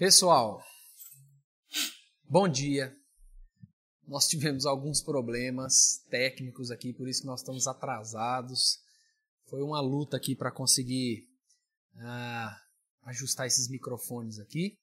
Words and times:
Pessoal, 0.00 0.64
bom 2.24 2.48
dia. 2.48 2.96
Nós 4.08 4.26
tivemos 4.26 4.64
alguns 4.64 5.02
problemas 5.02 6.02
técnicos 6.08 6.70
aqui, 6.70 6.90
por 6.94 7.06
isso 7.06 7.20
que 7.20 7.26
nós 7.26 7.40
estamos 7.40 7.66
atrasados. 7.66 8.78
Foi 9.50 9.60
uma 9.60 9.78
luta 9.78 10.16
aqui 10.16 10.34
para 10.34 10.50
conseguir 10.50 11.28
ah, 11.98 12.58
ajustar 13.02 13.46
esses 13.46 13.68
microfones 13.68 14.38
aqui, 14.38 14.78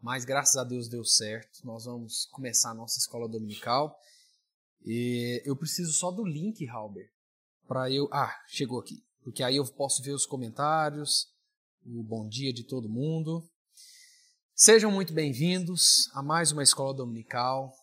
mas 0.00 0.24
graças 0.24 0.56
a 0.56 0.62
Deus 0.62 0.88
deu 0.88 1.04
certo. 1.04 1.66
Nós 1.66 1.86
vamos 1.86 2.26
começar 2.26 2.70
a 2.70 2.74
nossa 2.74 3.00
escola 3.00 3.28
dominical. 3.28 3.98
E 4.84 5.42
eu 5.44 5.56
preciso 5.56 5.92
só 5.92 6.12
do 6.12 6.24
link, 6.24 6.68
Halber, 6.68 7.10
para 7.66 7.90
eu. 7.90 8.08
Ah, 8.12 8.32
chegou 8.46 8.78
aqui. 8.78 9.02
Porque 9.24 9.42
aí 9.42 9.56
eu 9.56 9.66
posso 9.72 10.04
ver 10.04 10.12
os 10.12 10.24
comentários, 10.24 11.26
o 11.84 12.04
bom 12.04 12.28
dia 12.28 12.52
de 12.52 12.62
todo 12.62 12.88
mundo. 12.88 13.44
Sejam 14.64 14.92
muito 14.92 15.12
bem-vindos 15.12 16.08
a 16.14 16.22
mais 16.22 16.52
uma 16.52 16.62
escola 16.62 16.94
dominical. 16.94 17.74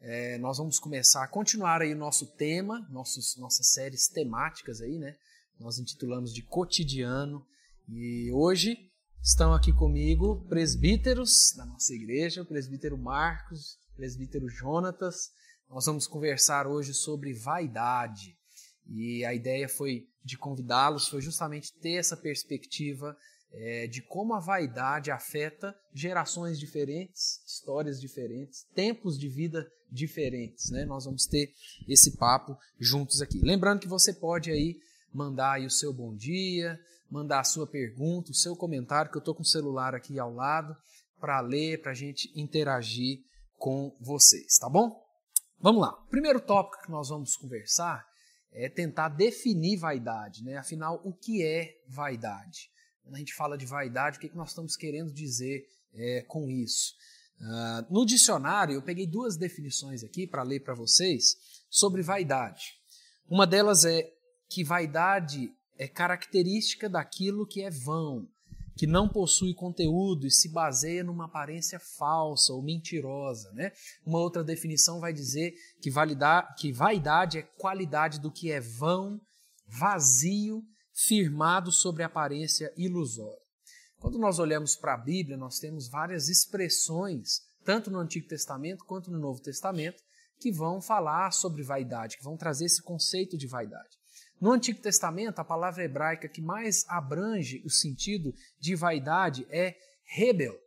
É, 0.00 0.38
nós 0.38 0.56
vamos 0.56 0.78
começar 0.78 1.22
a 1.22 1.28
continuar 1.28 1.82
aí 1.82 1.92
o 1.92 1.98
nosso 1.98 2.24
tema, 2.24 2.88
nossos, 2.88 3.36
nossas 3.36 3.70
séries 3.70 4.08
temáticas 4.08 4.80
aí, 4.80 4.98
né? 4.98 5.14
Nós 5.60 5.78
intitulamos 5.78 6.32
de 6.32 6.40
cotidiano 6.40 7.46
e 7.86 8.32
hoje 8.32 8.78
estão 9.22 9.52
aqui 9.52 9.74
comigo 9.74 10.42
presbíteros 10.48 11.52
da 11.54 11.66
nossa 11.66 11.92
igreja, 11.92 12.40
o 12.40 12.46
presbítero 12.46 12.96
Marcos, 12.96 13.74
o 13.92 13.96
presbítero 13.96 14.48
Jonatas. 14.48 15.32
Nós 15.68 15.84
vamos 15.84 16.06
conversar 16.06 16.66
hoje 16.66 16.94
sobre 16.94 17.34
vaidade 17.34 18.34
e 18.86 19.22
a 19.26 19.34
ideia 19.34 19.68
foi 19.68 20.08
de 20.24 20.38
convidá-los 20.38 21.08
foi 21.08 21.20
justamente 21.20 21.74
ter 21.74 21.96
essa 21.96 22.16
perspectiva 22.16 23.14
é, 23.52 23.86
de 23.86 24.00
como 24.02 24.34
a 24.34 24.40
vaidade 24.40 25.10
afeta 25.10 25.74
gerações 25.92 26.58
diferentes, 26.58 27.42
histórias 27.46 28.00
diferentes, 28.00 28.64
tempos 28.74 29.18
de 29.18 29.28
vida 29.28 29.70
diferentes. 29.90 30.70
Né? 30.70 30.84
Nós 30.84 31.04
vamos 31.04 31.26
ter 31.26 31.52
esse 31.86 32.16
papo 32.16 32.56
juntos 32.78 33.20
aqui. 33.20 33.40
Lembrando 33.42 33.80
que 33.80 33.88
você 33.88 34.12
pode 34.12 34.50
aí 34.50 34.78
mandar 35.12 35.52
aí 35.52 35.66
o 35.66 35.70
seu 35.70 35.92
bom 35.92 36.14
dia, 36.16 36.78
mandar 37.10 37.40
a 37.40 37.44
sua 37.44 37.66
pergunta, 37.66 38.30
o 38.30 38.34
seu 38.34 38.56
comentário, 38.56 39.10
que 39.10 39.16
eu 39.18 39.20
estou 39.20 39.34
com 39.34 39.42
o 39.42 39.46
celular 39.46 39.94
aqui 39.94 40.18
ao 40.18 40.32
lado 40.32 40.74
para 41.20 41.40
ler, 41.40 41.80
para 41.82 41.92
a 41.92 41.94
gente 41.94 42.32
interagir 42.34 43.20
com 43.58 43.94
vocês, 44.00 44.58
tá 44.58 44.68
bom? 44.68 45.00
Vamos 45.60 45.82
lá. 45.82 45.92
O 45.92 46.08
primeiro 46.08 46.40
tópico 46.40 46.82
que 46.82 46.90
nós 46.90 47.10
vamos 47.10 47.36
conversar 47.36 48.04
é 48.50 48.68
tentar 48.68 49.08
definir 49.10 49.78
vaidade, 49.78 50.42
né? 50.42 50.56
Afinal, 50.56 51.00
o 51.04 51.12
que 51.12 51.44
é 51.44 51.68
vaidade? 51.86 52.71
Quando 53.02 53.16
a 53.16 53.18
gente 53.18 53.34
fala 53.34 53.58
de 53.58 53.66
vaidade, 53.66 54.16
o 54.16 54.20
que, 54.20 54.26
é 54.26 54.30
que 54.30 54.36
nós 54.36 54.50
estamos 54.50 54.76
querendo 54.76 55.12
dizer 55.12 55.66
é, 55.94 56.22
com 56.22 56.48
isso? 56.48 56.94
Uh, 57.40 57.92
no 57.92 58.06
dicionário, 58.06 58.74
eu 58.74 58.82
peguei 58.82 59.06
duas 59.06 59.36
definições 59.36 60.04
aqui 60.04 60.26
para 60.26 60.44
ler 60.44 60.60
para 60.60 60.74
vocês 60.74 61.36
sobre 61.68 62.00
vaidade. 62.00 62.74
Uma 63.28 63.46
delas 63.46 63.84
é 63.84 64.08
que 64.48 64.62
vaidade 64.62 65.52
é 65.76 65.88
característica 65.88 66.88
daquilo 66.88 67.46
que 67.46 67.62
é 67.62 67.70
vão, 67.70 68.28
que 68.76 68.86
não 68.86 69.08
possui 69.08 69.54
conteúdo 69.54 70.26
e 70.26 70.30
se 70.30 70.48
baseia 70.50 71.02
numa 71.02 71.24
aparência 71.24 71.80
falsa 71.80 72.52
ou 72.52 72.62
mentirosa. 72.62 73.50
Né? 73.52 73.72
Uma 74.06 74.20
outra 74.20 74.44
definição 74.44 75.00
vai 75.00 75.12
dizer 75.12 75.54
que, 75.80 75.90
validar, 75.90 76.54
que 76.56 76.72
vaidade 76.72 77.38
é 77.38 77.42
qualidade 77.42 78.20
do 78.20 78.30
que 78.30 78.52
é 78.52 78.60
vão, 78.60 79.20
vazio 79.66 80.62
firmado 80.94 81.72
sobre 81.72 82.02
aparência 82.02 82.72
ilusória. 82.76 83.40
Quando 83.98 84.18
nós 84.18 84.38
olhamos 84.38 84.74
para 84.74 84.94
a 84.94 84.98
Bíblia, 84.98 85.36
nós 85.36 85.58
temos 85.58 85.88
várias 85.88 86.28
expressões, 86.28 87.40
tanto 87.64 87.90
no 87.90 87.98
Antigo 87.98 88.26
Testamento 88.26 88.84
quanto 88.84 89.10
no 89.10 89.18
Novo 89.18 89.40
Testamento, 89.40 90.02
que 90.40 90.50
vão 90.50 90.82
falar 90.82 91.30
sobre 91.30 91.62
vaidade, 91.62 92.16
que 92.16 92.24
vão 92.24 92.36
trazer 92.36 92.64
esse 92.64 92.82
conceito 92.82 93.38
de 93.38 93.46
vaidade. 93.46 93.96
No 94.40 94.50
Antigo 94.50 94.80
Testamento, 94.80 95.38
a 95.38 95.44
palavra 95.44 95.84
hebraica 95.84 96.28
que 96.28 96.42
mais 96.42 96.84
abrange 96.88 97.62
o 97.64 97.70
sentido 97.70 98.34
de 98.58 98.74
vaidade 98.74 99.46
é 99.48 99.76
rebel. 100.04 100.58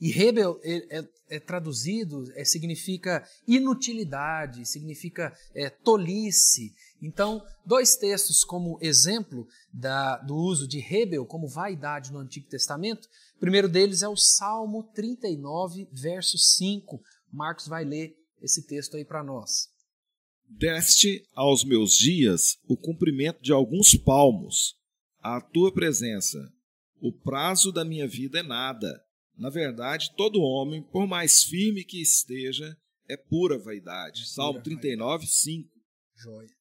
E 0.00 0.10
rebel 0.12 0.60
é, 0.62 0.98
é, 0.98 1.08
é 1.30 1.40
traduzido, 1.40 2.30
é, 2.36 2.44
significa 2.44 3.26
inutilidade, 3.44 4.64
significa 4.66 5.36
é, 5.54 5.68
tolice, 5.68 6.72
então, 7.00 7.44
dois 7.64 7.96
textos 7.96 8.42
como 8.44 8.78
exemplo 8.80 9.46
da, 9.72 10.16
do 10.18 10.34
uso 10.34 10.66
de 10.66 10.78
rebel 10.78 11.26
como 11.26 11.48
vaidade 11.48 12.12
no 12.12 12.18
Antigo 12.18 12.48
Testamento. 12.48 13.06
O 13.36 13.40
primeiro 13.40 13.68
deles 13.68 14.02
é 14.02 14.08
o 14.08 14.16
Salmo 14.16 14.82
39, 14.94 15.88
verso 15.92 16.38
5. 16.38 17.00
Marcos 17.30 17.68
vai 17.68 17.84
ler 17.84 18.16
esse 18.40 18.66
texto 18.66 18.96
aí 18.96 19.04
para 19.04 19.22
nós. 19.22 19.68
Deste 20.48 21.26
aos 21.34 21.64
meus 21.64 21.94
dias 21.94 22.58
o 22.68 22.76
cumprimento 22.76 23.42
de 23.42 23.52
alguns 23.52 23.94
palmos, 23.96 24.76
à 25.20 25.40
tua 25.40 25.72
presença. 25.72 26.38
O 27.00 27.12
prazo 27.12 27.70
da 27.72 27.84
minha 27.84 28.08
vida 28.08 28.38
é 28.38 28.42
nada. 28.42 29.02
Na 29.36 29.50
verdade, 29.50 30.14
todo 30.16 30.40
homem, 30.40 30.82
por 30.82 31.06
mais 31.06 31.42
firme 31.42 31.84
que 31.84 32.00
esteja, 32.00 32.76
é 33.06 33.16
pura 33.16 33.58
vaidade. 33.58 34.22
Pura 34.22 34.34
Salmo 34.34 34.62
39, 34.62 35.26
5. 35.26 35.68
Joia. 36.14 36.55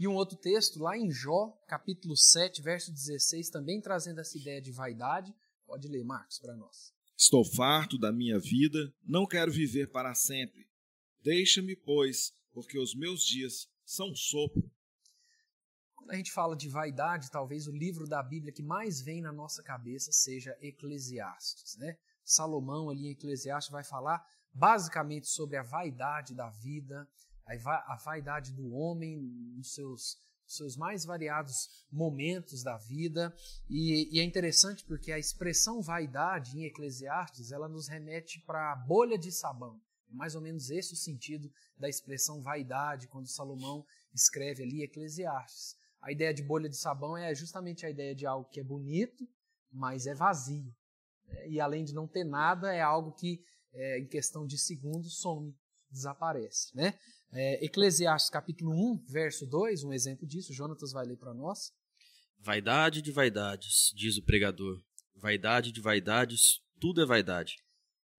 E 0.00 0.08
um 0.08 0.14
outro 0.14 0.34
texto 0.34 0.80
lá 0.80 0.96
em 0.96 1.10
Jó, 1.10 1.54
capítulo 1.68 2.16
7, 2.16 2.62
verso 2.62 2.90
16, 2.90 3.50
também 3.50 3.82
trazendo 3.82 4.18
essa 4.18 4.38
ideia 4.38 4.58
de 4.58 4.72
vaidade. 4.72 5.30
Pode 5.66 5.86
ler, 5.88 6.02
Marcos, 6.02 6.38
para 6.38 6.56
nós. 6.56 6.90
Estou 7.14 7.44
farto 7.44 7.98
da 7.98 8.10
minha 8.10 8.38
vida, 8.38 8.90
não 9.04 9.26
quero 9.26 9.52
viver 9.52 9.90
para 9.90 10.14
sempre. 10.14 10.66
Deixa-me, 11.22 11.76
pois, 11.76 12.32
porque 12.50 12.78
os 12.78 12.94
meus 12.94 13.22
dias 13.22 13.68
são 13.84 14.14
sopro. 14.14 14.72
Quando 15.94 16.12
a 16.12 16.16
gente 16.16 16.32
fala 16.32 16.56
de 16.56 16.70
vaidade, 16.70 17.30
talvez 17.30 17.66
o 17.66 17.76
livro 17.76 18.08
da 18.08 18.22
Bíblia 18.22 18.54
que 18.54 18.62
mais 18.62 19.02
vem 19.02 19.20
na 19.20 19.30
nossa 19.30 19.62
cabeça 19.62 20.10
seja 20.12 20.56
Eclesiastes. 20.62 21.76
Né? 21.76 21.98
Salomão, 22.24 22.88
ali 22.88 23.08
em 23.08 23.10
Eclesiastes, 23.10 23.70
vai 23.70 23.84
falar 23.84 24.26
basicamente 24.50 25.28
sobre 25.28 25.58
a 25.58 25.62
vaidade 25.62 26.34
da 26.34 26.48
vida, 26.48 27.06
a 27.46 27.96
vaidade 28.04 28.52
do 28.52 28.72
homem 28.72 29.18
nos 29.56 29.74
seus, 29.74 30.18
seus 30.46 30.76
mais 30.76 31.04
variados 31.04 31.86
momentos 31.90 32.62
da 32.62 32.76
vida. 32.76 33.34
E, 33.68 34.16
e, 34.16 34.20
é 34.20 34.24
interessante 34.24 34.84
porque 34.84 35.12
a 35.12 35.18
expressão 35.18 35.80
vaidade 35.80 36.58
em 36.58 36.64
Eclesiastes 36.64 37.52
ela 37.52 37.68
nos 37.68 37.88
remete 37.88 38.40
para 38.40 38.72
a 38.72 38.76
bolha 38.76 39.18
de 39.18 39.32
sabão. 39.32 39.80
É 40.10 40.14
mais 40.14 40.34
ou 40.34 40.40
menos 40.40 40.70
esse 40.70 40.92
o 40.92 40.96
sentido 40.96 41.50
da 41.76 41.88
expressão 41.88 42.42
vaidade 42.42 43.08
quando 43.08 43.28
Salomão 43.28 43.84
escreve 44.12 44.62
ali 44.62 44.82
Eclesiastes. 44.82 45.76
A 46.02 46.10
ideia 46.10 46.32
de 46.32 46.42
bolha 46.42 46.68
de 46.68 46.76
sabão 46.76 47.16
é 47.16 47.34
justamente 47.34 47.84
a 47.84 47.90
ideia 47.90 48.14
de 48.14 48.26
algo 48.26 48.48
que 48.48 48.58
é 48.58 48.64
bonito, 48.64 49.28
mas 49.70 50.06
é 50.06 50.14
vazio. 50.14 50.74
E 51.46 51.60
além 51.60 51.84
de 51.84 51.94
não 51.94 52.08
ter 52.08 52.24
nada, 52.24 52.74
é 52.74 52.80
algo 52.80 53.12
que, 53.12 53.44
é, 53.72 53.98
em 53.98 54.06
questão 54.06 54.46
de 54.46 54.58
segundos, 54.58 55.20
some, 55.20 55.54
desaparece. 55.90 56.74
Né? 56.74 56.98
É, 57.32 57.64
Eclesiastes 57.64 58.30
capítulo 58.30 58.72
1, 58.72 59.04
verso 59.06 59.46
2, 59.46 59.84
um 59.84 59.92
exemplo 59.92 60.26
disso, 60.26 60.52
Jonatas 60.52 60.92
vai 60.92 61.06
ler 61.06 61.16
para 61.16 61.34
nós. 61.34 61.72
Vaidade 62.38 63.02
de 63.02 63.12
vaidades, 63.12 63.92
diz 63.94 64.16
o 64.16 64.22
pregador. 64.24 64.82
Vaidade 65.14 65.72
de 65.72 65.80
vaidades, 65.80 66.60
tudo 66.80 67.02
é 67.02 67.06
vaidade. 67.06 67.56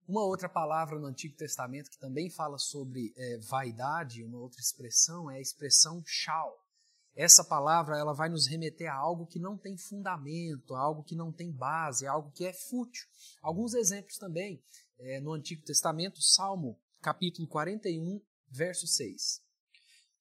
Uma 0.06 0.24
outra 0.24 0.48
palavra 0.48 0.98
no 0.98 1.06
Antigo 1.06 1.36
Testamento 1.36 1.90
que 1.90 1.98
também 1.98 2.30
fala 2.30 2.58
sobre 2.58 3.12
é, 3.16 3.38
vaidade, 3.38 4.24
uma 4.24 4.38
outra 4.38 4.60
expressão, 4.60 5.30
é 5.30 5.36
a 5.36 5.40
expressão 5.40 6.02
shal. 6.06 6.56
Essa 7.14 7.44
palavra 7.44 7.98
ela 7.98 8.14
vai 8.14 8.28
nos 8.28 8.46
remeter 8.46 8.90
a 8.90 8.94
algo 8.94 9.26
que 9.26 9.38
não 9.38 9.58
tem 9.58 9.76
fundamento, 9.76 10.74
a 10.74 10.80
algo 10.80 11.04
que 11.04 11.14
não 11.14 11.30
tem 11.30 11.52
base, 11.52 12.06
a 12.06 12.12
algo 12.12 12.32
que 12.32 12.44
é 12.44 12.52
fútil. 12.52 13.06
Alguns 13.42 13.74
exemplos 13.74 14.16
também 14.16 14.62
é, 14.98 15.20
no 15.20 15.32
Antigo 15.32 15.62
Testamento, 15.62 16.22
Salmo 16.22 16.80
capítulo 17.02 17.48
41, 17.48 18.22
verso 18.48 18.86
6. 18.86 19.42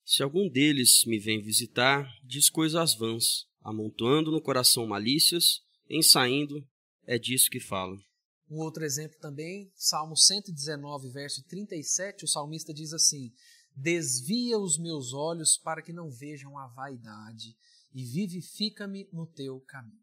Se 0.04 0.24
algum 0.24 0.50
deles 0.50 1.06
me 1.06 1.20
vem 1.20 1.40
visitar, 1.40 2.12
diz 2.24 2.50
coisas 2.50 2.96
vãs, 2.96 3.46
amontoando 3.62 4.32
no 4.32 4.42
coração 4.42 4.88
malícias, 4.88 5.62
ensaindo, 5.88 6.68
é 7.06 7.20
disso 7.20 7.52
que 7.52 7.60
fala. 7.60 7.96
Um 8.50 8.58
outro 8.58 8.84
exemplo 8.84 9.18
também, 9.20 9.72
Salmo 9.76 10.18
119, 10.18 11.10
verso 11.12 11.44
37, 11.44 12.26
o 12.26 12.28
salmista 12.28 12.74
diz 12.74 12.94
assim: 12.94 13.32
Desvia 13.76 14.58
os 14.58 14.80
meus 14.80 15.14
olhos 15.14 15.58
para 15.58 15.84
que 15.84 15.94
não 15.94 16.10
vejam 16.10 16.58
a 16.58 16.68
vaidade, 16.68 17.56
e 17.94 18.04
vivifica-me 18.04 19.08
no 19.14 19.28
teu 19.28 19.60
caminho. 19.62 20.02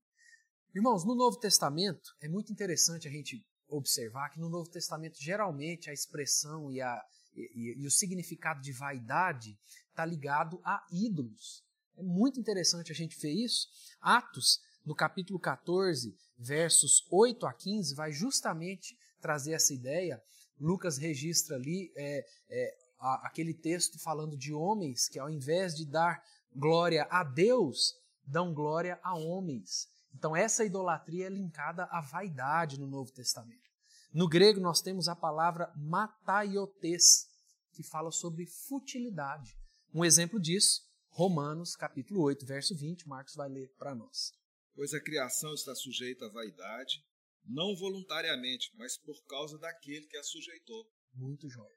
Irmãos, 0.73 1.05
no 1.05 1.17
Novo 1.17 1.39
Testamento, 1.39 2.15
é 2.21 2.29
muito 2.29 2.53
interessante 2.53 3.09
a 3.09 3.11
gente 3.11 3.45
observar 3.69 4.31
que 4.31 4.41
no 4.41 4.49
Novo 4.49 4.71
Testamento, 4.71 5.21
geralmente, 5.21 5.91
a 5.91 5.93
expressão 5.93 6.71
e 6.73 6.81
a, 6.81 7.05
e, 7.35 7.75
e, 7.79 7.87
o 7.87 7.91
significado 7.91 8.61
de 8.61 8.73
vaidade 8.73 9.59
está 9.89 10.05
ligado 10.05 10.61
a 10.65 10.85
ídolos. 10.91 11.63
É 11.97 12.03
muito 12.03 12.41
interessante 12.41 12.93
a 12.93 12.95
gente 12.95 13.19
ver 13.19 13.33
isso. 13.33 13.69
Atos, 14.01 14.61
no 14.85 14.95
capítulo 14.95 15.39
14, 15.39 16.17
versos 16.39 17.07
8 17.11 17.47
a 17.47 17.53
15, 17.53 17.95
vai 17.95 18.13
justamente 18.13 18.97
trazer 19.21 19.53
essa 19.53 19.75
ideia. 19.75 20.23
Lucas 20.59 20.97
registra 20.97 21.57
ali 21.57 21.93
é, 21.97 22.27
é, 22.49 22.77
a, 22.99 23.27
aquele 23.27 23.55
texto 23.55 23.99
falando 23.99 24.37
de 24.37 24.53
homens 24.53 25.09
que, 25.09 25.19
ao 25.19 25.29
invés 25.29 25.75
de 25.75 25.85
dar 25.85 26.23
glória 26.55 27.07
a 27.11 27.23
Deus, 27.23 27.95
dão 28.25 28.53
glória 28.55 28.99
a 29.03 29.17
homens. 29.17 29.89
Então, 30.15 30.35
essa 30.35 30.65
idolatria 30.65 31.27
é 31.27 31.31
linkada 31.31 31.85
à 31.85 32.01
vaidade 32.01 32.79
no 32.79 32.87
Novo 32.87 33.13
Testamento. 33.13 33.69
No 34.13 34.29
grego, 34.29 34.61
nós 34.61 34.81
temos 34.81 35.09
a 35.09 35.15
palavra 35.15 35.73
mataiotes, 35.77 37.27
que 37.73 37.83
fala 37.83 38.11
sobre 38.11 38.47
futilidade. 38.47 39.57
Um 39.95 40.05
exemplo 40.05 40.41
disso, 40.41 40.83
Romanos, 41.11 41.77
capítulo 41.77 42.23
8, 42.23 42.47
verso 42.47 42.77
20, 42.77 43.09
Marcos 43.09 43.35
vai 43.35 43.49
ler 43.49 43.69
para 43.79 43.95
nós. 43.95 44.33
Pois 44.75 44.95
a 44.95 45.01
criação 45.01 45.53
está 45.55 45.75
sujeita 45.75 46.27
à 46.27 46.29
vaidade, 46.31 47.05
não 47.45 47.75
voluntariamente, 47.77 48.71
mas 48.77 48.97
por 48.97 49.17
causa 49.27 49.59
daquele 49.59 50.07
que 50.07 50.17
a 50.17 50.23
sujeitou. 50.23 50.87
Muito 51.15 51.49
jóia. 51.49 51.77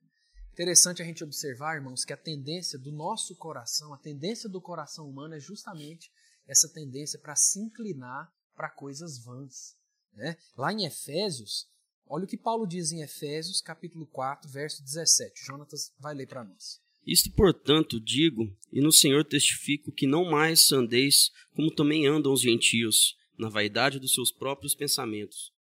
Interessante 0.51 1.01
a 1.01 1.06
gente 1.06 1.24
observar, 1.24 1.75
irmãos, 1.75 2.04
que 2.04 2.13
a 2.13 2.18
tendência 2.18 2.78
do 2.78 2.92
nosso 2.92 3.36
coração, 3.38 3.94
a 3.94 3.98
tendência 3.98 4.50
do 4.50 4.62
coração 4.62 5.10
humano 5.10 5.33
é 5.33 5.39
justamente 5.39 6.12
essa 6.47 6.67
tendência 6.69 7.19
para 7.19 7.35
se 7.35 7.59
inclinar 7.59 8.31
para 8.55 8.69
coisas 8.69 9.23
vãs. 9.23 9.75
Né? 10.13 10.38
Lá 10.57 10.71
em 10.73 10.85
Efésios, 10.85 11.67
olha 12.05 12.25
o 12.25 12.27
que 12.27 12.38
Paulo 12.38 12.67
diz 12.67 12.91
em 12.91 13.01
Efésios, 13.01 13.61
capítulo 13.61 14.05
4, 14.07 14.49
verso 14.49 14.83
17. 14.83 15.45
Jonatas 15.45 15.93
vai 15.99 16.13
ler 16.13 16.27
para 16.27 16.43
nós. 16.43 16.81
Isto, 17.05 17.31
portanto, 17.31 17.99
digo, 17.99 18.55
e 18.71 18.79
no 18.79 18.91
Senhor 18.91 19.25
testifico 19.25 19.91
que 19.91 20.05
não 20.05 20.29
mais 20.29 20.71
andeis 20.71 21.31
como 21.55 21.73
também 21.73 22.05
andam 22.05 22.31
os 22.31 22.41
gentios, 22.41 23.17
na 23.37 23.49
vaidade 23.49 23.99
dos 23.99 24.13
seus 24.13 24.31
próprios 24.31 24.75
pensamentos. 24.75 25.51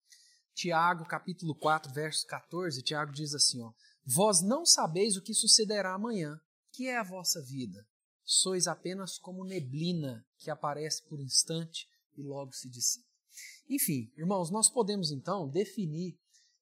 Tiago, 0.54 1.06
capítulo 1.06 1.54
4, 1.54 1.92
verso 1.94 2.26
14, 2.26 2.82
Tiago 2.82 3.12
diz 3.12 3.34
assim, 3.34 3.62
ó, 3.62 3.72
Vós 4.04 4.42
não 4.42 4.66
sabeis 4.66 5.16
o 5.16 5.22
que 5.22 5.32
sucederá 5.32 5.94
amanhã, 5.94 6.38
que 6.72 6.86
é 6.86 6.98
a 6.98 7.02
vossa 7.02 7.40
vida. 7.42 7.86
Sois 8.32 8.68
apenas 8.68 9.18
como 9.18 9.44
neblina 9.44 10.24
que 10.38 10.52
aparece 10.52 11.02
por 11.02 11.18
instante 11.18 11.88
e 12.16 12.22
logo 12.22 12.52
se 12.52 12.70
dissipa. 12.70 13.04
Enfim, 13.68 14.08
irmãos, 14.16 14.52
nós 14.52 14.70
podemos 14.70 15.10
então 15.10 15.48
definir 15.48 16.16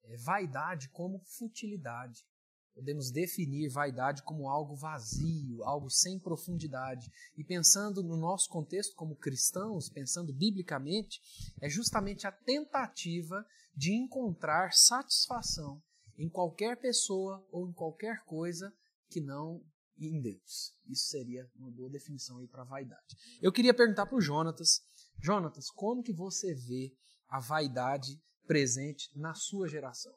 é, 0.05 0.17
vaidade 0.17 0.89
como 0.89 1.21
futilidade. 1.27 2.25
Podemos 2.75 3.11
definir 3.11 3.69
vaidade 3.69 4.23
como 4.23 4.49
algo 4.49 4.77
vazio, 4.77 5.63
algo 5.63 5.91
sem 5.91 6.19
profundidade. 6.19 7.13
E 7.37 7.45
pensando 7.45 8.03
no 8.03 8.17
nosso 8.17 8.49
contexto 8.49 8.97
como 8.97 9.15
cristãos, 9.15 9.91
pensando 9.91 10.33
biblicamente, 10.33 11.21
é 11.61 11.69
justamente 11.69 12.27
a 12.27 12.33
tentativa 12.33 13.47
de 13.75 13.93
encontrar 13.93 14.73
satisfação 14.73 15.83
em 16.17 16.31
qualquer 16.31 16.81
pessoa 16.81 17.47
ou 17.53 17.69
em 17.69 17.75
qualquer 17.75 18.25
coisa 18.25 18.73
que 19.11 19.21
não 19.21 19.63
em 19.99 20.21
Deus. 20.21 20.75
Isso 20.89 21.07
seria 21.09 21.49
uma 21.57 21.71
boa 21.71 21.91
definição 21.91 22.39
aí 22.39 22.47
para 22.47 22.65
vaidade. 22.65 23.17
Eu 23.43 23.53
queria 23.53 23.75
perguntar 23.75 24.07
para 24.07 24.17
o 24.17 24.21
Jonatas, 24.21 24.81
Jonatas, 25.23 25.71
como 25.71 26.03
que 26.03 26.13
você 26.13 26.55
vê 26.55 26.93
a 27.29 27.41
vaidade 27.41 28.21
presente 28.47 29.11
na 29.17 29.35
sua 29.35 29.69
geração? 29.69 30.15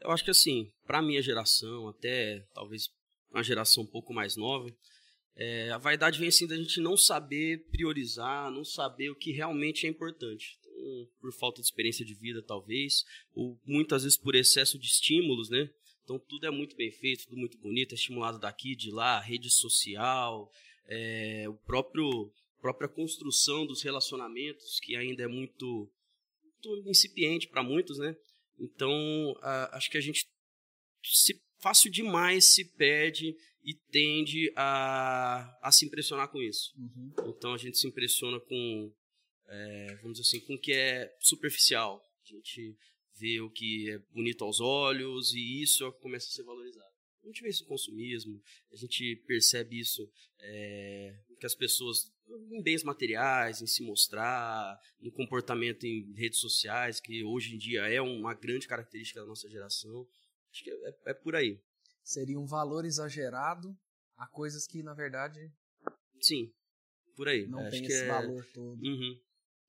Eu 0.00 0.10
acho 0.10 0.24
que 0.24 0.30
assim, 0.30 0.72
para 0.84 0.98
a 0.98 1.02
minha 1.02 1.22
geração, 1.22 1.88
até 1.88 2.40
talvez 2.54 2.88
uma 3.30 3.42
geração 3.42 3.84
um 3.84 3.86
pouco 3.86 4.12
mais 4.12 4.36
nova, 4.36 4.68
é, 5.34 5.70
a 5.70 5.78
vaidade 5.78 6.18
vem 6.18 6.28
assim 6.28 6.46
da 6.46 6.56
gente 6.56 6.80
não 6.80 6.96
saber 6.96 7.66
priorizar, 7.70 8.50
não 8.50 8.64
saber 8.64 9.10
o 9.10 9.16
que 9.16 9.32
realmente 9.32 9.86
é 9.86 9.88
importante. 9.88 10.58
Então, 10.60 11.08
por 11.20 11.32
falta 11.32 11.60
de 11.60 11.66
experiência 11.66 12.04
de 12.04 12.14
vida, 12.14 12.42
talvez, 12.42 13.04
ou 13.32 13.58
muitas 13.64 14.02
vezes 14.02 14.18
por 14.18 14.34
excesso 14.34 14.78
de 14.78 14.86
estímulos, 14.86 15.48
né? 15.48 15.70
Então 16.04 16.18
tudo 16.18 16.46
é 16.46 16.50
muito 16.50 16.76
bem 16.76 16.90
feito, 16.90 17.24
tudo 17.24 17.36
muito 17.36 17.58
bonito, 17.58 17.92
é 17.92 17.94
estimulado 17.94 18.38
daqui, 18.38 18.74
de 18.74 18.90
lá, 18.90 19.20
rede 19.20 19.50
social, 19.50 20.50
é, 20.86 21.48
o 21.48 21.54
próprio 21.54 22.32
própria 22.60 22.88
construção 22.88 23.66
dos 23.66 23.82
relacionamentos 23.82 24.78
que 24.78 24.94
ainda 24.94 25.24
é 25.24 25.26
muito, 25.26 25.90
muito 26.64 26.88
incipiente 26.88 27.48
para 27.48 27.62
muitos, 27.62 27.98
né? 27.98 28.16
Então 28.58 29.36
a, 29.40 29.76
acho 29.76 29.90
que 29.90 29.98
a 29.98 30.00
gente 30.00 30.26
se 31.04 31.40
fácil 31.60 31.90
demais 31.90 32.52
se 32.52 32.64
perde 32.64 33.36
e 33.64 33.74
tende 33.90 34.52
a, 34.56 35.58
a 35.62 35.70
se 35.70 35.86
impressionar 35.86 36.28
com 36.28 36.42
isso. 36.42 36.72
Uhum. 36.76 37.12
Então 37.28 37.54
a 37.54 37.58
gente 37.58 37.78
se 37.78 37.86
impressiona 37.86 38.40
com, 38.40 38.92
é, 39.48 39.98
vamos 40.02 40.18
dizer 40.18 40.36
assim, 40.36 40.46
com 40.46 40.54
o 40.54 40.58
que 40.58 40.72
é 40.72 41.16
superficial. 41.20 42.02
A 42.24 42.34
gente 42.34 42.76
vê 43.14 43.40
o 43.40 43.50
que 43.50 43.90
é 43.90 43.98
bonito 44.12 44.44
aos 44.44 44.60
olhos 44.60 45.32
e 45.34 45.62
isso 45.62 45.86
é 45.86 45.92
começa 45.92 46.28
a 46.28 46.30
ser 46.30 46.42
valorizado. 46.42 46.92
A 47.22 47.26
gente 47.28 47.42
vê 47.42 47.48
isso 47.50 47.62
no 47.62 47.68
consumismo, 47.68 48.42
a 48.72 48.76
gente 48.76 49.16
percebe 49.26 49.78
isso 49.78 50.10
é, 50.40 51.16
que 51.38 51.46
as 51.46 51.54
pessoas 51.54 52.12
em 52.50 52.62
bens 52.62 52.82
materiais, 52.82 53.60
em 53.60 53.66
se 53.66 53.82
mostrar, 53.82 54.78
no 55.00 55.12
comportamento 55.12 55.84
em 55.84 56.12
redes 56.14 56.40
sociais, 56.40 57.00
que 57.00 57.22
hoje 57.22 57.54
em 57.54 57.58
dia 57.58 57.82
é 57.88 58.00
uma 58.00 58.34
grande 58.34 58.66
característica 58.66 59.20
da 59.20 59.26
nossa 59.26 59.48
geração. 59.48 60.06
Acho 60.50 60.64
que 60.64 60.70
é, 60.70 60.88
é, 60.88 60.94
é 61.06 61.14
por 61.14 61.36
aí. 61.36 61.60
Seria 62.02 62.38
um 62.38 62.46
valor 62.46 62.84
exagerado 62.84 63.76
a 64.16 64.26
coisas 64.26 64.66
que, 64.66 64.82
na 64.82 64.94
verdade. 64.94 65.52
Sim, 66.20 66.52
por 67.16 67.28
aí. 67.28 67.46
Não 67.46 67.68
tem 67.70 67.84
esse 67.84 68.02
é... 68.02 68.08
valor 68.08 68.44
todo. 68.52 68.80
Uhum, 68.82 69.20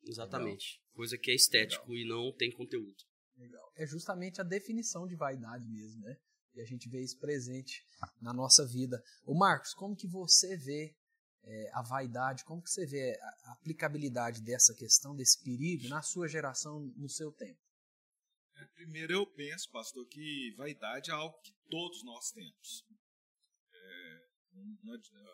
exatamente. 0.05 0.77
Legal. 0.77 0.95
Coisa 0.95 1.17
que 1.17 1.31
é 1.31 1.35
estético 1.35 1.91
Legal. 1.91 2.05
e 2.05 2.09
não 2.09 2.31
tem 2.31 2.51
conteúdo. 2.51 3.03
Legal. 3.43 3.71
É 3.75 3.85
justamente 3.85 4.39
a 4.39 4.43
definição 4.43 5.05
de 5.05 5.15
vaidade 5.15 5.67
mesmo, 5.67 6.01
né? 6.01 6.15
E 6.55 6.61
a 6.61 6.65
gente 6.65 6.87
vê 6.87 7.01
isso 7.01 7.19
presente 7.19 7.85
na 8.21 8.31
nossa 8.31 8.65
vida. 8.65 9.03
O 9.25 9.37
Marcos, 9.37 9.73
como 9.73 9.95
que 9.95 10.07
você 10.07 10.55
vê 10.55 10.95
é, 11.43 11.71
a 11.73 11.81
vaidade, 11.81 12.45
como 12.45 12.61
que 12.61 12.69
você 12.69 12.85
vê 12.85 13.17
a 13.19 13.53
aplicabilidade 13.53 14.41
dessa 14.41 14.73
questão, 14.73 15.15
desse 15.15 15.43
perigo 15.43 15.87
na 15.89 16.01
sua 16.01 16.27
geração, 16.27 16.79
no 16.95 17.09
seu 17.09 17.31
tempo? 17.31 17.59
É, 18.55 18.65
primeiro 18.67 19.13
eu 19.13 19.25
penso, 19.25 19.69
pastor, 19.71 20.07
que 20.07 20.53
vaidade 20.55 21.09
é 21.09 21.13
algo 21.13 21.37
que 21.41 21.53
todos 21.69 22.03
nós 22.03 22.31
temos. 22.31 22.85
É, 23.73 24.27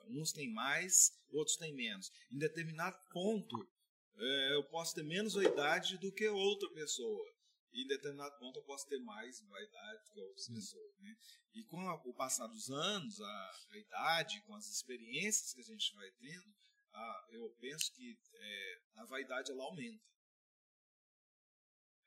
uns 0.08 0.32
têm 0.32 0.52
mais, 0.52 1.12
outros 1.32 1.58
têm 1.58 1.76
menos. 1.76 2.12
Em 2.32 2.38
determinado 2.38 2.98
ponto, 3.12 3.70
é, 4.16 4.56
eu 4.56 4.64
posso 4.70 4.96
ter 4.96 5.04
menos 5.04 5.34
vaidade 5.34 5.98
do 5.98 6.12
que 6.12 6.28
outra 6.28 6.70
pessoa. 6.72 7.39
E 7.72 7.84
em 7.84 7.88
determinado 7.88 8.38
ponto 8.40 8.60
eu 8.60 8.64
posso 8.64 8.88
ter 8.88 9.00
mais 9.00 9.42
vaidade 9.42 10.04
do 10.06 10.12
que 10.12 10.22
outras 10.22 10.48
pessoas. 10.48 10.98
Né? 11.00 11.16
E 11.54 11.64
com 11.64 11.88
o 11.88 12.14
passar 12.14 12.48
dos 12.48 12.70
anos, 12.70 13.22
a, 13.22 13.52
a, 13.72 13.78
idade, 13.78 14.42
com 14.42 14.56
as 14.56 14.68
experiências 14.68 15.54
que 15.54 15.62
a 15.62 15.64
gente 15.64 15.94
vai 15.94 16.10
tendo, 16.12 16.56
a, 16.94 17.28
eu 17.32 17.50
penso 17.60 17.94
que 17.94 18.20
é, 18.34 18.82
a 18.98 19.06
vaidade 19.06 19.52
ela 19.52 19.64
aumenta. 19.64 20.04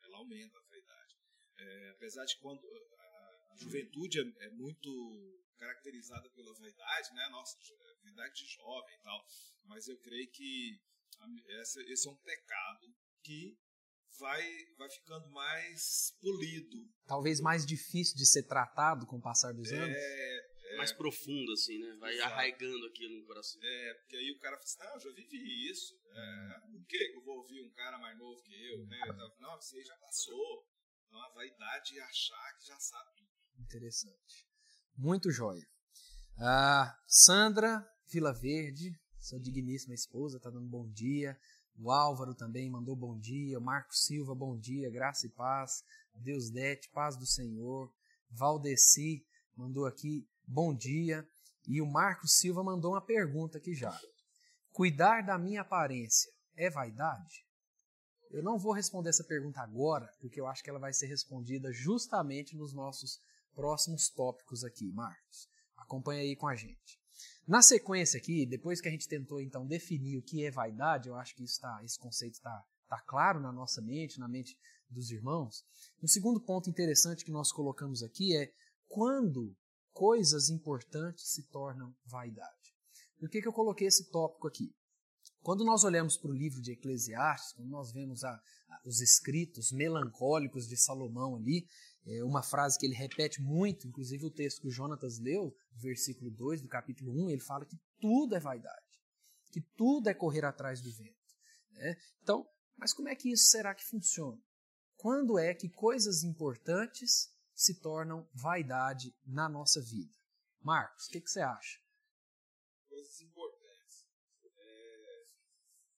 Ela 0.02 0.19
aumenta 0.19 0.59
a 0.59 0.62
vaidade. 0.62 1.16
É, 1.59 1.90
apesar 1.90 2.25
de 2.25 2.37
quando 2.38 2.66
a, 2.99 3.52
a 3.52 3.57
juventude 3.57 4.19
é, 4.19 4.47
é, 4.47 4.50
muito 4.50 4.90
caracterizada 5.57 6.28
pela 6.31 6.52
vaidade, 6.54 7.14
né? 7.14 7.28
Nossa, 7.28 7.57
vaidade 8.02 8.35
de 8.35 8.47
jovem 8.47 8.95
e 8.97 9.00
tal. 9.00 9.25
Mas 9.64 9.87
eu 9.87 9.97
creio 9.99 10.28
que 10.33 10.81
essa, 11.61 11.81
esse 11.83 12.09
é 12.09 12.11
um 12.11 12.16
pecado 12.16 12.92
que 13.23 13.57
vai, 14.19 14.42
vai 14.76 14.88
ficando 14.90 15.28
mais 15.31 16.16
polido. 16.21 16.88
Talvez 17.07 17.40
mais 17.40 17.66
difícil 17.66 18.16
de 18.16 18.26
ser 18.26 18.45
tratado 18.45 19.07
com 19.07 19.16
o 19.16 19.23
passar 19.23 19.52
dos 19.52 19.71
anos? 19.73 19.97
É, 19.97 20.75
é. 20.75 20.76
Mais 20.76 20.92
profundo, 20.92 21.52
assim, 21.52 21.78
né? 21.78 21.97
Vai 22.00 22.14
Exato. 22.14 22.33
arraigando 22.33 22.87
aquilo 22.87 23.19
no 23.19 23.26
coração. 23.26 23.61
É, 23.62 23.95
porque 23.95 24.16
aí 24.16 24.31
o 24.31 24.38
cara 24.38 24.57
fala 24.57 24.64
assim, 24.64 24.78
ah, 24.81 24.92
eu 24.95 25.00
já 25.00 25.12
vivi 25.12 25.71
isso. 25.71 25.95
É, 26.14 26.61
por 26.71 26.87
que 26.87 26.97
eu 27.14 27.23
vou 27.23 27.38
ouvir 27.38 27.62
um 27.62 27.71
cara 27.71 27.99
mais 27.99 28.19
novo 28.19 28.42
que 28.42 28.54
eu? 28.66 28.87
Né? 28.87 29.00
Não, 29.38 29.52
aí 29.52 29.85
já 29.85 29.97
passou. 29.97 30.66
Então 31.07 31.21
a 31.21 31.28
vaidade 31.35 31.99
é 31.99 32.02
achar 32.02 32.57
que 32.57 32.66
já 32.66 32.78
sabe 32.78 33.11
tudo. 33.16 33.31
Interessante. 33.61 34.49
Muito 34.97 35.31
jóia. 35.31 35.66
Ah, 36.38 36.97
Sandra 37.07 37.87
Vila 38.11 38.33
Verde, 38.33 38.99
sua 39.19 39.38
digníssima 39.38 39.95
esposa, 39.95 40.38
está 40.38 40.50
dando 40.50 40.69
bom 40.69 40.88
dia. 40.90 41.38
O 41.79 41.91
Álvaro 41.91 42.35
também 42.35 42.71
mandou 42.71 42.95
bom 42.95 43.19
dia. 43.19 43.59
O 43.59 43.62
Marco 43.62 43.95
Silva, 43.95 44.35
bom 44.35 44.57
dia. 44.59 44.91
Graça 44.91 45.26
e 45.26 45.31
paz. 45.31 45.85
Deus 46.14 46.50
Dete, 46.50 46.91
paz 46.91 47.17
do 47.17 47.26
Senhor. 47.26 47.93
Valdeci 48.31 49.26
mandou 49.57 49.87
aqui 49.87 50.29
bom 50.47 50.75
dia. 50.75 51.26
E 51.67 51.81
o 51.81 51.87
Marco 51.87 52.26
Silva 52.26 52.62
mandou 52.62 52.93
uma 52.93 53.00
pergunta 53.00 53.59
aqui 53.59 53.75
já. 53.75 53.99
Cuidar 54.73 55.23
da 55.23 55.38
minha 55.38 55.61
aparência 55.61 56.33
é 56.57 56.71
vaidade? 56.71 57.47
Eu 58.31 58.43
não 58.43 58.59
vou 58.59 58.73
responder 58.73 59.11
essa 59.11 59.25
pergunta 59.25 59.61
agora, 59.61 60.11
porque 60.19 60.41
eu 60.41 60.47
acho 60.47 60.62
que 60.62 60.71
ela 60.71 60.79
vai 60.79 60.93
ser 60.93 61.07
respondida 61.07 61.71
justamente 61.71 62.57
nos 62.57 62.73
nossos 62.73 63.21
próximos 63.55 64.09
tópicos 64.09 64.64
aqui, 64.64 64.91
Marcos. 64.93 65.49
Acompanha 65.76 66.23
aí 66.23 66.35
com 66.35 66.49
a 66.49 66.57
gente. 66.57 67.01
Na 67.47 67.62
sequência 67.62 68.19
aqui, 68.19 68.47
depois 68.47 68.81
que 68.81 68.88
a 68.88 68.91
gente 68.91 69.09
tentou 69.09 69.41
então 69.41 69.67
definir 69.67 70.17
o 70.19 70.23
que 70.23 70.45
é 70.45 70.50
vaidade, 70.50 71.09
eu 71.09 71.17
acho 71.17 71.35
que 71.35 71.45
isso 71.45 71.61
tá, 71.61 71.81
esse 71.85 71.99
conceito 71.99 72.35
está 72.35 72.64
tá 72.88 73.00
claro 73.00 73.41
na 73.41 73.52
nossa 73.52 73.81
mente, 73.81 74.21
na 74.21 74.29
mente 74.29 74.57
dos 74.91 75.11
irmãos? 75.11 75.64
Um 76.02 76.07
segundo 76.07 76.41
ponto 76.41 76.71
interessante 76.71 77.25
que 77.25 77.33
nós 77.33 77.50
colocamos 77.50 78.02
aqui 78.02 78.37
é 78.37 78.52
quando 78.88 79.57
coisas 79.93 80.49
importantes 80.49 81.33
se 81.33 81.43
tornam 81.49 81.95
vaidade. 82.07 82.75
Por 83.19 83.29
que, 83.29 83.41
que 83.41 83.49
eu 83.49 83.52
coloquei 83.52 83.87
esse 83.87 84.11
tópico 84.11 84.49
aqui? 84.49 84.75
Quando 85.43 85.64
nós 85.64 85.83
olhamos 85.83 86.17
para 86.17 86.31
o 86.31 86.35
livro 86.35 86.61
de 86.61 86.73
Eclesiastes, 86.73 87.52
quando 87.52 87.69
nós 87.69 87.93
vemos 87.93 88.23
a, 88.23 88.31
a, 88.31 88.81
os 88.85 89.00
escritos 89.00 89.73
melancólicos 89.73 90.69
de 90.69 90.76
Salomão 90.76 91.37
ali, 91.37 91.67
é 92.04 92.25
uma 92.25 92.42
frase 92.42 92.78
que 92.78 92.87
ele 92.87 92.94
repete 92.94 93.40
muito, 93.40 93.87
inclusive 93.87 94.26
o 94.26 94.30
texto 94.30 94.61
que 94.61 94.68
o 94.68 94.73
Jonatas 94.73 95.18
leu, 95.18 95.54
versículo 95.76 96.30
2 96.30 96.61
do 96.61 96.68
capítulo 96.68 97.12
1, 97.26 97.30
ele 97.30 97.40
fala 97.40 97.64
que 97.64 97.78
tudo 98.00 98.35
é 98.35 98.40
vaidade, 98.40 99.00
que 99.52 99.61
tudo 99.76 100.09
é 100.09 100.14
correr 100.14 100.44
atrás 100.44 100.80
do 100.80 100.92
vento. 100.92 101.23
Né? 101.71 101.97
Então, 102.21 102.47
mas 102.76 102.92
como 102.92 103.09
é 103.09 103.14
que 103.14 103.30
isso 103.30 103.50
será 103.50 103.75
que 103.75 103.85
funciona? 103.85 104.42
Quando 104.97 105.38
é 105.38 105.54
que 105.54 105.68
coisas 105.68 106.25
importantes 106.25 107.32
se 107.54 107.80
tornam 107.80 108.28
vaidade 108.35 109.14
na 109.25 109.49
nossa 109.49 109.80
vida? 109.80 110.12
Marcos, 110.61 111.06
o 111.06 111.11
que, 111.11 111.21
que 111.21 111.30
você 111.30 111.40
acha? 111.40 111.80
Coisas 112.88 113.21
importantes. 113.21 114.06
É, 114.44 115.26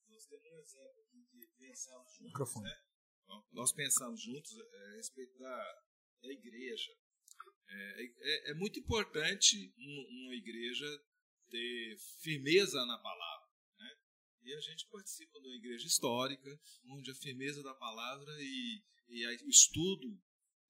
nós 0.08 0.26
temos 0.26 0.52
um 0.52 0.58
exemplo 0.58 1.00
aqui 1.02 1.26
de 1.32 1.46
pensamos 1.58 2.12
juntos. 2.12 2.26
Microfone. 2.26 2.68
Né? 2.68 2.84
Nós 3.52 3.72
pensamos 3.72 4.20
juntos 4.22 4.52
é, 4.58 4.92
a 4.92 4.96
respeito 4.96 5.38
da, 5.38 5.83
da 6.24 6.32
igreja. 6.32 6.90
É, 7.68 8.04
é, 8.04 8.50
é 8.50 8.54
muito 8.54 8.78
importante 8.78 9.72
uma 9.76 10.34
igreja 10.34 10.86
ter 11.50 11.96
firmeza 12.20 12.84
na 12.86 12.98
palavra. 12.98 13.48
Né? 13.78 13.96
E 14.42 14.54
a 14.54 14.60
gente 14.60 14.86
participa 14.88 15.40
de 15.40 15.46
uma 15.46 15.56
igreja 15.56 15.86
histórica, 15.86 16.60
onde 16.90 17.10
a 17.10 17.14
firmeza 17.14 17.62
da 17.62 17.74
palavra 17.74 18.32
e, 18.40 18.82
e 19.08 19.26
o 19.44 19.48
estudo 19.48 20.20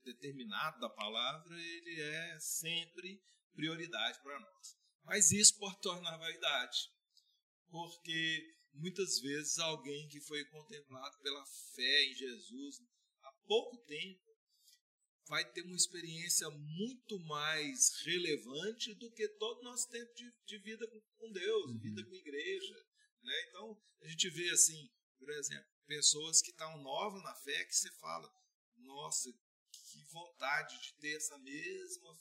determinado 0.05 0.79
da 0.81 0.91
palavra 0.91 1.57
ele 1.59 2.01
é 2.01 2.39
sempre 2.41 3.23
prioridade 3.55 4.21
para 4.23 4.39
nós. 4.39 4.77
Mas 5.05 5.31
isso 5.31 5.59
pode 5.59 5.81
tornar 5.81 6.17
vaidade, 6.17 6.79
porque 7.71 8.55
muitas 8.73 9.21
vezes 9.21 9.59
alguém 9.59 10.09
que 10.09 10.21
foi 10.21 10.45
contemplado 10.47 11.19
pela 11.23 11.45
fé 11.75 12.05
em 12.05 12.15
Jesus 12.15 12.81
há 13.23 13.33
pouco 13.47 13.79
tempo 13.87 14.34
vai 15.27 15.45
ter 15.53 15.63
uma 15.63 15.77
experiência 15.77 16.49
muito 16.51 17.19
mais 17.21 17.95
relevante 18.05 18.95
do 18.95 19.11
que 19.11 19.27
todo 19.29 19.61
o 19.61 19.65
nosso 19.65 19.89
tempo 19.89 20.15
de, 20.15 20.33
de 20.47 20.59
vida 20.59 20.87
com 21.19 21.33
Deus, 21.33 21.71
uhum. 21.71 21.79
vida 21.79 22.05
com 22.05 22.15
igreja. 22.15 22.87
Né? 23.23 23.45
Então, 23.49 23.81
a 24.03 24.09
gente 24.09 24.29
vê 24.31 24.51
assim, 24.51 24.91
por 25.19 25.31
exemplo, 25.31 25.67
pessoas 25.87 26.43
que 26.43 26.51
estão 26.51 26.83
novas 26.83 27.23
na 27.23 27.35
fé 27.35 27.65
que 27.65 27.75
você 27.75 27.91
fala, 27.93 28.31
nossa, 28.77 29.33
que 29.73 30.05
vontade 30.11 30.81
de 30.81 30.93
ter 30.95 31.17
essa 31.17 31.39
mesma 31.39 32.19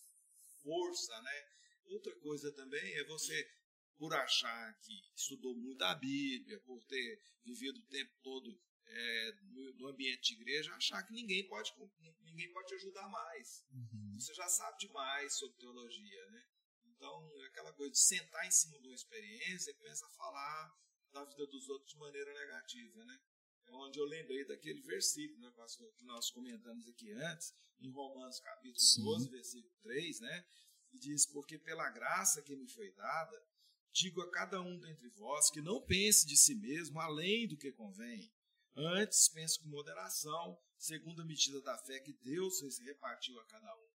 força, 0.62 1.22
né? 1.22 1.48
Outra 1.86 2.15
coisa 2.17 2.51
também 2.53 2.93
é 2.95 3.03
você, 3.03 3.51
por 3.98 4.13
achar 4.13 4.79
que 4.79 4.93
estudou 5.15 5.55
muito 5.55 5.81
a 5.83 5.93
Bíblia, 5.95 6.60
por 6.62 6.81
ter 6.86 7.22
vivido 7.43 7.79
o 7.79 7.88
tempo 7.88 8.13
todo 8.24 8.62
é, 8.86 9.32
no, 9.44 9.74
no, 9.75 9.88
ambiente 9.88 10.36
de 10.36 10.42
igreja, 10.42 10.74
achar 10.74 11.04
que 11.04 11.13
ninguém 11.13 11.48
pode, 11.48 11.74
ninguém 12.22 12.52
pode 12.52 12.68
te 12.68 12.75
ajudar 12.75 13.08
mais. 13.10 13.66
Uhum. 13.72 14.16
Você 14.20 14.34
já 14.34 14.48
sabe 14.48 14.78
demais 14.80 15.34
sobre 15.34 15.58
teologia, 15.58 16.25
né? 16.32 16.46
Então, 16.86 17.32
é 17.42 17.46
aquela 17.48 17.74
coisa 17.74 17.92
de 17.92 18.00
sentar 18.00 18.46
em 18.46 18.52
cima 18.52 18.80
de 18.80 18.88
uma 18.88 18.96
experiência 18.96 19.72
e 19.72 19.75
começa 19.75 20.06
a 20.06 20.10
falar 20.10 20.74
da 21.12 21.24
vida 21.25 21.46
dos 21.48 21.70
outros 21.70 21.92
de 21.92 21.98
maneira 21.98 22.34
negativa, 22.34 23.04
né? 23.06 23.20
É 23.66 23.72
onde 23.72 24.00
eu 24.00 24.06
lembrei 24.06 24.46
daquele 24.46 24.82
versículo, 24.82 25.40
né, 25.40 25.52
pastor, 25.52 25.92
que 25.94 26.04
nós 26.04 26.30
comentamos 26.30 26.88
aqui 26.88 27.12
antes, 27.13 27.54
em 27.80 27.90
Romanos 27.90 28.40
capítulo 28.40 28.80
Sim. 28.80 29.04
12, 29.04 29.30
versículo 29.30 29.74
3, 29.82 30.20
né? 30.20 30.46
E 30.92 31.00
diz, 31.00 31.25
porque 31.25 31.58
pela 31.58 31.90
graça 31.90 32.42
que 32.42 32.56
me 32.56 32.68
foi 32.68 32.92
dada, 32.92 33.44
digo 33.92 34.22
a 34.22 34.32
cada 34.32 34.62
um 34.62 34.80
dentre 34.80 35.08
vós 35.10 35.50
que 35.50 35.62
não 35.62 35.82
pense 35.82 36.25
de 36.25 36.36
si 36.36 36.56
mesmo 36.56 37.00
além 37.00 37.48
do 37.48 37.58
que 37.58 37.72
convém, 37.72 38.32
Antes, 38.75 39.30
pense 39.30 39.60
com 39.60 39.70
moderação, 39.70 40.58
segundo 40.77 41.22
a 41.22 41.25
medida 41.25 41.62
da 41.62 41.77
fé 41.77 42.00
que 42.00 42.13
Deus 42.13 42.62
repartiu 42.80 43.39
a 43.39 43.46
cada 43.46 43.75
um. 43.75 43.88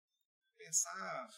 Pensar 0.57 1.31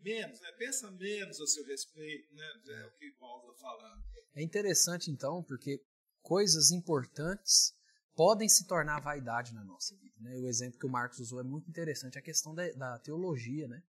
menos, 0.00 0.40
né? 0.40 0.52
pensa 0.52 0.90
menos 0.90 1.40
a 1.40 1.46
seu 1.46 1.64
respeito, 1.66 2.34
né? 2.34 2.62
é 2.68 2.86
o 2.86 2.92
que 2.92 3.10
Paulo 3.12 3.50
está 3.50 3.60
falando. 3.60 4.04
É 4.34 4.42
interessante, 4.42 5.10
então, 5.10 5.42
porque 5.42 5.84
coisas 6.22 6.70
importantes 6.70 7.74
podem 8.14 8.48
se 8.48 8.66
tornar 8.66 9.00
vaidade 9.00 9.54
na 9.54 9.64
nossa 9.64 9.96
vida. 9.96 10.16
Né? 10.20 10.36
O 10.36 10.48
exemplo 10.48 10.78
que 10.78 10.86
o 10.86 10.90
Marcos 10.90 11.20
usou 11.20 11.40
é 11.40 11.44
muito 11.44 11.68
interessante, 11.68 12.18
a 12.18 12.22
questão 12.22 12.54
da, 12.54 12.70
da 12.72 12.98
teologia. 12.98 13.68
Né? 13.68 13.82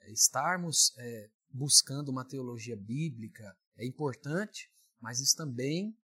É, 0.00 0.12
estarmos 0.12 0.92
é, 0.98 1.30
buscando 1.50 2.10
uma 2.10 2.24
teologia 2.24 2.76
bíblica 2.76 3.56
é 3.76 3.86
importante, 3.86 4.70
mas 5.00 5.20
isso 5.20 5.36
também 5.36 5.96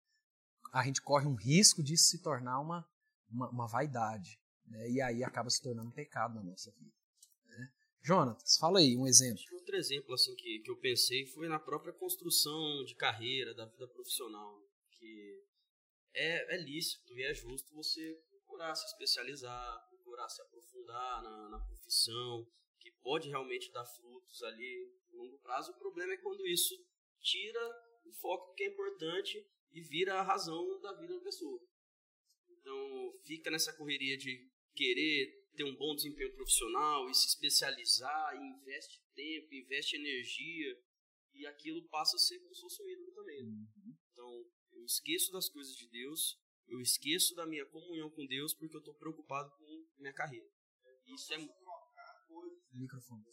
a 0.72 0.84
gente 0.84 1.02
corre 1.02 1.26
um 1.26 1.34
risco 1.34 1.82
de 1.82 1.96
se 1.96 2.22
tornar 2.22 2.60
uma, 2.60 2.88
uma, 3.30 3.50
uma 3.50 3.66
vaidade. 3.66 4.40
Né? 4.66 4.90
E 4.90 5.00
aí 5.00 5.24
acaba 5.24 5.50
se 5.50 5.62
tornando 5.62 5.88
um 5.88 5.94
pecado 5.94 6.34
na 6.34 6.42
nossa 6.42 6.70
vida. 6.72 6.94
Né? 7.46 7.72
Jonatas, 8.02 8.56
fala 8.56 8.78
aí 8.80 8.96
um 8.96 9.06
exemplo. 9.06 9.42
Outro 9.52 9.76
exemplo 9.76 10.14
assim 10.14 10.34
que, 10.34 10.60
que 10.60 10.70
eu 10.70 10.76
pensei 10.76 11.26
foi 11.26 11.48
na 11.48 11.58
própria 11.58 11.92
construção 11.92 12.84
de 12.84 12.94
carreira, 12.94 13.54
da 13.54 13.66
vida 13.66 13.86
profissional. 13.88 14.62
Que 14.92 15.44
é, 16.14 16.56
é 16.56 16.58
lícito 16.58 17.16
e 17.16 17.22
é 17.22 17.34
justo 17.34 17.74
você 17.74 18.20
procurar 18.28 18.74
se 18.74 18.86
especializar, 18.86 19.86
procurar 19.88 20.28
se 20.28 20.40
aprofundar 20.42 21.22
na, 21.22 21.48
na 21.50 21.60
profissão, 21.60 22.46
que 22.80 22.90
pode 23.02 23.28
realmente 23.28 23.70
dar 23.72 23.84
frutos 23.84 24.42
ali 24.42 24.92
no 25.10 25.22
longo 25.22 25.38
prazo. 25.38 25.72
O 25.72 25.78
problema 25.78 26.12
é 26.12 26.18
quando 26.18 26.46
isso 26.46 26.74
tira 27.20 27.60
o 28.04 28.12
foco 28.12 28.54
que 28.54 28.64
é 28.64 28.68
importante 28.68 29.46
e 29.72 29.80
vira 29.82 30.14
a 30.14 30.22
razão 30.22 30.80
da 30.80 30.92
vida 30.94 31.14
da 31.14 31.24
pessoa. 31.24 31.60
Então, 32.48 33.12
fica 33.24 33.50
nessa 33.50 33.72
correria 33.72 34.16
de 34.16 34.50
querer 34.74 35.46
ter 35.56 35.64
um 35.64 35.76
bom 35.76 35.94
desempenho 35.94 36.32
profissional 36.34 37.08
e 37.10 37.14
se 37.14 37.26
especializar, 37.26 38.34
e 38.36 38.38
investe 38.38 39.02
tempo, 39.14 39.54
investe 39.54 39.96
energia, 39.96 40.80
e 41.34 41.46
aquilo 41.46 41.88
passa 41.88 42.16
a 42.16 42.18
ser 42.18 42.38
como 42.40 42.54
se 42.54 42.60
fosse 42.60 42.82
um 42.82 42.88
ídolo 42.88 43.12
também. 43.12 43.42
Né? 43.44 43.50
Uhum. 43.50 43.96
Então, 44.12 44.50
eu 44.72 44.84
esqueço 44.84 45.32
das 45.32 45.48
coisas 45.48 45.74
de 45.74 45.88
Deus, 45.88 46.38
eu 46.66 46.80
esqueço 46.80 47.34
da 47.34 47.46
minha 47.46 47.66
comunhão 47.66 48.10
com 48.10 48.26
Deus 48.26 48.54
porque 48.54 48.76
eu 48.76 48.80
estou 48.80 48.94
preocupado 48.94 49.50
com 49.56 49.86
minha 49.98 50.12
carreira. 50.12 50.48
Isso 51.06 51.32
é. 51.32 51.38
Microfone. 52.72 53.24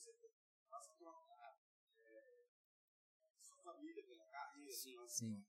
Sim. 4.71 5.07
Sim 5.07 5.45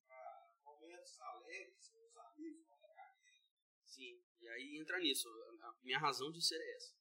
e 4.46 4.48
aí 4.48 4.78
entra 4.80 4.98
nisso. 5.00 5.28
A 5.28 5.74
minha 5.82 5.98
razão 5.98 6.30
de 6.30 6.40
ser 6.40 6.56
é 6.56 6.76
essa. 6.76 6.94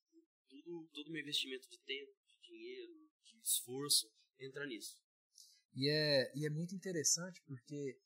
Tudo, 0.50 0.90
todo 0.94 1.12
meu 1.12 1.22
investimento 1.22 1.70
de 1.70 1.78
tempo, 1.80 2.12
de 2.28 2.40
dinheiro, 2.42 2.94
de 3.24 3.40
esforço, 3.44 4.12
entra 4.40 4.66
nisso. 4.66 4.98
E 5.74 5.90
é, 5.90 6.32
e 6.36 6.46
é 6.46 6.50
muito 6.50 6.74
interessante 6.74 7.42
porque 7.46 8.00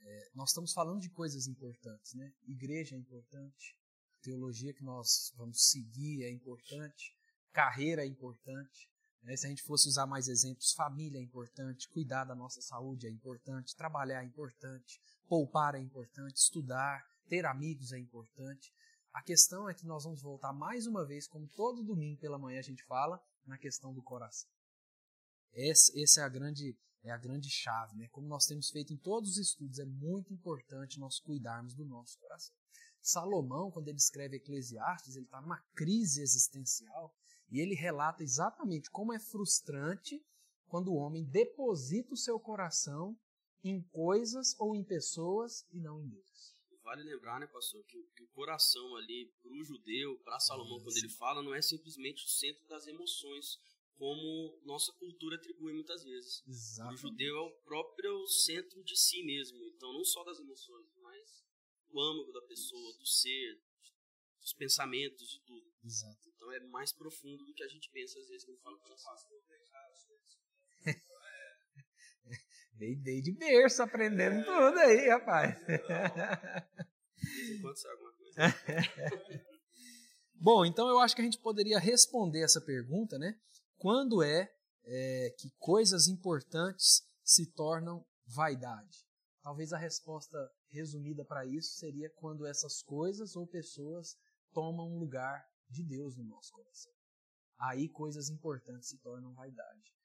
é, 0.00 0.30
nós 0.34 0.50
estamos 0.50 0.72
falando 0.72 1.00
de 1.00 1.10
coisas 1.10 1.46
importantes, 1.46 2.14
né? 2.14 2.32
Igreja 2.46 2.96
é 2.96 2.98
importante, 2.98 3.78
teologia 4.20 4.74
que 4.74 4.82
nós 4.82 5.32
vamos 5.36 5.70
seguir 5.70 6.24
é 6.24 6.30
importante, 6.30 7.16
carreira 7.52 8.02
é 8.02 8.06
importante, 8.06 8.90
né? 9.22 9.36
Se 9.36 9.46
a 9.46 9.48
gente 9.48 9.62
fosse 9.62 9.88
usar 9.88 10.06
mais 10.06 10.26
exemplos, 10.28 10.72
família 10.72 11.18
é 11.18 11.22
importante, 11.22 11.88
cuidar 11.88 12.24
da 12.24 12.34
nossa 12.34 12.60
saúde 12.60 13.06
é 13.06 13.10
importante, 13.10 13.76
trabalhar 13.76 14.22
é 14.22 14.26
importante, 14.26 15.00
poupar 15.28 15.76
é 15.76 15.80
importante, 15.80 16.36
estudar, 16.36 17.02
ter 17.28 17.46
amigos 17.46 17.92
é 17.92 17.98
importante. 17.98 18.72
A 19.12 19.22
questão 19.22 19.68
é 19.68 19.74
que 19.74 19.86
nós 19.86 20.04
vamos 20.04 20.22
voltar 20.22 20.52
mais 20.52 20.86
uma 20.86 21.04
vez, 21.04 21.26
como 21.26 21.46
todo 21.48 21.84
domingo 21.84 22.18
pela 22.20 22.38
manhã 22.38 22.58
a 22.58 22.62
gente 22.62 22.82
fala, 22.84 23.22
na 23.46 23.58
questão 23.58 23.92
do 23.92 24.02
coração. 24.02 24.50
Essa, 25.52 26.20
é 26.20 26.24
a 26.24 26.28
grande 26.28 26.76
é 27.04 27.10
a 27.10 27.18
grande 27.18 27.50
chave, 27.50 27.96
né? 27.96 28.08
Como 28.08 28.28
nós 28.28 28.46
temos 28.46 28.70
feito 28.70 28.92
em 28.92 28.96
todos 28.96 29.32
os 29.32 29.38
estudos, 29.38 29.80
é 29.80 29.84
muito 29.84 30.32
importante 30.32 31.00
nós 31.00 31.18
cuidarmos 31.18 31.74
do 31.74 31.84
nosso 31.84 32.16
coração. 32.18 32.54
Salomão, 33.00 33.70
quando 33.72 33.88
ele 33.88 33.98
escreve 33.98 34.36
Eclesiastes, 34.36 35.16
ele 35.16 35.24
está 35.24 35.40
numa 35.40 35.60
crise 35.74 36.22
existencial 36.22 37.12
e 37.50 37.58
ele 37.58 37.74
relata 37.74 38.22
exatamente 38.22 38.88
como 38.88 39.12
é 39.12 39.18
frustrante 39.18 40.24
quando 40.68 40.92
o 40.92 40.94
homem 40.94 41.24
deposita 41.24 42.14
o 42.14 42.16
seu 42.16 42.38
coração 42.38 43.18
em 43.64 43.82
coisas 43.82 44.54
ou 44.58 44.76
em 44.76 44.84
pessoas 44.84 45.66
e 45.72 45.80
não 45.80 46.00
em 46.00 46.08
Deus. 46.08 46.51
Vale 46.92 47.04
lembrar, 47.04 47.40
né, 47.40 47.46
pastor, 47.46 47.82
que, 47.86 48.02
que 48.14 48.22
o 48.22 48.28
coração 48.28 48.96
ali, 48.96 49.24
para 49.40 49.50
o 49.50 49.64
judeu, 49.64 50.18
para 50.18 50.38
Salomão, 50.38 50.78
quando 50.82 50.98
ele 50.98 51.08
fala, 51.08 51.42
não 51.42 51.54
é 51.54 51.62
simplesmente 51.62 52.22
o 52.22 52.28
centro 52.28 52.66
das 52.66 52.86
emoções, 52.86 53.58
como 53.96 54.60
nossa 54.62 54.92
cultura 54.92 55.36
atribui 55.36 55.72
muitas 55.72 56.04
vezes. 56.04 56.42
Exatamente. 56.46 56.98
O 56.98 57.00
judeu 57.00 57.34
é 57.34 57.40
o 57.40 57.50
próprio 57.62 58.26
centro 58.26 58.84
de 58.84 58.94
si 58.94 59.22
mesmo, 59.22 59.64
então 59.68 59.90
não 59.90 60.04
só 60.04 60.22
das 60.22 60.38
emoções, 60.38 60.86
mas 61.00 61.42
do 61.88 61.98
âmago 61.98 62.30
da 62.30 62.42
pessoa, 62.42 62.92
do 62.98 63.06
ser, 63.06 63.58
dos 64.38 64.52
pensamentos, 64.52 65.30
de 65.30 65.40
tudo. 65.46 65.72
Exato. 65.82 66.28
Então 66.28 66.52
é 66.52 66.60
mais 66.60 66.92
profundo 66.92 67.42
do 67.46 67.54
que 67.54 67.62
a 67.62 67.68
gente 67.68 67.88
pensa 67.88 68.18
às 68.18 68.28
vezes 68.28 68.44
quando 68.44 68.58
fala 68.58 68.76
com 68.76 68.92
isso. 68.92 69.08
Veio, 72.82 73.00
veio 73.00 73.22
de 73.22 73.30
berço 73.30 73.80
aprendendo 73.80 74.44
tudo 74.44 74.76
aí, 74.80 75.08
rapaz. 75.08 75.56
Enquanto 77.56 77.76
sai 77.76 77.92
alguma 77.92 78.12
coisa. 78.12 78.40
Bom, 80.34 80.66
então 80.66 80.88
eu 80.88 80.98
acho 80.98 81.14
que 81.14 81.20
a 81.20 81.24
gente 81.24 81.38
poderia 81.38 81.78
responder 81.78 82.42
essa 82.42 82.60
pergunta, 82.60 83.16
né? 83.20 83.38
Quando 83.78 84.20
é, 84.20 84.52
é 84.84 85.32
que 85.38 85.52
coisas 85.60 86.08
importantes 86.08 87.08
se 87.22 87.46
tornam 87.52 88.04
vaidade? 88.26 89.06
Talvez 89.44 89.72
a 89.72 89.78
resposta 89.78 90.36
resumida 90.68 91.24
para 91.24 91.46
isso 91.46 91.76
seria 91.76 92.10
quando 92.10 92.44
essas 92.44 92.82
coisas 92.82 93.36
ou 93.36 93.46
pessoas 93.46 94.16
tomam 94.52 94.88
um 94.88 94.98
lugar 94.98 95.48
de 95.70 95.84
Deus 95.84 96.16
no 96.16 96.24
nosso 96.24 96.50
coração. 96.52 96.92
Aí 97.60 97.88
coisas 97.88 98.28
importantes 98.28 98.88
se 98.88 98.98
tornam 98.98 99.32
vaidade. 99.34 100.01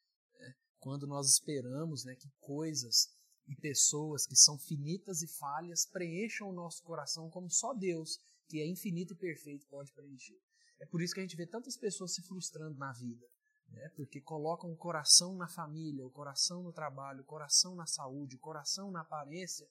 Quando 0.88 1.06
nós 1.06 1.28
esperamos 1.30 2.06
né, 2.06 2.16
que 2.16 2.30
coisas 2.40 3.14
e 3.46 3.54
pessoas 3.58 4.26
que 4.26 4.38
são 4.38 4.58
finitas 4.58 5.22
e 5.22 5.28
falhas 5.28 5.86
preencham 5.86 6.50
o 6.50 6.54
nosso 6.54 6.82
coração 6.82 7.30
como 7.30 7.52
só 7.52 7.74
Deus, 7.74 8.18
que 8.48 8.62
é 8.62 8.66
infinito 8.66 9.14
e 9.14 9.18
perfeito, 9.18 9.68
pode 9.68 9.92
preencher. 9.92 10.40
É 10.80 10.86
por 10.86 11.02
isso 11.02 11.14
que 11.14 11.20
a 11.20 11.24
gente 11.24 11.36
vê 11.36 11.46
tantas 11.46 11.76
pessoas 11.76 12.14
se 12.14 12.22
frustrando 12.22 12.78
na 12.78 12.94
vida, 12.94 13.28
né? 13.68 13.90
porque 13.98 14.22
colocam 14.22 14.72
o 14.72 14.78
coração 14.78 15.36
na 15.36 15.50
família, 15.50 16.06
o 16.06 16.10
coração 16.10 16.64
no 16.64 16.72
trabalho, 16.72 17.20
o 17.20 17.26
coração 17.26 17.76
na 17.76 17.86
saúde, 17.86 18.38
o 18.38 18.40
coração 18.40 18.90
na 18.90 19.02
aparência 19.02 19.68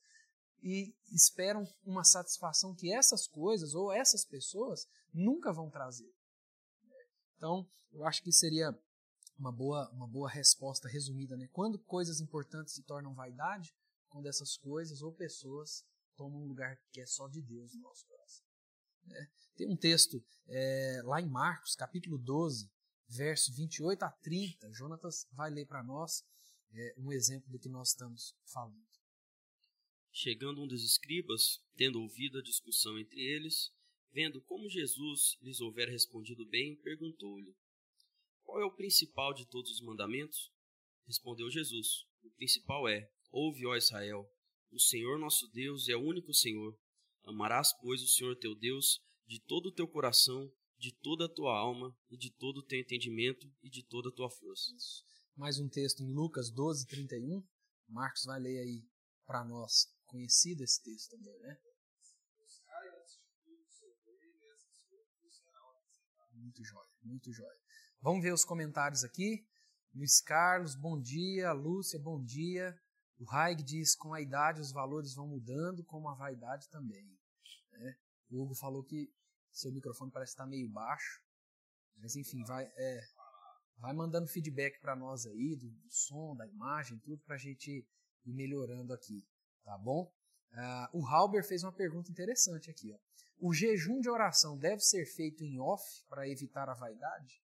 e 0.62 0.94
esperam 1.11 1.66
uma 1.82 2.04
satisfação 2.04 2.75
que 2.75 2.92
essas 2.92 3.26
coisas 3.26 3.75
ou 3.75 3.90
essas 3.90 4.23
pessoas 4.23 4.87
nunca 5.14 5.50
vão 5.50 5.70
trazer. 5.70 6.12
Então, 7.38 7.66
eu 7.90 8.04
acho 8.04 8.23
que 8.23 8.30
seria 8.30 8.78
uma 9.38 9.52
boa, 9.52 9.88
uma 9.90 10.07
boa 10.07 10.28
resposta 10.28 10.88
resumida. 10.88 11.37
Né? 11.37 11.49
Quando 11.52 11.78
coisas 11.78 12.21
importantes 12.21 12.75
se 12.75 12.83
tornam 12.83 13.14
vaidade, 13.14 13.75
quando 14.09 14.26
essas 14.26 14.57
coisas 14.57 15.02
ou 15.02 15.12
pessoas 15.12 15.85
tomam 16.16 16.43
um 16.43 16.49
lugar 16.49 16.78
que 16.90 17.00
é 17.00 17.07
só 17.07 17.28
de 17.28 17.43
Deus 17.43 17.75
no 17.75 17.83
nosso 17.83 18.07
coração. 18.07 18.47
Né? 19.05 19.31
Tem 19.57 19.69
um 19.69 19.76
texto 19.76 20.25
é, 20.49 21.00
lá 21.05 21.21
em 21.21 21.28
Marcos, 21.28 21.75
capítulo 21.75 22.19
12, 22.19 22.71
verso 23.09 23.52
28 23.52 24.02
a 24.02 24.11
30. 24.11 24.73
Jonatas 24.73 25.26
vai 25.33 25.50
ler 25.50 25.66
para 25.66 25.83
nós 25.83 26.25
é, 26.73 26.95
um 26.99 27.12
exemplo 27.12 27.50
do 27.50 27.59
que 27.59 27.69
nós 27.69 27.90
estamos 27.90 28.35
falando. 28.45 28.87
Chegando 30.11 30.62
um 30.62 30.66
dos 30.66 30.83
escribas, 30.83 31.62
tendo 31.76 32.00
ouvido 32.00 32.38
a 32.38 32.43
discussão 32.43 32.99
entre 32.99 33.21
eles, 33.21 33.71
vendo 34.12 34.40
como 34.40 34.69
Jesus 34.69 35.37
lhes 35.43 35.61
houver 35.61 35.88
respondido 35.88 36.47
bem, 36.47 36.76
perguntou-lhe: 36.76 37.55
Qual 38.46 38.60
é 38.60 38.64
o 38.64 38.70
principal 38.70 39.34
de 39.34 39.44
todos 39.44 39.72
os 39.72 39.80
mandamentos? 39.80 40.52
Respondeu 41.04 41.50
Jesus: 41.50 42.06
O 42.22 42.30
principal 42.30 42.88
é: 42.88 43.10
Ouve, 43.30 43.66
ó 43.66 43.76
Israel, 43.76 44.32
o 44.70 44.78
Senhor 44.78 45.18
nosso 45.18 45.48
Deus 45.48 45.88
é 45.88 45.96
o 45.96 46.02
único 46.02 46.32
Senhor. 46.32 46.78
Amarás, 47.24 47.72
pois, 47.82 48.00
o 48.02 48.06
Senhor 48.06 48.36
teu 48.36 48.54
Deus 48.54 49.02
de 49.26 49.40
todo 49.40 49.66
o 49.66 49.72
teu 49.72 49.88
coração, 49.88 50.50
de 50.78 50.92
toda 50.92 51.26
a 51.26 51.28
tua 51.28 51.58
alma 51.58 51.94
e 52.08 52.16
de 52.16 52.30
todo 52.30 52.58
o 52.58 52.62
teu 52.62 52.78
entendimento 52.78 53.52
e 53.62 53.68
de 53.68 53.82
toda 53.82 54.10
a 54.10 54.12
tua 54.12 54.30
força. 54.30 54.70
Mais 55.34 55.58
um 55.58 55.68
texto 55.68 56.02
em 56.02 56.12
Lucas 56.12 56.48
12, 56.50 56.86
31. 56.86 57.44
Marcos 57.88 58.24
vai 58.24 58.40
ler 58.40 58.60
aí 58.60 58.88
para 59.26 59.44
nós 59.44 59.92
conhecido 60.04 60.62
esse 60.62 60.82
texto 60.82 61.10
também, 61.10 61.36
né? 61.40 61.60
Muito 66.32 66.64
jóia, 66.64 66.90
muito 67.02 67.32
jóia. 67.32 67.65
Vamos 68.06 68.22
ver 68.22 68.32
os 68.32 68.44
comentários 68.44 69.02
aqui. 69.02 69.44
Luiz 69.92 70.20
Carlos, 70.20 70.76
bom 70.76 70.96
dia. 70.96 71.50
Lúcia, 71.50 71.98
bom 71.98 72.22
dia. 72.22 72.72
O 73.18 73.28
Haig 73.28 73.64
diz: 73.64 73.96
com 73.96 74.14
a 74.14 74.20
idade 74.20 74.61
os 74.61 74.70
valores 74.70 75.12
vão 75.12 75.26
mudando, 75.26 75.83
como 75.83 76.09
a 76.09 76.14
vaidade 76.14 76.68
também. 76.68 77.18
Né? 77.72 77.96
O 78.31 78.40
Hugo 78.40 78.54
falou 78.54 78.85
que 78.85 79.12
seu 79.50 79.72
microfone 79.72 80.12
parece 80.12 80.35
estar 80.35 80.46
meio 80.46 80.68
baixo. 80.68 81.20
Mas 81.96 82.14
enfim, 82.14 82.44
vai, 82.44 82.70
é, 82.76 83.00
vai 83.78 83.92
mandando 83.92 84.28
feedback 84.28 84.78
para 84.81 84.94
nós 84.94 85.26
aí 85.26 85.57
do, 85.57 85.68
do, 85.68 85.90
som, 85.90 86.37
da 86.37 86.46
imagem, 86.46 87.00
tudo 87.00 87.20
para 87.24 87.35
a 87.35 87.38
gente 87.38 87.85
ir 88.24 88.33
melhorando 88.33 88.92
aqui. 88.92 89.26
Tá 89.64 89.76
bom? 89.76 90.09
Uh, 90.52 91.00
o 91.00 91.07
Halber 91.09 91.44
fez 91.44 91.64
uma 91.64 91.72
pergunta 91.72 92.09
interessante 92.09 92.70
aqui. 92.70 92.92
Ó. 92.92 92.98
O 93.40 93.52
jejum 93.52 93.98
de 93.98 94.09
oração 94.09 94.57
deve 94.57 94.81
ser 94.83 95.04
feito 95.07 95.42
em 95.42 95.59
off 95.59 95.83
para 96.09 96.28
evitar 96.28 96.68
a 96.68 96.74
vaidade? 96.74 97.44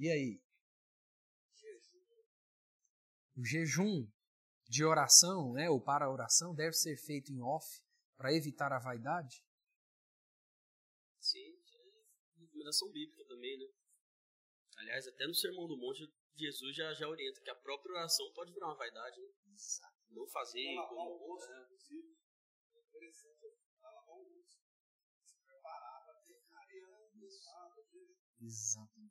E 0.00 0.08
aí? 0.08 0.40
O 3.36 3.44
jejum 3.44 4.10
de 4.66 4.82
oração, 4.82 5.52
né, 5.52 5.68
ou 5.68 5.78
para 5.78 6.06
a 6.06 6.10
oração, 6.10 6.54
deve 6.54 6.72
ser 6.72 6.96
feito 6.96 7.30
em 7.30 7.42
off 7.42 7.66
para 8.16 8.32
evitar 8.32 8.72
a 8.72 8.78
vaidade? 8.78 9.44
Sim, 11.20 11.52
é 12.38 12.40
recomendação 12.40 12.90
bíblica 12.90 13.26
também, 13.26 13.58
né? 13.58 13.66
Aliás, 14.78 15.06
até 15.06 15.26
no 15.26 15.34
Sermão 15.34 15.68
do 15.68 15.76
Monte 15.76 16.10
Jesus 16.34 16.74
já, 16.74 16.94
já 16.94 17.06
orienta 17.06 17.42
que 17.42 17.50
a 17.50 17.54
própria 17.54 17.92
oração 17.92 18.32
pode 18.32 18.54
virar 18.54 18.68
uma 18.68 18.76
vaidade. 18.76 19.20
Né? 19.20 19.28
Não 20.08 20.26
fazer 20.28 20.64
como. 20.88 21.00
Almoço, 21.00 21.52
é. 21.52 21.62
inclusive. 21.62 22.16
É 28.40 29.09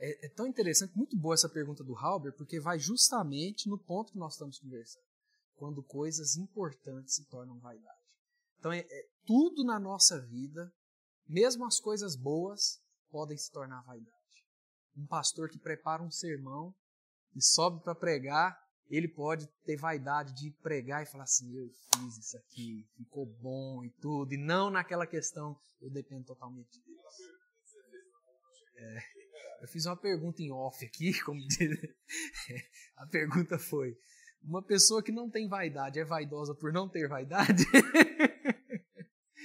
É, 0.00 0.26
é, 0.26 0.28
tão 0.30 0.46
interessante, 0.46 0.96
muito 0.96 1.16
boa 1.16 1.34
essa 1.34 1.48
pergunta 1.48 1.84
do 1.84 1.94
Halber, 1.94 2.34
porque 2.36 2.58
vai 2.58 2.78
justamente 2.78 3.68
no 3.68 3.78
ponto 3.78 4.12
que 4.12 4.18
nós 4.18 4.32
estamos 4.32 4.58
conversando. 4.58 5.04
Quando 5.56 5.82
coisas 5.82 6.36
importantes 6.36 7.14
se 7.14 7.28
tornam 7.28 7.58
vaidade. 7.58 8.00
Então, 8.58 8.72
é, 8.72 8.80
é 8.80 9.08
tudo 9.26 9.62
na 9.62 9.78
nossa 9.78 10.20
vida, 10.26 10.72
mesmo 11.28 11.66
as 11.66 11.78
coisas 11.78 12.16
boas, 12.16 12.80
podem 13.10 13.36
se 13.36 13.50
tornar 13.52 13.82
vaidade 13.82 14.20
um 14.96 15.06
pastor 15.06 15.48
que 15.48 15.58
prepara 15.58 16.02
um 16.02 16.10
sermão 16.10 16.74
e 17.34 17.42
sobe 17.42 17.82
para 17.82 17.94
pregar, 17.94 18.58
ele 18.88 19.08
pode 19.08 19.46
ter 19.64 19.76
vaidade 19.76 20.34
de 20.34 20.50
pregar 20.62 21.02
e 21.02 21.06
falar 21.06 21.24
assim: 21.24 21.54
eu 21.56 21.70
fiz 21.94 22.18
isso 22.18 22.36
aqui, 22.36 22.86
ficou 22.96 23.26
bom 23.40 23.84
e 23.84 23.90
tudo, 24.00 24.34
e 24.34 24.36
não 24.36 24.70
naquela 24.70 25.06
questão, 25.06 25.56
eu 25.80 25.90
dependo 25.90 26.24
totalmente 26.24 26.70
de 26.70 26.84
Deus. 26.84 27.14
É, 28.76 28.98
eu 29.60 29.68
fiz 29.68 29.84
uma 29.86 29.96
pergunta 29.96 30.42
em 30.42 30.50
off 30.50 30.84
aqui, 30.84 31.12
como 31.22 31.40
diz. 31.46 31.78
A 32.96 33.06
pergunta 33.06 33.58
foi: 33.58 33.96
uma 34.42 34.62
pessoa 34.62 35.02
que 35.02 35.12
não 35.12 35.30
tem 35.30 35.48
vaidade 35.48 35.98
é 35.98 36.04
vaidosa 36.04 36.54
por 36.54 36.72
não 36.72 36.88
ter 36.88 37.08
vaidade? 37.08 37.64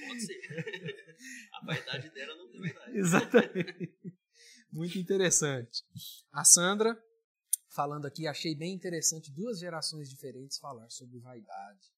Pode 0.06 0.20
ser. 0.20 1.06
A 1.52 1.66
vaidade 1.66 2.10
dela 2.10 2.34
não 2.36 2.50
tem 2.50 2.60
vaidade. 2.60 2.96
Exatamente. 2.98 4.16
Muito 4.72 4.98
interessante. 4.98 5.84
A 6.32 6.44
Sandra, 6.44 6.98
falando 7.68 8.06
aqui, 8.06 8.26
achei 8.26 8.54
bem 8.54 8.74
interessante 8.74 9.32
duas 9.32 9.58
gerações 9.58 10.08
diferentes 10.08 10.58
falar 10.58 10.88
sobre 10.90 11.18
vaidade. 11.18 11.92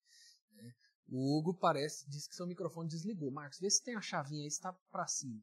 Né? 0.53 0.73
O 1.07 1.37
Hugo 1.37 1.53
parece, 1.53 2.09
diz 2.09 2.27
que 2.27 2.35
seu 2.35 2.47
microfone 2.47 2.89
desligou. 2.89 3.31
Marcos, 3.31 3.59
vê 3.59 3.69
se 3.69 3.83
tem 3.83 3.95
a 3.95 4.01
chavinha 4.01 4.43
aí, 4.43 4.47
está 4.47 4.73
para 4.91 5.07
cima. 5.07 5.41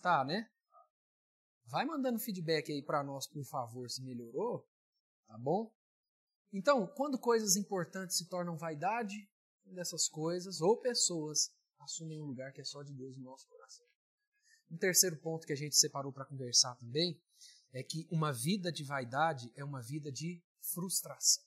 Tá, 0.00 0.24
né? 0.24 0.48
Vai 1.66 1.84
mandando 1.84 2.18
feedback 2.18 2.70
aí 2.70 2.82
para 2.82 3.02
nós, 3.02 3.26
por 3.26 3.44
favor, 3.44 3.88
se 3.90 4.02
melhorou. 4.02 4.68
Tá 5.26 5.38
bom? 5.38 5.72
Então, 6.52 6.86
quando 6.86 7.18
coisas 7.18 7.56
importantes 7.56 8.16
se 8.16 8.28
tornam 8.28 8.56
vaidade, 8.56 9.28
dessas 9.64 10.08
coisas 10.08 10.60
ou 10.60 10.76
pessoas 10.76 11.50
assumem 11.78 12.20
um 12.20 12.26
lugar 12.26 12.52
que 12.52 12.60
é 12.60 12.64
só 12.64 12.82
de 12.82 12.92
Deus 12.92 13.16
no 13.16 13.24
nosso 13.24 13.46
coração. 13.48 13.86
Um 14.70 14.76
terceiro 14.76 15.16
ponto 15.18 15.46
que 15.46 15.52
a 15.52 15.56
gente 15.56 15.76
separou 15.76 16.12
para 16.12 16.24
conversar 16.24 16.74
também 16.76 17.20
é 17.72 17.82
que 17.82 18.06
uma 18.10 18.32
vida 18.32 18.70
de 18.70 18.84
vaidade 18.84 19.50
é 19.54 19.64
uma 19.64 19.82
vida 19.82 20.10
de 20.10 20.42
frustração. 20.60 21.44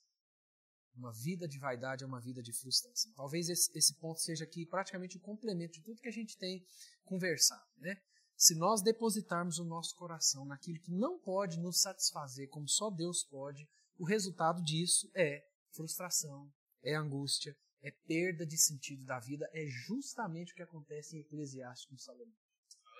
Uma 0.94 1.12
vida 1.12 1.46
de 1.46 1.58
vaidade 1.58 2.04
é 2.04 2.06
uma 2.06 2.20
vida 2.20 2.42
de 2.42 2.52
frustração. 2.52 3.12
Talvez 3.14 3.48
esse, 3.48 3.70
esse 3.76 3.94
ponto 3.94 4.20
seja 4.20 4.44
aqui 4.44 4.64
praticamente 4.64 5.16
o 5.16 5.20
complemento 5.20 5.74
de 5.74 5.82
tudo 5.82 6.00
que 6.00 6.08
a 6.08 6.12
gente 6.12 6.38
tem 6.38 6.64
conversado. 7.04 7.68
Né? 7.78 8.00
Se 8.36 8.54
nós 8.54 8.82
depositarmos 8.82 9.58
o 9.58 9.64
nosso 9.64 9.96
coração 9.96 10.44
naquilo 10.44 10.80
que 10.80 10.92
não 10.92 11.18
pode 11.18 11.58
nos 11.58 11.80
satisfazer, 11.80 12.48
como 12.50 12.68
só 12.68 12.90
Deus 12.90 13.24
pode, 13.24 13.66
o 13.98 14.04
resultado 14.04 14.62
disso 14.62 15.10
é 15.14 15.42
frustração, 15.72 16.52
é 16.82 16.94
angústia, 16.94 17.56
é 17.82 17.90
perda 17.90 18.46
de 18.46 18.58
sentido 18.58 19.04
da 19.04 19.18
vida, 19.18 19.48
é 19.52 19.66
justamente 19.66 20.52
o 20.52 20.56
que 20.56 20.62
acontece 20.62 21.16
em 21.16 21.20
Eclesiastes 21.20 21.88
com 21.88 21.96
Salomão 21.96 22.34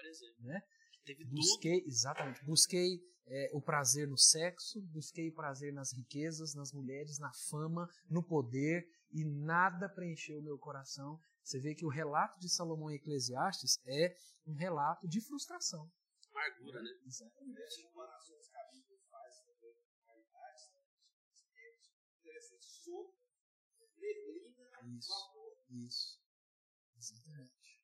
exemplo. 0.06 0.44
Né? 0.44 0.62
Teve 1.04 1.24
busquei, 1.24 1.84
exatamente, 1.86 2.44
busquei 2.44 3.00
é, 3.26 3.50
o 3.52 3.60
prazer 3.60 4.08
no 4.08 4.18
sexo, 4.18 4.80
busquei 4.92 5.28
o 5.28 5.34
prazer 5.34 5.72
nas 5.72 5.92
riquezas, 5.92 6.54
nas 6.54 6.72
mulheres, 6.72 7.18
na 7.18 7.32
fama, 7.48 7.88
no 8.08 8.22
poder, 8.22 8.84
e 9.12 9.24
nada 9.24 9.88
preencheu 9.88 10.38
o 10.38 10.42
meu 10.42 10.58
coração. 10.58 11.18
Você 11.46 11.60
vê 11.60 11.76
que 11.76 11.86
o 11.86 11.88
relato 11.88 12.40
de 12.40 12.48
Salomão 12.48 12.90
em 12.90 12.96
Eclesiastes 12.96 13.78
é 13.86 14.18
um 14.48 14.54
relato 14.54 15.06
de 15.06 15.20
frustração. 15.20 15.88
Amargura, 16.32 16.82
né? 16.82 16.90
Exatamente. 17.06 17.62
Isso, 24.98 25.12
isso. 25.70 26.20
Exatamente. 26.96 27.80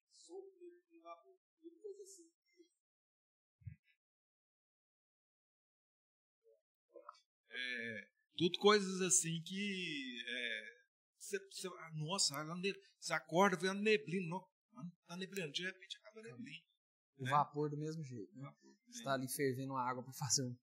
É, 7.48 8.08
tudo 8.36 8.58
coisas 8.58 9.00
assim 9.02 9.40
que. 9.42 10.21
Você, 11.32 11.38
você, 11.50 11.68
ah, 11.68 11.90
nossa, 11.94 12.34
você 13.00 13.12
acorda, 13.14 13.70
a 13.70 13.74
neblina. 13.74 14.28
Não, 14.28 14.90
tá 15.06 15.16
neblina, 15.16 15.50
de 15.50 15.62
repente 15.64 15.96
acaba 15.98 16.22
neblina. 16.22 16.64
O 17.18 17.24
né? 17.24 17.30
vapor 17.30 17.70
do 17.70 17.76
mesmo 17.76 18.04
jeito. 18.04 18.34
Né? 18.36 18.52
Você 18.88 18.98
está 18.98 19.14
ali 19.14 19.28
fervendo 19.28 19.74
a 19.74 19.88
água 19.88 20.02
para 20.02 20.12
fazer 20.12 20.42
um, 20.42 20.56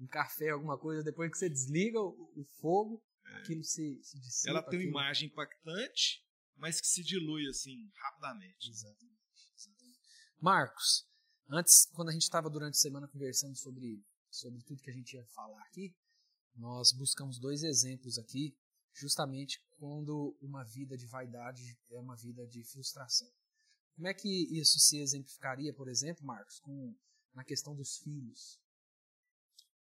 um, 0.00 0.06
café, 0.06 0.50
alguma 0.50 0.78
coisa, 0.78 1.02
depois 1.02 1.30
que 1.30 1.38
você 1.38 1.48
desliga 1.48 2.00
o, 2.00 2.32
o 2.36 2.44
fogo, 2.60 3.02
é. 3.26 3.36
aquilo 3.36 3.62
se, 3.62 4.00
se 4.02 4.18
dissipa. 4.20 4.50
Ela 4.50 4.62
tem 4.62 4.78
aquilo... 4.78 4.92
uma 4.92 5.02
imagem 5.02 5.28
impactante, 5.28 6.24
mas 6.56 6.80
que 6.80 6.86
se 6.86 7.02
dilui 7.02 7.46
assim 7.48 7.90
rapidamente. 7.96 8.70
Exatamente. 8.70 9.14
Exatamente. 9.56 9.98
Marcos, 10.40 11.06
antes, 11.50 11.86
quando 11.92 12.08
a 12.08 12.12
gente 12.12 12.22
estava 12.22 12.48
durante 12.48 12.74
a 12.74 12.80
semana 12.80 13.08
conversando 13.08 13.56
sobre, 13.56 14.02
sobre 14.30 14.62
tudo 14.62 14.82
que 14.82 14.90
a 14.90 14.94
gente 14.94 15.14
ia 15.14 15.26
falar 15.26 15.62
aqui, 15.64 15.94
nós 16.54 16.92
buscamos 16.92 17.38
dois 17.38 17.62
exemplos 17.62 18.18
aqui, 18.18 18.56
justamente 18.94 19.60
quando 19.78 20.36
uma 20.40 20.64
vida 20.64 20.96
de 20.96 21.06
vaidade 21.06 21.76
é 21.90 21.98
uma 21.98 22.16
vida 22.16 22.46
de 22.46 22.64
frustração. 22.64 23.30
Como 23.94 24.08
é 24.08 24.14
que 24.14 24.28
isso 24.58 24.78
se 24.78 24.98
exemplificaria, 24.98 25.72
por 25.72 25.88
exemplo, 25.88 26.24
Marcos, 26.24 26.58
com, 26.60 26.96
na 27.34 27.44
questão 27.44 27.74
dos 27.74 27.98
filhos? 27.98 28.58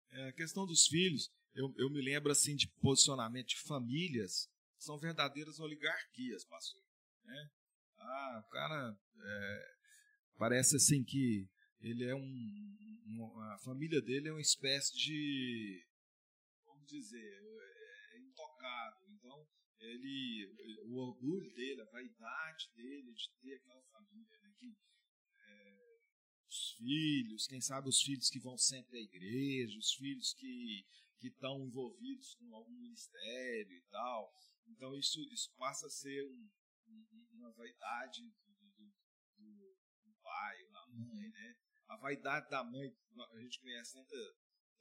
É, 0.10 0.30
a 0.30 0.34
questão 0.34 0.66
dos 0.66 0.88
filhos, 0.88 1.32
eu, 1.54 1.74
eu 1.78 1.90
me 1.90 2.02
lembro 2.02 2.32
assim 2.32 2.56
de 2.56 2.68
posicionamento 2.82 3.50
de 3.50 3.60
famílias, 3.60 4.50
são 4.78 4.98
verdadeiras 4.98 5.60
oligarquias, 5.60 6.44
pastor. 6.44 6.84
Né? 7.24 7.52
Ah, 7.98 8.44
o 8.46 8.50
cara 8.50 9.00
é, 9.24 9.76
parece 10.38 10.76
assim 10.76 11.04
que 11.04 11.48
ele 11.80 12.04
é 12.04 12.16
um, 12.16 12.78
uma, 13.06 13.54
a 13.54 13.60
família 13.60 14.02
dele 14.02 14.30
é 14.30 14.32
uma 14.32 14.42
espécie 14.42 14.94
de 14.98 15.86
dizer, 16.92 17.42
é, 17.44 18.16
é 18.16 18.20
intocável. 18.20 19.08
Então, 19.10 19.48
ele, 19.80 20.80
o 20.84 20.98
orgulho 20.98 21.52
dele, 21.54 21.82
a 21.82 21.86
vaidade 21.86 22.72
dele 22.76 23.14
de 23.14 23.30
ter 23.42 23.56
aquela 23.56 23.82
família, 23.84 24.38
né, 24.40 24.54
que, 24.60 24.78
é, 25.40 26.00
os 26.48 26.76
filhos, 26.78 27.48
quem 27.48 27.62
sabe 27.62 27.90
os 27.90 28.02
filhos 28.02 28.30
que 28.30 28.40
vão 28.40 28.58
sempre 28.58 28.98
à 28.98 29.02
igreja, 29.02 29.78
os 29.80 29.94
filhos 29.94 30.34
que 30.34 30.86
que 31.22 31.28
estão 31.28 31.64
envolvidos 31.64 32.34
com 32.34 32.56
algum 32.56 32.74
ministério 32.74 33.72
e 33.72 33.82
tal. 33.92 34.34
Então 34.66 34.98
isso, 34.98 35.22
isso 35.32 35.54
passa 35.56 35.86
a 35.86 35.90
ser 35.90 36.26
um, 36.26 36.50
um, 36.88 37.28
uma 37.34 37.52
vaidade 37.52 38.24
do, 38.24 38.88
do, 39.38 39.78
do, 40.04 40.14
pai 40.24 40.66
da 40.72 40.88
mãe, 40.88 41.30
né? 41.30 41.56
A 41.88 41.98
vaidade 41.98 42.50
da 42.50 42.64
mãe, 42.64 42.92
a 43.34 43.40
gente 43.40 43.60
conhece 43.60 43.94
tanta 43.94 44.16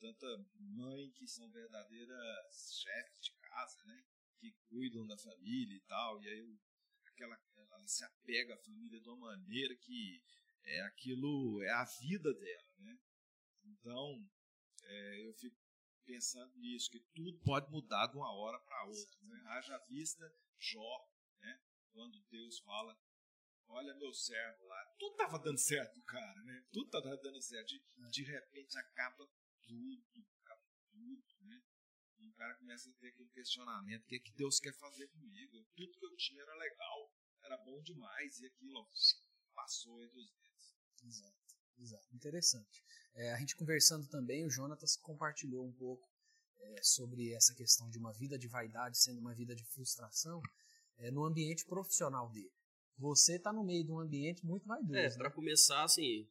tanta 0.00 0.26
mãe 0.54 1.10
que 1.12 1.28
são 1.28 1.50
verdadeiras 1.50 2.80
chefes 2.82 3.20
de 3.22 3.32
casa, 3.40 3.84
né? 3.84 4.04
Que 4.38 4.52
cuidam 4.68 5.06
da 5.06 5.16
família 5.18 5.76
e 5.76 5.80
tal. 5.80 6.20
E 6.22 6.28
aí 6.28 6.58
aquela, 7.04 7.38
ela 7.56 7.86
se 7.86 8.02
apega 8.04 8.54
à 8.54 8.58
família 8.58 9.00
de 9.00 9.08
uma 9.08 9.36
maneira 9.36 9.76
que 9.76 10.22
é 10.64 10.80
aquilo 10.82 11.62
é 11.62 11.70
a 11.70 11.84
vida 12.00 12.32
dela, 12.32 12.74
né? 12.78 12.98
Então 13.64 14.28
é, 14.84 15.26
eu 15.26 15.34
fico 15.34 15.56
pensando 16.04 16.56
nisso, 16.56 16.90
que 16.90 17.00
tudo 17.14 17.38
pode 17.44 17.70
mudar 17.70 18.08
de 18.08 18.16
uma 18.16 18.32
hora 18.32 18.58
para 18.60 18.86
outra. 18.86 19.20
Né? 19.22 19.42
Haja 19.46 19.78
vista 19.88 20.24
Jó, 20.58 21.08
né? 21.40 21.60
Quando 21.92 22.20
Deus 22.30 22.58
fala 22.60 22.98
olha 23.68 23.94
meu 23.94 24.12
servo 24.12 24.64
lá, 24.66 24.84
tudo 24.98 25.12
estava 25.12 25.38
dando 25.38 25.58
certo, 25.58 26.02
cara, 26.02 26.42
né? 26.42 26.66
Tudo 26.72 26.86
estava 26.86 27.16
dando 27.18 27.40
certo. 27.40 27.68
De, 27.68 27.82
de 28.10 28.22
repente 28.24 28.76
acaba 28.76 29.30
tudo, 29.70 30.02
tudo, 30.90 31.22
né? 31.46 31.62
E 32.18 32.28
o 32.28 32.34
cara 32.34 32.54
começa 32.56 32.90
a 32.90 32.94
ter 32.94 33.08
aquele 33.08 33.30
questionamento: 33.30 34.02
o 34.02 34.06
que, 34.06 34.16
é 34.16 34.18
que 34.18 34.32
Deus 34.32 34.58
quer 34.58 34.74
fazer 34.74 35.08
comigo? 35.08 35.64
Tudo 35.76 35.96
que 35.98 36.06
eu 36.06 36.16
tinha 36.16 36.42
era 36.42 36.54
legal, 36.56 37.12
era 37.42 37.56
bom 37.58 37.80
demais, 37.82 38.40
e 38.40 38.46
aquilo 38.46 38.78
ó, 38.78 38.86
passou 39.54 40.02
entre 40.02 40.18
os 40.18 40.30
dedos. 40.30 40.74
Exato, 41.02 41.54
exato. 41.78 42.14
Interessante. 42.14 42.84
É, 43.14 43.32
a 43.32 43.38
gente 43.38 43.56
conversando 43.56 44.06
também, 44.08 44.44
o 44.44 44.50
Jonatas 44.50 44.96
compartilhou 44.96 45.66
um 45.66 45.72
pouco 45.72 46.08
é, 46.58 46.82
sobre 46.82 47.32
essa 47.32 47.54
questão 47.54 47.88
de 47.88 47.98
uma 47.98 48.12
vida 48.12 48.38
de 48.38 48.48
vaidade 48.48 48.98
sendo 48.98 49.20
uma 49.20 49.34
vida 49.34 49.54
de 49.54 49.64
frustração 49.64 50.40
é, 50.98 51.10
no 51.10 51.24
ambiente 51.24 51.64
profissional 51.64 52.30
dele. 52.30 52.52
Você 52.98 53.36
está 53.36 53.50
no 53.52 53.64
meio 53.64 53.84
de 53.84 53.90
um 53.90 53.98
ambiente 53.98 54.44
muito 54.44 54.66
vaidoso. 54.66 54.98
É, 54.98 55.08
né? 55.08 55.16
para 55.16 55.30
começar, 55.30 55.84
assim, 55.84 56.28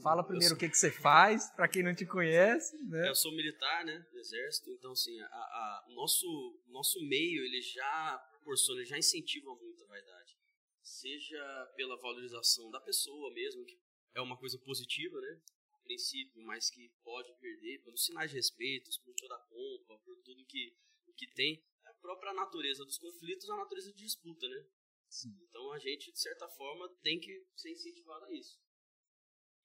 Fala 0.00 0.24
primeiro 0.24 0.54
o 0.54 0.58
que, 0.58 0.68
que 0.68 0.76
você 0.78 0.90
faz, 0.90 1.50
para 1.50 1.68
quem 1.68 1.82
não 1.82 1.94
te 1.94 2.06
conhece. 2.06 2.76
Né? 2.88 3.08
Eu 3.08 3.14
sou 3.14 3.32
militar, 3.32 3.84
né, 3.84 3.98
do 4.10 4.18
exército, 4.18 4.70
então 4.70 4.92
assim, 4.92 5.20
a, 5.20 5.26
a, 5.26 5.86
o 5.88 5.92
nosso, 5.92 6.60
nosso 6.68 7.00
meio, 7.06 7.44
ele 7.44 7.60
já 7.60 8.18
proporciona, 8.30 8.80
ele 8.80 8.88
já 8.88 8.98
incentiva 8.98 9.54
muito 9.54 9.84
a 9.84 9.86
vaidade. 9.86 10.36
Seja 10.82 11.72
pela 11.76 11.96
valorização 11.98 12.70
da 12.70 12.80
pessoa 12.80 13.32
mesmo, 13.34 13.64
que 13.64 13.78
é 14.14 14.20
uma 14.20 14.36
coisa 14.36 14.58
positiva, 14.58 15.20
né, 15.20 15.40
a 15.72 15.78
princípio, 15.78 16.42
mas 16.42 16.70
que 16.70 16.90
pode 17.04 17.32
perder 17.34 17.82
pelos 17.82 18.04
sinais 18.04 18.30
de 18.30 18.36
respeito, 18.36 18.90
por 19.04 19.14
toda 19.14 19.34
a 19.34 19.40
pompa, 19.40 19.98
por 20.04 20.16
tudo 20.22 20.44
que, 20.46 20.74
que 21.16 21.26
tem. 21.34 21.62
A 21.84 21.92
própria 21.94 22.32
natureza 22.32 22.84
dos 22.84 22.98
conflitos 22.98 23.48
é 23.48 23.52
a 23.52 23.56
natureza 23.56 23.92
de 23.92 24.02
disputa, 24.02 24.48
né? 24.48 24.64
Sim. 25.08 25.36
Então 25.42 25.72
a 25.72 25.78
gente, 25.78 26.10
de 26.10 26.18
certa 26.18 26.48
forma, 26.48 26.88
tem 27.02 27.20
que 27.20 27.46
ser 27.54 27.70
incentivado 27.70 28.24
a 28.24 28.32
isso. 28.32 28.58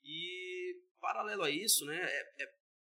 E, 0.08 0.82
paralelo 1.02 1.44
a 1.44 1.52
isso, 1.52 1.86
né, 1.86 1.98
é, 2.02 2.44
é, 2.44 2.56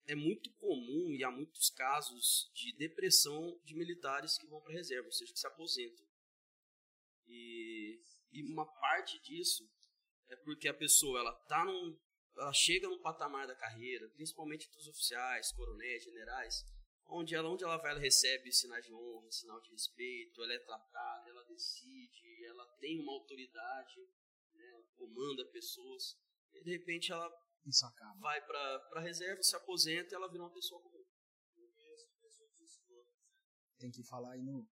é 0.09 0.15
muito 0.15 0.53
comum 0.57 1.15
e 1.15 1.25
há 1.25 1.31
muitos 1.31 1.71
casos 1.71 2.53
de 2.55 2.71
depressão 2.77 3.59
de 3.65 3.75
militares 3.75 4.37
que 4.37 4.47
vão 4.47 4.61
para 4.61 4.73
a 4.73 4.77
reserva, 4.77 5.07
ou 5.07 5.13
seja, 5.13 5.33
que 5.33 5.39
se 5.41 5.47
aposentam. 5.47 6.07
E, 7.27 7.99
e 8.31 8.43
uma 8.43 8.67
parte 8.67 9.19
disso 9.23 9.67
é 10.29 10.37
porque 10.37 10.69
a 10.69 10.75
pessoa 10.75 11.19
ela 11.21 11.33
tá 11.33 11.65
num, 11.65 11.99
ela 12.37 12.53
chega 12.53 12.87
num 12.87 13.01
patamar 13.01 13.47
da 13.47 13.55
carreira, 13.55 14.07
principalmente 14.11 14.71
dos 14.71 14.87
oficiais, 14.87 15.51
coronéis, 15.53 16.05
generais, 16.05 16.63
onde 17.07 17.35
ela, 17.35 17.49
onde 17.49 17.65
ela 17.65 17.79
vai, 17.79 17.93
ela 17.93 18.01
recebe 18.01 18.53
sinais 18.53 18.85
de 18.85 18.93
honra, 18.93 19.33
sinal 19.33 19.61
de 19.63 19.71
respeito, 19.71 20.43
ela 20.43 20.53
é 20.53 20.59
tratada, 20.59 21.31
ela 21.31 21.43
decide, 21.45 22.45
ela 22.45 22.67
tem 22.79 23.01
uma 23.01 23.13
autoridade, 23.15 23.99
né, 24.55 24.69
ela 24.69 24.85
comanda 24.95 25.45
pessoas. 25.47 26.19
E 26.53 26.63
de 26.63 26.71
repente 26.79 27.13
ela 27.13 27.29
Isso 27.67 27.85
acaba. 27.87 28.19
vai 28.21 28.41
para 28.45 28.91
a 28.97 29.01
reserva, 29.01 29.43
se 29.43 29.57
aposenta 29.57 30.13
e 30.13 30.15
ela 30.15 30.31
vira 30.31 30.43
uma 30.43 30.53
pessoa 30.53 30.81
comum. 30.83 31.05
Tem 33.79 33.91
que 33.91 34.03
falar 34.05 34.33
aí 34.33 34.43
no. 34.43 34.69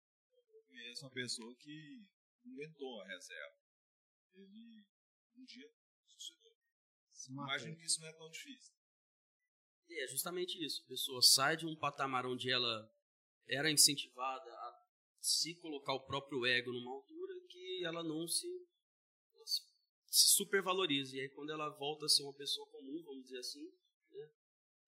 Eu 0.51 0.63
conheço 0.63 1.05
uma 1.05 1.13
pessoa 1.13 1.55
que 1.57 2.07
inventou 2.45 3.03
a 3.03 3.07
reserva. 3.07 3.57
Ele 4.33 4.87
um 5.37 5.45
dia 5.45 5.69
suicidou. 6.07 6.53
Imagino 7.31 7.77
que 7.77 7.85
isso 7.85 8.01
não 8.01 8.09
é 8.09 8.13
tão 8.13 8.31
difícil. 8.31 8.75
E 9.89 10.03
é 10.03 10.07
justamente 10.09 10.65
isso. 10.65 10.83
A 10.85 10.89
pessoa 10.89 11.21
sai 11.23 11.57
de 11.57 11.67
um 11.67 11.77
patamar 11.77 12.27
onde 12.27 12.51
ela 12.51 12.91
era 13.47 13.71
incentivada 13.71 14.51
a 14.51 14.85
se 15.21 15.55
colocar 15.57 15.95
o 15.95 16.05
próprio 16.07 16.47
ego 16.47 16.73
numa 16.73 16.93
altura 16.93 17.35
que 17.49 17.85
ela 17.85 18.03
não 18.03 18.27
se 18.27 18.47
se 20.15 20.29
supervaloriza. 20.37 21.17
E 21.17 21.21
aí, 21.21 21.29
quando 21.31 21.51
ela 21.51 21.69
volta 21.71 22.07
a 22.07 22.09
ser 22.09 22.23
uma 22.23 22.33
pessoa 22.33 22.67
comum, 22.69 23.03
vamos 23.05 23.25
dizer 23.25 23.39
assim, 23.39 23.65
né, 24.13 24.31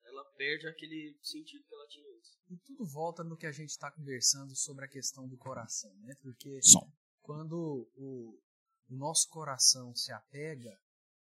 ela 0.04 0.24
perde 0.36 0.68
aquele 0.68 1.18
sentido 1.20 1.64
que 1.66 1.74
ela 1.74 1.88
tinha 1.88 2.06
antes. 2.16 2.38
E 2.48 2.56
tudo 2.58 2.86
volta 2.86 3.24
no 3.24 3.36
que 3.36 3.46
a 3.46 3.50
gente 3.50 3.70
está 3.70 3.90
conversando 3.90 4.54
sobre 4.54 4.84
a 4.84 4.88
questão 4.88 5.26
do 5.26 5.36
coração, 5.36 5.92
né? 5.96 6.14
Porque 6.22 6.62
Som. 6.62 6.88
quando 7.22 7.90
o, 7.96 8.40
o 8.88 8.96
nosso 8.96 9.28
coração 9.28 9.92
se 9.96 10.12
apega 10.12 10.80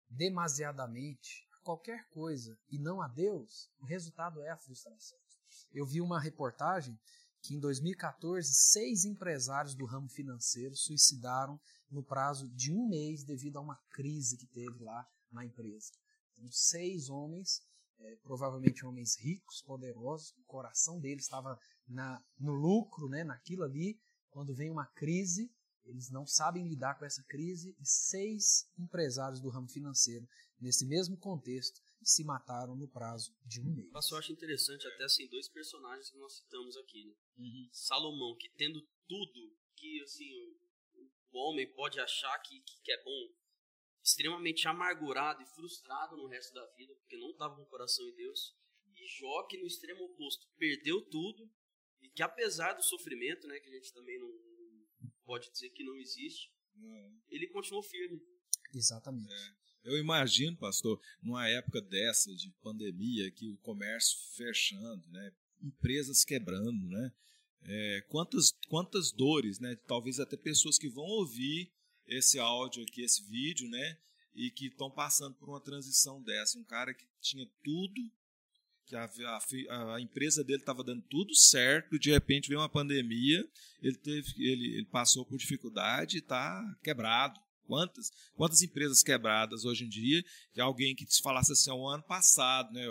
demasiadamente 0.10 1.46
a 1.52 1.60
qualquer 1.60 2.08
coisa 2.10 2.58
e 2.70 2.80
não 2.80 3.02
a 3.02 3.10
Deus, 3.10 3.70
o 3.78 3.86
resultado 3.86 4.42
é 4.42 4.52
a 4.52 4.58
frustração. 4.58 5.20
Eu 5.74 5.86
vi 5.86 6.00
uma 6.00 6.20
reportagem 6.20 6.98
que 7.42 7.56
em 7.56 7.60
2014 7.60 8.54
seis 8.54 9.04
empresários 9.04 9.76
do 9.76 9.86
ramo 9.86 10.08
financeiro 10.08 10.76
suicidaram 10.76 11.60
no 11.92 12.04
prazo 12.04 12.50
de 12.50 12.72
um 12.72 12.88
mês 12.88 13.24
devido 13.24 13.58
a 13.58 13.62
uma 13.62 13.76
crise 13.90 14.38
que 14.38 14.48
teve 14.48 14.84
lá 14.84 15.06
na 15.32 15.46
empresa. 15.46 15.92
Então, 16.34 16.50
seis 16.52 17.10
homens, 17.10 17.62
é, 18.00 18.16
provavelmente 18.24 18.86
homens 18.86 19.18
ricos, 19.20 19.62
poderosos, 19.62 20.32
o 20.38 20.44
coração 20.46 21.00
deles 21.00 21.26
estava 21.26 21.60
na, 21.88 22.24
no 22.40 22.54
lucro, 22.54 23.10
né, 23.10 23.24
naquilo 23.24 23.64
ali, 23.64 24.00
quando 24.30 24.56
vem 24.56 24.72
uma 24.72 24.86
crise, 24.86 25.52
eles 25.84 26.10
não 26.10 26.26
sabem 26.26 26.68
lidar 26.68 26.98
com 26.98 27.06
essa 27.06 27.24
crise 27.24 27.76
e 27.80 27.86
seis 27.86 28.70
empresários 28.78 29.42
do 29.42 29.50
ramo 29.50 29.68
financeiro, 29.68 30.28
nesse 30.60 30.86
mesmo 30.86 31.18
contexto, 31.18 31.82
se 32.04 32.24
mataram 32.24 32.76
no 32.76 32.88
prazo 32.88 33.36
de 33.46 33.62
um 33.62 33.76
mês. 33.76 33.92
Eu 34.12 34.18
acho 34.18 34.32
interessante 34.32 34.88
até 34.88 35.04
assim 35.04 35.28
dois 35.28 35.48
personagens 35.48 36.10
que 36.10 36.18
nós 36.18 36.38
citamos 36.38 36.76
aqui, 36.78 37.06
né? 37.06 37.14
Uhum. 37.38 37.70
Salomão, 37.72 38.36
que 38.38 38.50
tendo 38.50 38.82
tudo 39.08 39.56
que 39.76 40.02
assim 40.02 40.26
o 41.32 41.38
homem 41.38 41.72
pode 41.74 42.00
achar 42.00 42.38
que, 42.40 42.60
que 42.84 42.92
é 42.92 43.04
bom, 43.04 43.34
extremamente 44.04 44.68
amargurado 44.68 45.42
e 45.42 45.46
frustrado 45.46 46.18
no 46.18 46.28
resto 46.28 46.54
da 46.54 46.66
vida, 46.76 46.94
porque 46.96 47.18
não 47.18 47.32
estava 47.32 47.56
com 47.56 47.62
o 47.62 47.68
coração 47.68 48.08
em 48.08 48.16
Deus, 48.16 48.56
e 48.96 49.08
Jó 49.08 49.44
que 49.48 49.58
no 49.58 49.68
extremo 49.68 50.04
oposto 50.06 50.48
perdeu 50.58 51.02
tudo 51.10 51.50
e 52.02 52.10
que 52.10 52.24
apesar 52.24 52.74
do 52.74 52.84
sofrimento, 52.84 53.48
né, 53.48 53.60
que 53.60 53.70
a 53.70 53.74
gente 53.74 53.94
também 53.94 54.20
não 54.20 54.30
pode 55.24 55.52
dizer 55.52 55.70
que 55.70 55.84
não 55.84 55.96
existe, 55.96 56.52
uhum. 56.76 57.22
ele 57.30 57.48
continuou 57.48 57.84
firme. 57.84 58.22
Exatamente. 58.74 59.32
É. 59.32 59.62
Eu 59.84 59.98
imagino, 59.98 60.58
pastor, 60.58 61.00
numa 61.22 61.48
época 61.48 61.82
dessa 61.82 62.34
de 62.36 62.52
pandemia, 62.62 63.32
que 63.32 63.50
o 63.50 63.58
comércio 63.58 64.18
fechando, 64.36 65.08
né, 65.10 65.32
empresas 65.62 66.24
quebrando, 66.24 66.88
né, 66.88 67.12
é, 67.64 68.02
quantas, 68.10 68.52
quantas 68.68 69.12
dores, 69.12 69.60
né, 69.60 69.76
talvez 69.88 70.20
até 70.20 70.36
pessoas 70.36 70.78
que 70.78 70.90
vão 70.90 71.06
ouvir 71.06 71.72
esse 72.08 72.40
áudio 72.40 72.84
aqui, 72.84 73.02
esse 73.02 73.24
vídeo, 73.24 73.70
né, 73.70 73.98
e 74.34 74.50
que 74.50 74.68
estão 74.68 74.90
passando 74.90 75.36
por 75.36 75.50
uma 75.50 75.60
transição 75.60 76.22
dessa, 76.22 76.58
um 76.58 76.64
cara 76.64 76.94
que 76.94 77.06
tinha 77.22 77.48
tudo, 77.64 78.02
que 78.86 78.96
a, 78.96 79.10
a, 79.70 79.96
a 79.96 80.02
empresa 80.02 80.44
dele 80.44 80.60
estava 80.60 80.84
dando 80.84 81.02
tudo 81.04 81.34
certo, 81.36 82.00
de 82.00 82.12
repente 82.12 82.50
veio 82.50 82.60
uma 82.60 82.70
pandemia, 82.70 83.48
ele 83.82 83.98
teve, 83.98 84.34
ele, 84.38 84.76
ele 84.76 84.86
passou 84.86 85.26
por 85.26 85.38
dificuldade 85.38 86.18
e 86.18 86.20
está 86.20 86.62
quebrado, 86.84 87.40
Quantas, 87.72 88.12
quantas 88.36 88.62
empresas 88.62 89.02
quebradas 89.02 89.64
hoje 89.64 89.86
em 89.86 89.88
dia, 89.88 90.22
de 90.54 90.60
alguém 90.60 90.94
que 90.94 91.06
te 91.06 91.22
falasse 91.22 91.54
assim, 91.54 91.72
o 91.72 91.88
ano 91.88 92.04
passado, 92.04 92.74
né, 92.74 92.86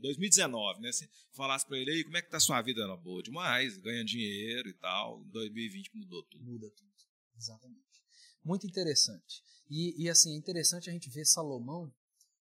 2019, 0.00 0.80
né, 0.80 0.92
se 0.92 1.08
falasse 1.32 1.66
para 1.66 1.78
ele 1.78 1.90
aí, 1.90 2.04
como 2.04 2.16
é 2.16 2.22
que 2.22 2.30
tá 2.30 2.36
a 2.36 2.40
sua 2.40 2.60
vida? 2.62 2.82
Era 2.82 2.96
boa 2.96 3.22
demais, 3.22 3.76
ganha 3.78 4.04
dinheiro 4.04 4.68
e 4.68 4.74
tal, 4.74 5.24
2020 5.24 5.96
mudou 5.96 6.22
tudo. 6.24 6.44
Muda 6.44 6.70
tudo, 6.70 6.90
exatamente. 7.36 8.02
Muito 8.44 8.66
interessante. 8.66 9.42
E, 9.70 10.02
e 10.02 10.08
assim, 10.08 10.34
é 10.34 10.36
interessante 10.36 10.88
a 10.88 10.92
gente 10.92 11.10
ver 11.10 11.24
Salomão 11.24 11.92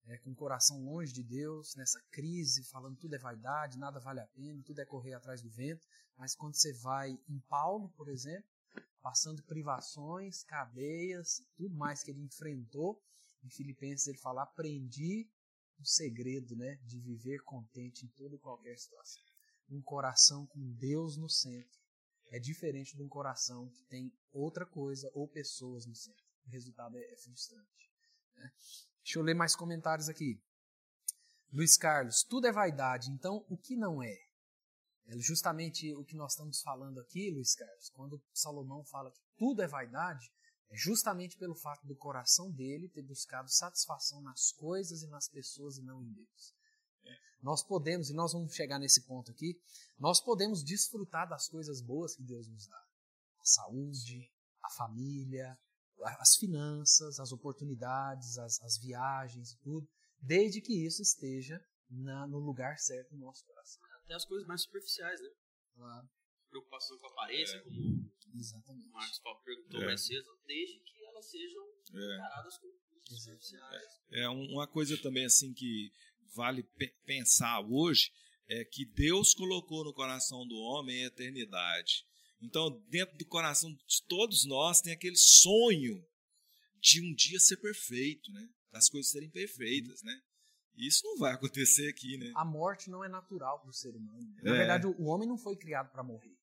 é, 0.06 0.18
com 0.18 0.30
o 0.30 0.34
coração 0.34 0.84
longe 0.84 1.12
de 1.12 1.22
Deus, 1.22 1.74
nessa 1.74 2.00
crise, 2.10 2.64
falando 2.64 2.96
tudo 2.96 3.14
é 3.14 3.18
vaidade, 3.18 3.78
nada 3.78 3.98
vale 3.98 4.20
a 4.20 4.26
pena, 4.26 4.62
tudo 4.64 4.80
é 4.80 4.84
correr 4.84 5.14
atrás 5.14 5.42
do 5.42 5.50
vento. 5.50 5.86
Mas 6.16 6.34
quando 6.34 6.54
você 6.54 6.72
vai 6.74 7.18
em 7.28 7.40
Paulo, 7.48 7.88
por 7.96 8.08
exemplo, 8.08 8.48
passando 9.02 9.42
privações, 9.42 10.42
cadeias, 10.44 11.42
tudo 11.56 11.74
mais 11.74 12.02
que 12.02 12.10
ele 12.10 12.22
enfrentou. 12.22 13.00
Em 13.42 13.50
Filipenses 13.50 14.06
ele 14.06 14.18
fala: 14.18 14.42
aprendi 14.42 15.28
o 15.78 15.84
segredo 15.84 16.56
né, 16.56 16.76
de 16.84 16.98
viver 17.00 17.42
contente 17.42 18.04
em 18.04 18.08
toda 18.08 18.34
e 18.34 18.38
qualquer 18.38 18.76
situação. 18.78 19.22
Um 19.68 19.82
coração 19.82 20.46
com 20.46 20.60
Deus 20.74 21.16
no 21.16 21.28
centro 21.28 21.80
é 22.30 22.38
diferente 22.38 22.96
de 22.96 23.02
um 23.02 23.08
coração 23.08 23.68
que 23.70 23.84
tem 23.84 24.12
outra 24.32 24.66
coisa 24.66 25.10
ou 25.14 25.28
pessoas 25.28 25.86
no 25.86 25.94
centro. 25.94 26.24
O 26.46 26.50
resultado 26.50 26.96
é, 26.96 27.12
é 27.12 27.16
frustrante. 27.16 27.90
Né? 28.36 28.50
Deixa 29.02 29.18
eu 29.18 29.22
ler 29.22 29.34
mais 29.34 29.54
comentários 29.54 30.08
aqui. 30.08 30.40
Luiz 31.52 31.76
Carlos, 31.76 32.24
tudo 32.24 32.46
é 32.46 32.52
vaidade, 32.52 33.10
então 33.10 33.44
o 33.48 33.56
que 33.56 33.76
não 33.76 34.02
é? 34.02 34.16
É 35.06 35.16
justamente 35.18 35.94
o 35.94 36.04
que 36.04 36.16
nós 36.16 36.32
estamos 36.32 36.60
falando 36.60 36.98
aqui, 37.00 37.30
Luiz 37.30 37.54
Carlos, 37.54 37.90
quando 37.90 38.22
Salomão 38.34 38.84
fala 38.84 39.10
que 39.12 39.20
tudo 39.36 39.62
é 39.62 39.66
vaidade, 39.68 40.30
justamente 40.72 41.36
pelo 41.36 41.54
fato 41.54 41.86
do 41.86 41.96
coração 41.96 42.50
dele 42.50 42.88
ter 42.88 43.02
buscado 43.02 43.48
satisfação 43.48 44.20
nas 44.20 44.52
coisas 44.52 45.02
e 45.02 45.08
nas 45.08 45.28
pessoas 45.28 45.78
e 45.78 45.82
não 45.82 46.02
em 46.02 46.12
Deus. 46.12 46.54
É. 47.04 47.16
Nós 47.42 47.62
podemos, 47.62 48.10
e 48.10 48.14
nós 48.14 48.32
vamos 48.32 48.54
chegar 48.54 48.78
nesse 48.78 49.06
ponto 49.06 49.30
aqui, 49.30 49.60
nós 49.98 50.20
podemos 50.20 50.64
desfrutar 50.64 51.28
das 51.28 51.48
coisas 51.48 51.80
boas 51.80 52.16
que 52.16 52.22
Deus 52.22 52.48
nos 52.48 52.66
dá. 52.66 52.84
A 53.40 53.44
saúde, 53.44 54.30
a 54.62 54.70
família, 54.70 55.58
as 56.18 56.36
finanças, 56.36 57.18
as 57.20 57.32
oportunidades, 57.32 58.38
as, 58.38 58.60
as 58.62 58.78
viagens, 58.78 59.56
tudo, 59.62 59.88
desde 60.20 60.60
que 60.60 60.86
isso 60.86 61.02
esteja 61.02 61.64
na, 61.88 62.26
no 62.26 62.38
lugar 62.38 62.78
certo 62.78 63.14
no 63.14 63.26
nosso 63.26 63.44
coração 63.44 63.80
até 64.06 64.14
as 64.14 64.24
coisas 64.24 64.46
mais 64.46 64.62
superficiais, 64.62 65.20
né? 65.20 65.28
Claro. 65.74 66.08
Preocupação 66.56 66.98
com 66.98 67.06
a 67.06 67.10
aparência, 67.10 67.56
é. 67.56 67.60
como 67.60 68.10
Exatamente. 68.34 68.88
o 68.88 68.92
Marcos 68.92 69.18
Paulo 69.18 69.40
perguntou 69.44 69.82
é. 69.82 69.86
mais 69.86 70.06
cedo, 70.06 70.26
desde 70.46 70.80
que 70.80 71.04
elas 71.04 71.30
sejam 71.30 71.64
é. 71.64 72.14
encaradas 72.14 72.58
como 72.58 72.72
superficiais. 73.04 74.00
É, 74.10 74.22
é 74.22 74.28
uma 74.28 74.66
coisa 74.66 74.96
também 74.98 75.24
assim 75.24 75.52
que 75.52 75.92
vale 76.34 76.62
pensar 77.04 77.60
hoje 77.60 78.10
é 78.48 78.64
que 78.64 78.84
Deus 78.84 79.34
colocou 79.34 79.84
no 79.84 79.92
coração 79.92 80.46
do 80.46 80.56
homem 80.56 81.04
a 81.04 81.06
eternidade. 81.08 82.06
Então, 82.40 82.70
dentro 82.88 83.16
do 83.16 83.26
coração 83.26 83.72
de 83.72 84.02
todos 84.06 84.44
nós 84.44 84.80
tem 84.80 84.92
aquele 84.92 85.16
sonho 85.16 86.06
de 86.78 87.02
um 87.02 87.14
dia 87.14 87.40
ser 87.40 87.56
perfeito, 87.56 88.30
né? 88.30 88.48
Das 88.70 88.88
coisas 88.88 89.10
serem 89.10 89.30
perfeitas, 89.30 90.02
né? 90.02 90.22
Isso 90.76 91.02
não 91.04 91.16
vai 91.16 91.32
acontecer 91.32 91.88
aqui, 91.88 92.18
né? 92.18 92.30
A 92.36 92.44
morte 92.44 92.90
não 92.90 93.02
é 93.02 93.08
natural 93.08 93.60
para 93.60 93.70
o 93.70 93.72
ser 93.72 93.96
humano. 93.96 94.34
Na 94.42 94.54
é. 94.54 94.58
verdade, 94.58 94.86
o 94.86 95.04
homem 95.06 95.26
não 95.26 95.38
foi 95.38 95.56
criado 95.56 95.90
para 95.90 96.02
morrer. 96.02 96.35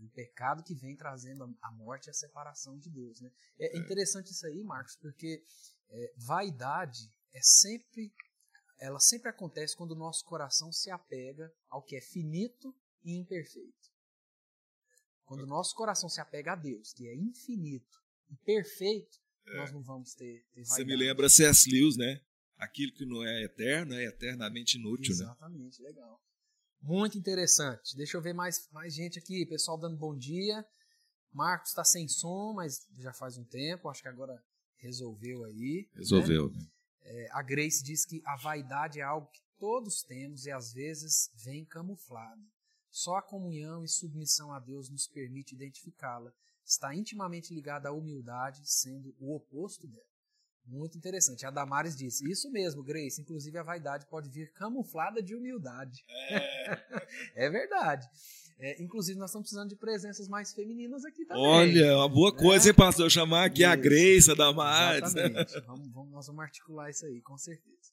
O 0.00 0.08
pecado 0.10 0.62
que 0.62 0.74
vem 0.74 0.96
trazendo 0.96 1.56
a 1.60 1.72
morte 1.72 2.08
é 2.08 2.10
a 2.10 2.14
separação 2.14 2.78
de 2.78 2.90
Deus. 2.90 3.20
Né? 3.20 3.30
É, 3.58 3.76
é. 3.76 3.80
interessante 3.80 4.30
isso 4.30 4.46
aí, 4.46 4.62
Marcos, 4.62 4.96
porque 4.96 5.44
é, 5.90 6.14
vaidade 6.16 7.12
é 7.32 7.40
sempre, 7.42 8.12
ela 8.78 9.00
sempre 9.00 9.28
acontece 9.28 9.76
quando 9.76 9.92
o 9.92 9.98
nosso 9.98 10.24
coração 10.24 10.72
se 10.72 10.90
apega 10.90 11.52
ao 11.68 11.82
que 11.82 11.96
é 11.96 12.00
finito 12.00 12.74
e 13.04 13.16
imperfeito. 13.16 13.88
Quando 15.24 15.42
o 15.42 15.46
nosso 15.46 15.74
coração 15.74 16.08
se 16.08 16.20
apega 16.20 16.52
a 16.52 16.56
Deus, 16.56 16.92
que 16.92 17.06
é 17.06 17.14
infinito 17.14 18.02
e 18.30 18.36
perfeito, 18.36 19.18
é. 19.46 19.56
nós 19.56 19.72
não 19.72 19.82
vamos 19.82 20.14
ter, 20.14 20.46
ter 20.54 20.64
Você 20.64 20.84
me 20.84 20.96
lembra 20.96 21.28
C.S. 21.28 21.70
Lewis, 21.70 21.96
né? 21.96 22.22
aquilo 22.58 22.92
que 22.92 23.06
não 23.06 23.24
é 23.24 23.44
eterno 23.44 23.94
é 23.94 24.04
eternamente 24.04 24.76
inútil. 24.76 25.14
Né? 25.16 25.22
Exatamente, 25.22 25.80
né? 25.80 25.88
legal. 25.88 26.20
Muito 26.80 27.18
interessante. 27.18 27.96
Deixa 27.96 28.16
eu 28.16 28.22
ver 28.22 28.32
mais, 28.32 28.68
mais 28.72 28.94
gente 28.94 29.18
aqui. 29.18 29.44
Pessoal 29.46 29.78
dando 29.78 29.96
bom 29.96 30.16
dia. 30.16 30.64
Marcos 31.32 31.70
está 31.70 31.84
sem 31.84 32.08
som, 32.08 32.52
mas 32.54 32.86
já 32.96 33.12
faz 33.12 33.36
um 33.36 33.44
tempo. 33.44 33.88
Acho 33.88 34.02
que 34.02 34.08
agora 34.08 34.42
resolveu 34.76 35.44
aí. 35.44 35.88
Né? 35.92 35.98
Resolveu. 35.98 36.50
Né? 36.50 36.66
É, 37.02 37.28
a 37.32 37.42
Grace 37.42 37.82
diz 37.82 38.04
que 38.04 38.22
a 38.24 38.36
vaidade 38.36 39.00
é 39.00 39.02
algo 39.02 39.30
que 39.30 39.40
todos 39.58 40.02
temos 40.02 40.46
e 40.46 40.50
às 40.50 40.72
vezes 40.72 41.30
vem 41.34 41.64
camuflado. 41.64 42.42
Só 42.90 43.16
a 43.16 43.22
comunhão 43.22 43.84
e 43.84 43.88
submissão 43.88 44.52
a 44.52 44.58
Deus 44.58 44.88
nos 44.88 45.06
permite 45.06 45.54
identificá-la. 45.54 46.32
Está 46.64 46.94
intimamente 46.94 47.52
ligada 47.52 47.88
à 47.88 47.92
humildade, 47.92 48.60
sendo 48.64 49.14
o 49.18 49.34
oposto 49.34 49.86
dela. 49.86 50.17
Muito 50.68 50.98
interessante. 50.98 51.46
A 51.46 51.50
Damares 51.50 51.96
disse: 51.96 52.30
Isso 52.30 52.50
mesmo, 52.50 52.82
Grace. 52.82 53.20
Inclusive, 53.20 53.56
a 53.56 53.62
vaidade 53.62 54.06
pode 54.06 54.28
vir 54.28 54.52
camuflada 54.52 55.22
de 55.22 55.34
humildade. 55.34 56.04
É, 56.30 57.06
é 57.46 57.50
verdade. 57.50 58.06
É, 58.60 58.82
inclusive, 58.82 59.18
nós 59.18 59.30
estamos 59.30 59.46
precisando 59.46 59.70
de 59.70 59.76
presenças 59.76 60.28
mais 60.28 60.52
femininas 60.52 61.04
aqui 61.04 61.24
também. 61.24 61.42
Olha, 61.42 61.96
uma 61.96 62.08
boa 62.08 62.34
coisa, 62.34 62.64
né? 62.64 62.70
hein, 62.70 62.74
pastor? 62.74 63.10
Chamar 63.10 63.46
aqui 63.46 63.62
isso. 63.62 63.70
a 63.70 63.76
Grace, 63.76 64.30
a 64.30 64.34
Damares. 64.34 65.14
Exatamente. 65.14 65.60
vamos, 65.66 65.92
vamos, 65.92 66.12
nós 66.12 66.26
vamos 66.26 66.42
articular 66.42 66.90
isso 66.90 67.06
aí, 67.06 67.20
com 67.22 67.38
certeza. 67.38 67.92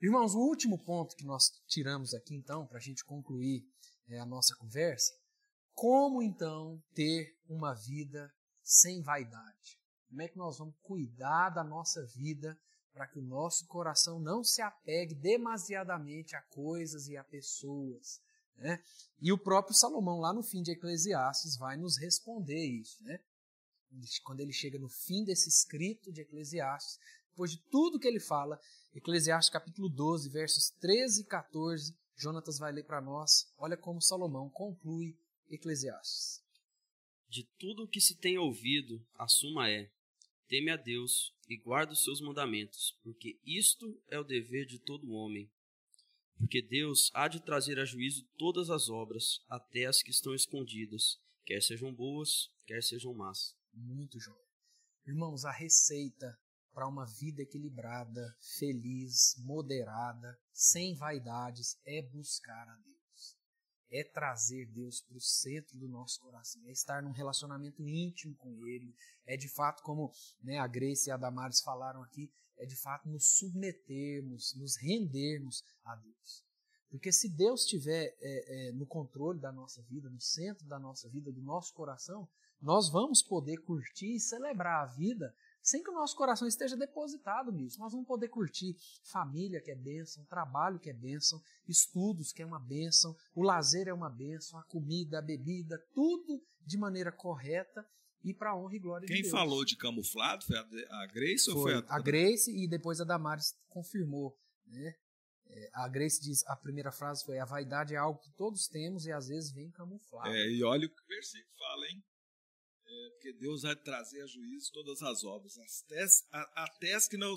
Irmãos, 0.00 0.34
o 0.34 0.38
último 0.38 0.78
ponto 0.78 1.16
que 1.16 1.24
nós 1.26 1.50
tiramos 1.66 2.14
aqui, 2.14 2.34
então, 2.34 2.66
para 2.66 2.78
a 2.78 2.80
gente 2.80 3.04
concluir 3.04 3.64
é, 4.08 4.20
a 4.20 4.24
nossa 4.24 4.54
conversa: 4.56 5.12
como 5.74 6.22
então 6.22 6.80
ter 6.94 7.36
uma 7.48 7.74
vida 7.74 8.32
sem 8.62 9.02
vaidade? 9.02 9.77
Como 10.08 10.22
é 10.22 10.28
que 10.28 10.38
nós 10.38 10.58
vamos 10.58 10.74
cuidar 10.82 11.50
da 11.50 11.62
nossa 11.62 12.04
vida 12.06 12.58
para 12.92 13.06
que 13.06 13.18
o 13.18 13.22
nosso 13.22 13.66
coração 13.66 14.18
não 14.18 14.42
se 14.42 14.62
apegue 14.62 15.14
demasiadamente 15.14 16.34
a 16.34 16.42
coisas 16.42 17.08
e 17.08 17.16
a 17.16 17.22
pessoas? 17.22 18.20
Né? 18.56 18.82
E 19.20 19.32
o 19.32 19.38
próprio 19.38 19.74
Salomão, 19.74 20.18
lá 20.18 20.32
no 20.32 20.42
fim 20.42 20.62
de 20.62 20.72
Eclesiastes, 20.72 21.56
vai 21.56 21.76
nos 21.76 21.96
responder 21.96 22.64
isso. 22.64 23.02
Né? 23.04 23.20
Quando 24.24 24.40
ele 24.40 24.52
chega 24.52 24.78
no 24.78 24.88
fim 24.88 25.24
desse 25.24 25.48
escrito 25.48 26.12
de 26.12 26.22
Eclesiastes, 26.22 26.98
depois 27.30 27.52
de 27.52 27.58
tudo 27.70 28.00
que 28.00 28.08
ele 28.08 28.20
fala, 28.20 28.60
Eclesiastes 28.94 29.52
capítulo 29.52 29.88
12, 29.88 30.28
versos 30.28 30.70
13 30.80 31.20
e 31.20 31.24
14, 31.24 31.96
Jonatas 32.16 32.58
vai 32.58 32.72
ler 32.72 32.84
para 32.84 33.00
nós. 33.00 33.52
Olha 33.56 33.76
como 33.76 34.02
Salomão 34.02 34.50
conclui 34.50 35.16
Eclesiastes. 35.48 36.42
De 37.28 37.44
tudo 37.58 37.84
o 37.84 37.88
que 37.88 38.00
se 38.00 38.16
tem 38.16 38.38
ouvido, 38.38 39.06
a 39.14 39.28
suma 39.28 39.70
é: 39.70 39.88
Teme 40.48 40.70
a 40.70 40.76
Deus 40.76 41.34
e 41.46 41.58
guarda 41.58 41.92
os 41.92 42.02
seus 42.02 42.22
mandamentos, 42.22 42.98
porque 43.02 43.38
isto 43.44 44.00
é 44.08 44.18
o 44.18 44.24
dever 44.24 44.64
de 44.64 44.78
todo 44.78 45.12
homem. 45.12 45.50
Porque 46.38 46.62
Deus 46.62 47.10
há 47.12 47.28
de 47.28 47.40
trazer 47.40 47.78
a 47.78 47.84
juízo 47.84 48.26
todas 48.38 48.70
as 48.70 48.88
obras, 48.88 49.44
até 49.48 49.84
as 49.84 50.02
que 50.02 50.10
estão 50.10 50.34
escondidas, 50.34 51.20
quer 51.44 51.60
sejam 51.62 51.92
boas, 51.92 52.50
quer 52.66 52.82
sejam 52.82 53.12
más. 53.12 53.54
Muito 53.74 54.18
jóia. 54.18 54.48
Irmãos, 55.06 55.44
a 55.44 55.52
receita 55.52 56.38
para 56.72 56.88
uma 56.88 57.04
vida 57.04 57.42
equilibrada, 57.42 58.36
feliz, 58.58 59.34
moderada, 59.38 60.38
sem 60.52 60.94
vaidades, 60.94 61.76
é 61.84 62.00
buscar 62.00 62.68
a 62.68 62.76
Deus. 62.76 62.97
É 63.90 64.04
trazer 64.04 64.66
Deus 64.66 65.00
para 65.00 65.16
o 65.16 65.20
centro 65.20 65.78
do 65.78 65.88
nosso 65.88 66.20
coração, 66.20 66.62
é 66.66 66.72
estar 66.72 67.02
num 67.02 67.10
relacionamento 67.10 67.86
íntimo 67.86 68.34
com 68.36 68.66
Ele, 68.66 68.94
é 69.26 69.36
de 69.36 69.48
fato, 69.48 69.82
como 69.82 70.12
né, 70.42 70.58
a 70.58 70.66
Grace 70.66 71.08
e 71.08 71.12
a 71.12 71.16
Damares 71.16 71.60
falaram 71.60 72.02
aqui, 72.02 72.30
é 72.56 72.66
de 72.66 72.76
fato 72.76 73.08
nos 73.08 73.38
submetermos, 73.38 74.54
nos 74.54 74.76
rendermos 74.76 75.64
a 75.84 75.94
Deus. 75.96 76.44
Porque 76.90 77.12
se 77.12 77.28
Deus 77.28 77.62
estiver 77.62 78.16
é, 78.20 78.68
é, 78.68 78.72
no 78.72 78.86
controle 78.86 79.38
da 79.38 79.52
nossa 79.52 79.82
vida, 79.82 80.08
no 80.08 80.20
centro 80.20 80.66
da 80.66 80.78
nossa 80.78 81.08
vida, 81.08 81.30
do 81.30 81.42
nosso 81.42 81.74
coração, 81.74 82.28
nós 82.60 82.90
vamos 82.90 83.22
poder 83.22 83.58
curtir 83.58 84.16
e 84.16 84.20
celebrar 84.20 84.82
a 84.82 84.86
vida 84.86 85.34
sem 85.62 85.82
que 85.82 85.90
o 85.90 85.94
nosso 85.94 86.16
coração 86.16 86.46
esteja 86.46 86.76
depositado 86.76 87.52
nisso. 87.52 87.78
Nós 87.78 87.92
vamos 87.92 88.06
poder 88.06 88.28
curtir 88.28 88.76
família, 89.02 89.60
que 89.60 89.70
é 89.70 89.74
bênção, 89.74 90.24
trabalho, 90.24 90.78
que 90.78 90.90
é 90.90 90.92
bênção, 90.94 91.42
estudos, 91.66 92.32
que 92.32 92.42
é 92.42 92.46
uma 92.46 92.60
bênção, 92.60 93.16
o 93.34 93.42
lazer 93.42 93.88
é 93.88 93.92
uma 93.92 94.10
bênção, 94.10 94.58
a 94.58 94.64
comida, 94.64 95.18
a 95.18 95.22
bebida, 95.22 95.78
tudo 95.94 96.42
de 96.64 96.76
maneira 96.76 97.12
correta 97.12 97.86
e 98.22 98.34
para 98.34 98.56
honra 98.56 98.76
e 98.76 98.78
glória 98.78 99.06
Quem 99.06 99.16
de 99.16 99.22
Deus. 99.22 99.32
Quem 99.32 99.40
falou 99.40 99.64
de 99.64 99.76
camuflado 99.76 100.44
foi 100.44 100.56
a 100.56 101.06
Grace 101.06 101.44
foi 101.44 101.54
ou 101.54 101.62
foi 101.62 101.74
a... 101.74 101.84
a 101.88 102.00
Grace 102.00 102.50
e 102.50 102.68
depois 102.68 103.00
a 103.00 103.04
Damares 103.04 103.56
confirmou, 103.68 104.36
né? 104.66 104.94
É, 105.50 105.70
a 105.72 105.88
Grace 105.88 106.20
diz, 106.20 106.46
a 106.46 106.54
primeira 106.56 106.92
frase 106.92 107.24
foi: 107.24 107.38
a 107.38 107.44
vaidade 107.44 107.94
é 107.94 107.96
algo 107.96 108.20
que 108.20 108.30
todos 108.32 108.68
temos 108.68 109.06
e 109.06 109.12
às 109.12 109.28
vezes 109.28 109.50
vem 109.50 109.70
camuflado. 109.70 110.28
É, 110.28 110.50
e 110.50 110.62
olha 110.62 110.86
o 110.86 110.90
que 110.90 111.02
o 111.02 111.06
versículo 111.06 111.54
fala, 111.58 111.86
hein? 111.86 112.04
É, 112.98 113.10
porque 113.10 113.32
Deus 113.34 113.62
vai 113.62 113.76
trazer 113.76 114.22
a 114.22 114.26
juízo 114.26 114.72
todas 114.72 115.02
as 115.02 115.22
obras, 115.22 115.56
até, 115.58 116.04
até 116.54 116.94
as 116.94 117.06
que 117.06 117.16
não, 117.16 117.34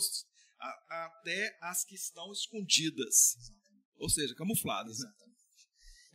até 0.89 1.57
as 1.61 1.83
que 1.83 1.95
estão 1.95 2.31
escondidas, 2.31 3.35
Exatamente. 3.35 3.87
ou 3.97 4.09
seja, 4.09 4.35
camufladas. 4.35 4.99
Né? 4.99 5.05
Exatamente. 5.07 5.41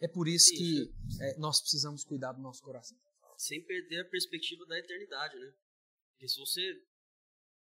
É 0.00 0.08
por 0.08 0.26
isso 0.26 0.50
que 0.50 0.92
é, 1.20 1.38
nós 1.38 1.60
precisamos 1.60 2.04
cuidar 2.04 2.32
do 2.32 2.42
nosso 2.42 2.62
coração. 2.62 2.98
Sem 3.38 3.64
perder 3.64 4.00
a 4.00 4.08
perspectiva 4.08 4.66
da 4.66 4.78
eternidade, 4.78 5.38
né? 5.38 5.52
Porque 6.10 6.28
se 6.28 6.38
você 6.38 6.82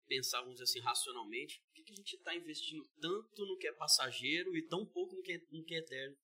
pensar, 0.08 0.39
vamos 0.39 0.56
dizer 0.56 0.63
assim, 0.63 0.80
racionalmente, 0.80 1.62
por 1.62 1.74
que, 1.76 1.84
que 1.84 1.94
a 1.94 1.96
gente 1.96 2.15
está 2.15 2.36
investindo 2.36 2.84
tanto 3.00 3.46
no 3.46 3.58
que 3.58 3.68
é 3.68 3.74
passageiro 3.74 4.58
e 4.58 4.68
tão 4.68 4.86
pouco 4.86 5.15
no 5.15 5.22
que 5.22 5.34
é, 5.34 5.38
no 5.52 5.63
que 5.63 5.76
é 5.76 5.78
eterno? 5.78 6.18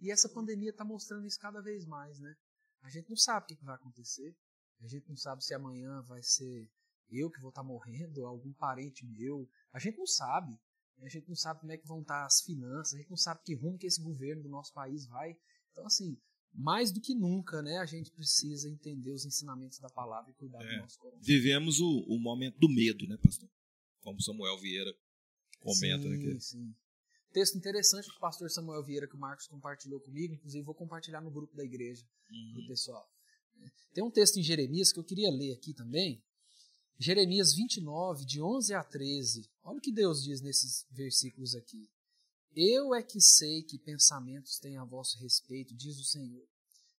E 0.00 0.12
essa 0.12 0.28
pandemia 0.28 0.70
está 0.70 0.84
mostrando 0.84 1.26
isso 1.26 1.38
cada 1.40 1.60
vez 1.60 1.84
mais, 1.84 2.18
né? 2.20 2.36
A 2.82 2.90
gente 2.90 3.08
não 3.08 3.16
sabe 3.16 3.44
o 3.44 3.56
que 3.56 3.64
vai 3.64 3.74
acontecer. 3.74 4.36
A 4.80 4.86
gente 4.86 5.08
não 5.08 5.16
sabe 5.16 5.44
se 5.44 5.54
amanhã 5.54 6.02
vai 6.02 6.22
ser 6.22 6.68
eu 7.10 7.30
que 7.30 7.40
vou 7.40 7.50
estar 7.50 7.62
tá 7.62 7.66
morrendo, 7.66 8.26
algum 8.26 8.52
parente 8.52 9.04
meu. 9.06 9.48
A 9.72 9.78
gente 9.78 9.98
não 9.98 10.06
sabe. 10.06 10.56
A 11.00 11.08
gente 11.08 11.28
não 11.28 11.36
sabe 11.36 11.60
como 11.60 11.72
é 11.72 11.76
que 11.76 11.86
vão 11.86 12.00
estar 12.00 12.20
tá 12.20 12.26
as 12.26 12.40
finanças. 12.42 12.94
A 12.94 12.98
gente 12.98 13.10
não 13.10 13.16
sabe 13.16 13.42
que 13.44 13.54
rumo 13.54 13.78
que 13.78 13.86
esse 13.86 14.00
governo 14.00 14.42
do 14.42 14.48
nosso 14.48 14.72
país 14.72 15.06
vai. 15.06 15.36
Então, 15.72 15.86
assim, 15.86 16.18
mais 16.52 16.90
do 16.90 17.00
que 17.00 17.14
nunca, 17.14 17.62
né, 17.62 17.78
a 17.78 17.86
gente 17.86 18.10
precisa 18.10 18.68
entender 18.68 19.12
os 19.12 19.24
ensinamentos 19.24 19.78
da 19.78 19.88
palavra 19.88 20.30
e 20.30 20.34
cuidar 20.34 20.62
é, 20.62 20.74
do 20.74 20.82
nosso 20.82 20.98
coração. 20.98 21.22
Vivemos 21.22 21.80
o, 21.80 22.04
o 22.08 22.18
momento 22.18 22.58
do 22.58 22.68
medo, 22.68 23.06
né, 23.06 23.16
pastor? 23.22 23.48
Como 24.00 24.20
Samuel 24.20 24.58
Vieira 24.58 24.92
comenta. 25.60 26.02
Sim, 26.02 26.26
né, 26.26 26.40
sim. 26.40 26.74
Texto 27.32 27.56
interessante 27.56 28.08
que 28.08 28.16
o 28.16 28.20
pastor 28.20 28.50
Samuel 28.50 28.82
Vieira, 28.82 29.06
que 29.06 29.14
o 29.14 29.18
Marcos 29.18 29.46
compartilhou 29.46 30.00
comigo, 30.00 30.34
inclusive 30.34 30.64
vou 30.64 30.74
compartilhar 30.74 31.20
no 31.20 31.30
grupo 31.30 31.54
da 31.54 31.64
igreja 31.64 32.06
uhum. 32.30 32.52
para 32.52 32.62
o 32.62 32.66
pessoal. 32.66 33.08
Tem 33.92 34.04
um 34.04 34.10
texto 34.10 34.38
em 34.38 34.42
Jeremias 34.42 34.92
que 34.92 34.98
eu 34.98 35.04
queria 35.04 35.30
ler 35.30 35.52
aqui 35.52 35.74
também. 35.74 36.22
Jeremias 36.98 37.54
29, 37.54 38.24
de 38.24 38.40
11 38.40 38.74
a 38.74 38.82
13. 38.82 39.48
Olha 39.62 39.78
o 39.78 39.80
que 39.80 39.92
Deus 39.92 40.22
diz 40.22 40.40
nesses 40.40 40.86
versículos 40.90 41.54
aqui. 41.54 41.88
Eu 42.56 42.94
é 42.94 43.02
que 43.02 43.20
sei 43.20 43.62
que 43.62 43.78
pensamentos 43.78 44.58
têm 44.58 44.76
a 44.78 44.84
vosso 44.84 45.18
respeito, 45.18 45.74
diz 45.76 45.98
o 45.98 46.04
Senhor. 46.04 46.44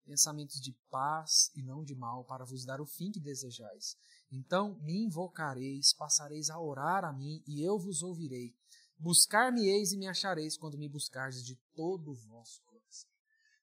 Pensamentos 0.04 0.60
de 0.60 0.72
paz 0.88 1.50
e 1.54 1.62
não 1.62 1.84
de 1.84 1.94
mal, 1.94 2.24
para 2.24 2.44
vos 2.44 2.64
dar 2.64 2.80
o 2.80 2.86
fim 2.86 3.10
que 3.10 3.18
desejais. 3.18 3.96
Então 4.30 4.78
me 4.82 5.04
invocareis, 5.04 5.92
passareis 5.92 6.48
a 6.48 6.60
orar 6.60 7.04
a 7.04 7.12
mim, 7.12 7.42
e 7.46 7.62
eu 7.62 7.78
vos 7.78 8.02
ouvirei. 8.02 8.54
Buscar-me-eis 8.98 9.92
e 9.92 9.96
me 9.96 10.08
achareis 10.08 10.56
quando 10.56 10.76
me 10.76 10.88
buscardes 10.88 11.44
de 11.44 11.56
todo 11.74 12.10
o 12.10 12.14
vosso 12.14 12.60
coração. 12.62 13.10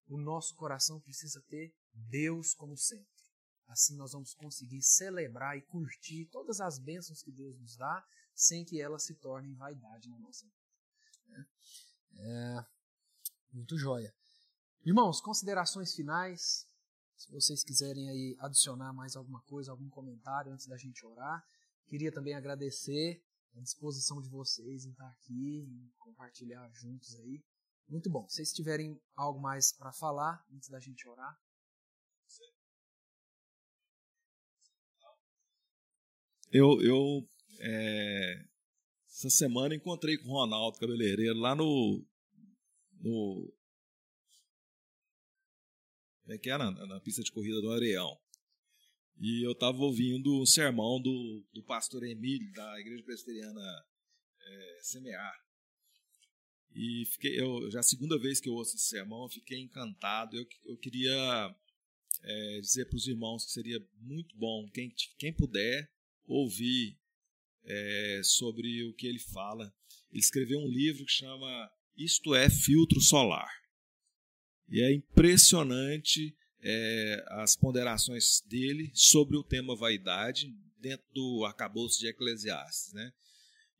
O 0.07 0.17
nosso 0.17 0.55
coração 0.55 0.99
precisa 0.99 1.41
ter 1.49 1.75
Deus 1.93 2.53
como 2.53 2.77
centro. 2.77 3.15
Assim 3.67 3.95
nós 3.95 4.13
vamos 4.13 4.33
conseguir 4.33 4.81
celebrar 4.81 5.57
e 5.57 5.61
curtir 5.61 6.25
todas 6.31 6.61
as 6.61 6.77
bênçãos 6.77 7.21
que 7.21 7.31
Deus 7.31 7.59
nos 7.59 7.75
dá, 7.75 8.05
sem 8.33 8.63
que 8.63 8.79
elas 8.79 9.03
se 9.03 9.15
tornem 9.15 9.55
vaidade 9.55 10.09
na 10.09 10.19
nossa 10.19 10.45
vida. 10.45 10.65
Né? 11.27 11.47
É, 12.17 12.65
muito 13.51 13.77
joia. 13.77 14.13
Irmãos, 14.85 15.19
considerações 15.19 15.95
finais. 15.95 16.67
Se 17.17 17.31
vocês 17.31 17.63
quiserem 17.63 18.09
aí 18.09 18.37
adicionar 18.39 18.93
mais 18.93 19.15
alguma 19.15 19.41
coisa, 19.41 19.71
algum 19.71 19.89
comentário 19.89 20.53
antes 20.53 20.67
da 20.67 20.77
gente 20.77 21.05
orar. 21.05 21.43
Queria 21.87 22.11
também 22.11 22.35
agradecer 22.35 23.23
a 23.55 23.61
disposição 23.61 24.21
de 24.21 24.29
vocês 24.29 24.85
em 24.85 24.91
estar 24.91 25.07
aqui 25.07 25.63
e 25.63 25.93
compartilhar 25.97 26.69
juntos 26.73 27.15
aí. 27.15 27.43
Muito 27.87 28.09
bom. 28.09 28.27
Se 28.27 28.37
vocês 28.37 28.51
tiverem 28.51 28.99
algo 29.15 29.39
mais 29.39 29.71
para 29.71 29.93
falar 29.93 30.45
antes 30.51 30.69
da 30.69 30.79
gente 30.79 31.07
orar. 31.07 31.39
Eu, 36.51 36.81
eu 36.81 37.27
é, 37.59 38.45
essa 39.07 39.29
semana 39.29 39.75
encontrei 39.75 40.17
com 40.17 40.29
o 40.29 40.33
Ronaldo 40.33 40.77
Cabeleireiro 40.77 41.39
lá 41.39 41.55
no. 41.55 42.05
no 42.99 43.53
como 46.23 46.33
é 46.33 46.37
que 46.37 46.49
era? 46.49 46.71
Na, 46.71 46.85
na 46.87 46.99
pista 46.99 47.23
de 47.23 47.31
corrida 47.31 47.61
do 47.61 47.71
Areão. 47.71 48.19
E 49.17 49.45
eu 49.45 49.53
estava 49.53 49.77
ouvindo 49.77 50.41
um 50.41 50.45
sermão 50.45 51.01
do, 51.01 51.45
do 51.53 51.63
pastor 51.63 52.03
Emílio, 52.03 52.51
da 52.53 52.79
Igreja 52.79 53.03
Presbiteriana 53.03 53.85
é, 54.41 54.79
Semear. 54.81 55.45
E 56.73 57.05
fiquei, 57.05 57.39
eu, 57.39 57.71
já 57.71 57.79
é 57.79 57.81
a 57.81 57.83
segunda 57.83 58.19
vez 58.19 58.41
que 58.41 58.49
eu 58.49 58.53
ouço 58.53 58.75
esse 58.75 58.87
sermão, 58.87 59.29
fiquei 59.29 59.59
encantado. 59.59 60.35
Eu, 60.35 60.45
eu 60.65 60.77
queria 60.77 61.55
é, 62.21 62.59
dizer 62.59 62.85
para 62.85 62.97
os 62.97 63.07
irmãos 63.07 63.45
que 63.45 63.51
seria 63.51 63.79
muito 64.01 64.35
bom, 64.37 64.69
quem, 64.73 64.93
quem 65.17 65.33
puder, 65.33 65.89
ouvir 66.25 66.99
é, 67.63 68.21
sobre 68.23 68.83
o 68.83 68.93
que 68.93 69.07
ele 69.07 69.19
fala. 69.19 69.73
Ele 70.11 70.19
escreveu 70.19 70.59
um 70.59 70.67
livro 70.67 71.05
que 71.05 71.11
chama 71.11 71.71
Isto 71.95 72.35
é 72.35 72.49
Filtro 72.49 72.99
Solar. 72.99 73.49
E 74.67 74.81
é 74.81 74.93
impressionante 74.93 76.35
é, 76.67 77.23
as 77.29 77.55
ponderações 77.55 78.41
dele 78.41 78.91
sobre 78.95 79.37
o 79.37 79.43
tema 79.43 79.75
vaidade 79.75 80.51
dentro 80.79 81.05
do 81.13 81.45
arcabouço 81.45 81.99
de 81.99 82.07
Eclesiastes. 82.07 82.91
Né? 82.91 83.13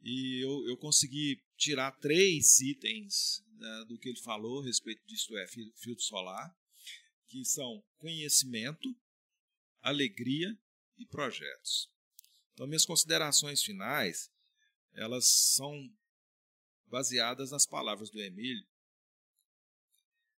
E 0.03 0.39
eu, 0.43 0.67
eu 0.67 0.77
consegui 0.77 1.41
tirar 1.57 1.91
três 1.93 2.59
itens 2.59 3.43
né, 3.57 3.85
do 3.87 3.97
que 3.97 4.09
ele 4.09 4.19
falou 4.19 4.61
a 4.61 4.65
respeito 4.65 5.03
disto 5.07 5.35
é 5.35 5.47
filtro 5.47 6.03
solar, 6.03 6.55
que 7.27 7.43
são 7.43 7.83
conhecimento, 7.97 8.95
alegria 9.81 10.55
e 10.95 11.07
projetos. 11.07 11.89
Então, 12.53 12.67
minhas 12.67 12.85
considerações 12.85 13.63
finais, 13.63 14.31
elas 14.93 15.25
são 15.25 15.91
baseadas 16.85 17.49
nas 17.49 17.65
palavras 17.65 18.11
do 18.11 18.21
Emílio, 18.21 18.65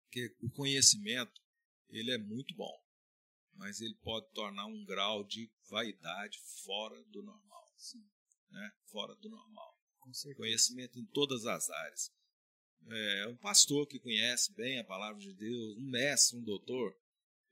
que 0.10 0.34
o 0.42 0.50
conhecimento, 0.50 1.42
ele 1.90 2.12
é 2.12 2.18
muito 2.18 2.56
bom, 2.56 2.74
mas 3.54 3.82
ele 3.82 3.96
pode 4.04 4.30
tornar 4.34 4.66
um 4.66 4.86
grau 4.86 5.24
de 5.24 5.52
vaidade 5.70 6.40
fora 6.64 7.02
do 7.06 7.22
normal. 7.24 7.74
Né? 8.50 8.72
Fora 8.86 9.16
do 9.16 9.30
normal. 9.30 9.78
Conhecimento 10.36 11.00
em 11.00 11.06
todas 11.06 11.46
as 11.46 11.70
áreas. 11.70 12.12
É, 12.90 13.28
um 13.28 13.36
pastor 13.36 13.86
que 13.88 14.00
conhece 14.00 14.54
bem 14.56 14.80
a 14.80 14.84
palavra 14.84 15.20
de 15.20 15.34
Deus, 15.34 15.78
um 15.78 15.90
mestre, 15.90 16.38
um 16.38 16.44
doutor, 16.44 16.96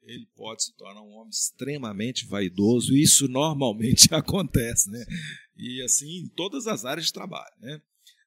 ele 0.06 0.26
pode 0.36 0.64
se 0.64 0.76
tornar 0.76 1.02
um 1.02 1.12
homem 1.12 1.32
extremamente 1.32 2.26
vaidoso, 2.26 2.96
e 2.96 3.02
isso 3.02 3.28
normalmente 3.28 4.08
acontece, 4.14 4.90
né? 4.90 5.04
E 5.58 5.82
assim, 5.82 6.20
em 6.20 6.30
todas 6.30 6.68
as 6.68 6.86
áreas 6.86 7.08
de 7.08 7.14
trabalho, 7.14 7.56
né? 7.60 7.82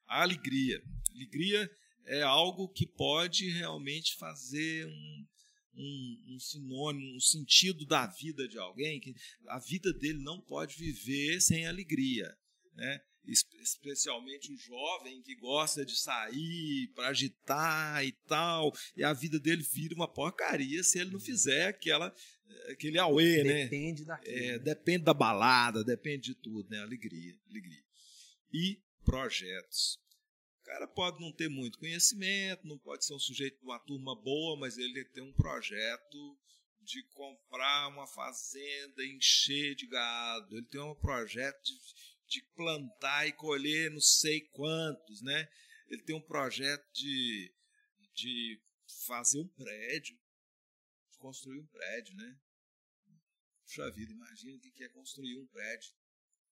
A 0.07 0.21
alegria. 0.21 0.81
Alegria 1.15 1.69
é 2.05 2.21
algo 2.21 2.67
que 2.69 2.85
pode 2.85 3.49
realmente 3.51 4.15
fazer 4.17 4.85
um, 4.87 5.27
um, 5.79 6.35
um, 6.35 6.39
sinônimo, 6.39 7.15
um 7.15 7.19
sentido 7.19 7.85
da 7.85 8.05
vida 8.05 8.47
de 8.47 8.57
alguém, 8.57 8.99
que 8.99 9.15
a 9.47 9.59
vida 9.59 9.93
dele 9.93 10.21
não 10.21 10.41
pode 10.41 10.75
viver 10.75 11.39
sem 11.41 11.65
alegria, 11.65 12.35
né? 12.73 13.01
especialmente 13.61 14.51
o 14.51 14.57
jovem 14.57 15.21
que 15.21 15.35
gosta 15.35 15.85
de 15.85 15.95
sair 15.95 16.87
para 16.95 17.09
agitar 17.09 18.03
e 18.03 18.11
tal, 18.27 18.73
e 18.95 19.03
a 19.03 19.13
vida 19.13 19.39
dele 19.39 19.61
vira 19.61 19.93
uma 19.93 20.07
porcaria 20.07 20.83
se 20.83 20.99
ele 20.99 21.11
não 21.11 21.19
fizer 21.19 21.67
aquela 21.67 22.13
aquele 22.71 22.97
auê, 22.97 23.43
né? 23.43 23.63
Depende 23.65 24.05
daquilo. 24.05 24.35
É, 24.35 24.51
né? 24.53 24.59
Depende 24.59 25.03
da 25.03 25.13
balada, 25.13 25.83
depende 25.83 26.33
de 26.33 26.35
tudo, 26.35 26.67
né? 26.69 26.79
Alegria, 26.79 27.35
alegria. 27.49 27.83
E 28.51 28.81
projetos. 29.03 29.99
O 30.69 30.71
cara 30.71 30.87
pode 30.87 31.19
não 31.19 31.31
ter 31.31 31.49
muito 31.49 31.79
conhecimento, 31.79 32.67
não 32.67 32.77
pode 32.77 33.03
ser 33.03 33.15
um 33.15 33.19
sujeito 33.19 33.57
de 33.57 33.63
uma 33.63 33.79
turma 33.79 34.15
boa, 34.15 34.55
mas 34.55 34.77
ele 34.77 35.03
tem 35.05 35.23
um 35.23 35.33
projeto 35.33 36.37
de 36.79 37.01
comprar 37.05 37.87
uma 37.87 38.05
fazenda, 38.05 39.03
encher 39.03 39.73
de 39.73 39.87
gado. 39.87 40.55
Ele 40.55 40.67
tem 40.67 40.79
um 40.79 40.93
projeto 40.93 41.59
de, 41.63 41.73
de 42.27 42.43
plantar 42.55 43.27
e 43.27 43.33
colher 43.33 43.89
não 43.89 43.99
sei 43.99 44.41
quantos, 44.41 45.23
né? 45.23 45.51
Ele 45.87 46.03
tem 46.03 46.15
um 46.15 46.21
projeto 46.21 46.87
de, 46.93 47.51
de 48.13 48.61
fazer 49.07 49.39
um 49.39 49.47
prédio, 49.47 50.15
de 51.09 51.17
construir 51.17 51.61
um 51.61 51.65
prédio, 51.65 52.15
né? 52.15 52.39
Puxa 53.63 53.89
vida, 53.89 54.13
imagina 54.13 54.55
o 54.55 54.61
que 54.61 54.83
é 54.83 54.89
construir 54.89 55.35
um 55.35 55.47
prédio, 55.47 55.91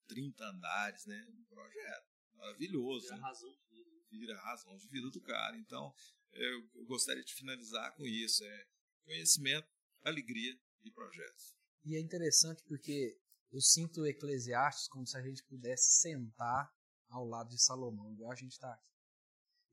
30 0.08 0.44
andares, 0.44 1.06
né? 1.06 1.24
Um 1.30 1.44
projeto 1.44 2.18
maravilhoso. 2.38 3.10
Né? 3.10 3.16
vida. 3.18 3.67
Vira 4.10 4.38
a 4.38 4.42
razão 4.42 4.78
de 4.78 4.88
vida 4.88 5.10
do 5.10 5.22
cara. 5.22 5.58
Então, 5.58 5.94
eu, 6.34 6.86
gostaria 6.86 7.24
de 7.24 7.34
finalizar 7.34 7.96
com 7.96 8.06
isso. 8.06 8.44
É 8.44 8.68
conhecimento, 9.04 9.68
alegria 10.04 10.58
e 10.84 10.92
projetos. 10.92 11.56
E 11.84 11.96
é 11.96 12.00
interessante 12.00 12.64
porque 12.64 13.20
eu 13.52 13.62
sinto 13.62 14.06
Eclesiastes 14.06 14.88
como 14.88 15.08
se 15.08 15.18
a 15.18 15.22
gente 15.22 15.44
pudesse 15.44 16.02
sentar 16.02 16.72
ao 17.10 17.26
lado 17.26 17.50
de 17.50 17.62
Salomão, 17.62 18.12
igual 18.12 18.32
a 18.32 18.36
gente 18.36 18.52
está 18.52 18.74
aqui. 18.74 18.86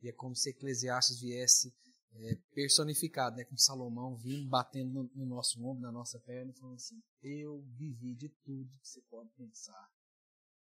E 0.03 0.09
é 0.09 0.13
como 0.13 0.37
se 0.37 0.51
Eclesiastes 0.51 1.21
viesse 1.21 1.75
é, 2.13 2.37
personificado, 2.55 3.37
né, 3.37 3.45
com 3.45 3.57
Salomão 3.57 4.17
vindo 4.17 4.49
batendo 4.49 4.93
no, 4.93 5.11
no, 5.15 5.27
nosso 5.27 5.61
ombro, 5.65 5.83
na 5.83 5.91
nossa 5.91 6.21
perna, 6.21 6.53
falando 6.53 6.77
assim: 6.77 7.03
Eu 7.21 7.63
vivi 7.77 8.15
de 8.15 8.29
tudo 8.29 8.71
que 8.79 8.87
você 8.87 9.01
pode 9.03 9.31
pensar, 9.33 9.91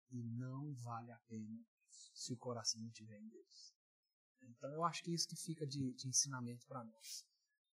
e 0.10 0.24
não 0.24 0.74
vale 0.76 1.12
a 1.12 1.18
pena 1.28 1.64
se 2.14 2.34
o 2.34 2.38
coração 2.38 2.82
não 2.82 2.90
estiver 2.90 3.20
em 3.20 3.28
Deus. 3.28 3.74
Então 4.42 4.72
eu 4.72 4.84
acho 4.84 5.04
que 5.04 5.12
é 5.12 5.14
isso 5.14 5.28
que 5.28 5.36
fica 5.36 5.66
de, 5.66 5.94
de 5.94 6.08
ensinamento 6.08 6.66
para 6.68 6.84
nós. 6.84 7.26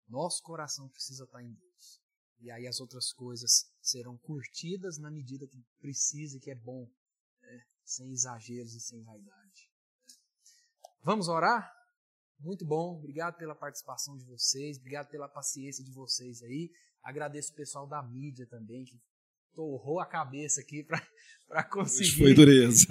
Nosso 0.08 0.42
coração 0.42 0.88
precisa 0.88 1.24
estar 1.24 1.42
em 1.42 1.52
Deus. 1.52 2.00
E 2.40 2.50
aí 2.50 2.66
as 2.66 2.80
outras 2.80 3.12
coisas 3.12 3.70
serão 3.82 4.16
curtidas 4.18 4.98
na 4.98 5.10
medida 5.10 5.46
que 5.46 5.62
precisa 5.78 6.36
e 6.36 6.40
que 6.40 6.50
é 6.50 6.54
bom, 6.54 6.90
né? 7.42 7.66
sem 7.84 8.10
exageros 8.12 8.74
e 8.74 8.80
sem 8.80 9.02
vaidade. 9.02 9.70
Vamos 11.02 11.28
orar? 11.28 11.70
Muito 12.38 12.64
bom, 12.64 12.96
obrigado 12.96 13.36
pela 13.36 13.54
participação 13.54 14.16
de 14.16 14.24
vocês, 14.24 14.78
obrigado 14.78 15.08
pela 15.10 15.28
paciência 15.28 15.84
de 15.84 15.92
vocês 15.92 16.42
aí. 16.42 16.72
Agradeço 17.02 17.52
o 17.52 17.56
pessoal 17.56 17.86
da 17.86 18.02
mídia 18.02 18.46
também, 18.46 18.84
que 18.84 18.98
torrou 19.54 20.00
a 20.00 20.06
cabeça 20.06 20.60
aqui 20.60 20.84
para 20.84 21.64
conseguir 21.70 22.34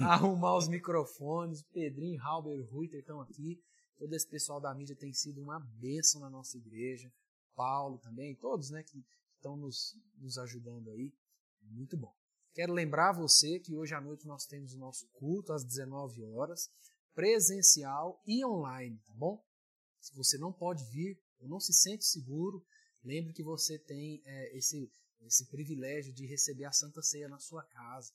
arrumar 0.00 0.56
os 0.56 0.68
microfones. 0.68 1.62
Pedrinho, 1.72 2.20
Halber, 2.22 2.68
Ruiter 2.70 3.00
estão 3.00 3.20
aqui. 3.20 3.60
Todo 3.98 4.14
esse 4.14 4.28
pessoal 4.28 4.60
da 4.60 4.74
mídia 4.74 4.96
tem 4.96 5.12
sido 5.12 5.42
uma 5.42 5.60
bênção 5.78 6.20
na 6.20 6.30
nossa 6.30 6.56
igreja. 6.56 7.12
Paulo 7.54 7.98
também, 7.98 8.34
todos 8.36 8.70
né, 8.70 8.82
que 8.82 9.04
estão 9.36 9.56
nos, 9.56 9.94
nos 10.18 10.38
ajudando 10.38 10.90
aí. 10.90 11.12
Muito 11.62 11.96
bom. 11.96 12.14
Quero 12.54 12.72
lembrar 12.72 13.12
você 13.12 13.60
que 13.60 13.76
hoje 13.76 13.94
à 13.94 14.00
noite 14.00 14.26
nós 14.26 14.46
temos 14.46 14.74
o 14.74 14.78
nosso 14.78 15.06
culto 15.12 15.52
às 15.52 15.64
19 15.64 16.24
horas 16.24 16.68
presencial 17.14 18.22
e 18.26 18.44
online, 18.44 18.98
tá 19.06 19.12
bom? 19.14 19.42
Se 20.00 20.14
você 20.14 20.38
não 20.38 20.52
pode 20.52 20.84
vir 20.90 21.20
ou 21.38 21.48
não 21.48 21.60
se 21.60 21.72
sente 21.72 22.04
seguro, 22.04 22.64
lembre 23.04 23.32
que 23.32 23.42
você 23.42 23.78
tem 23.78 24.22
é, 24.24 24.56
esse, 24.56 24.90
esse 25.26 25.46
privilégio 25.46 26.12
de 26.12 26.26
receber 26.26 26.64
a 26.64 26.72
Santa 26.72 27.02
Ceia 27.02 27.28
na 27.28 27.38
sua 27.38 27.62
casa. 27.64 28.12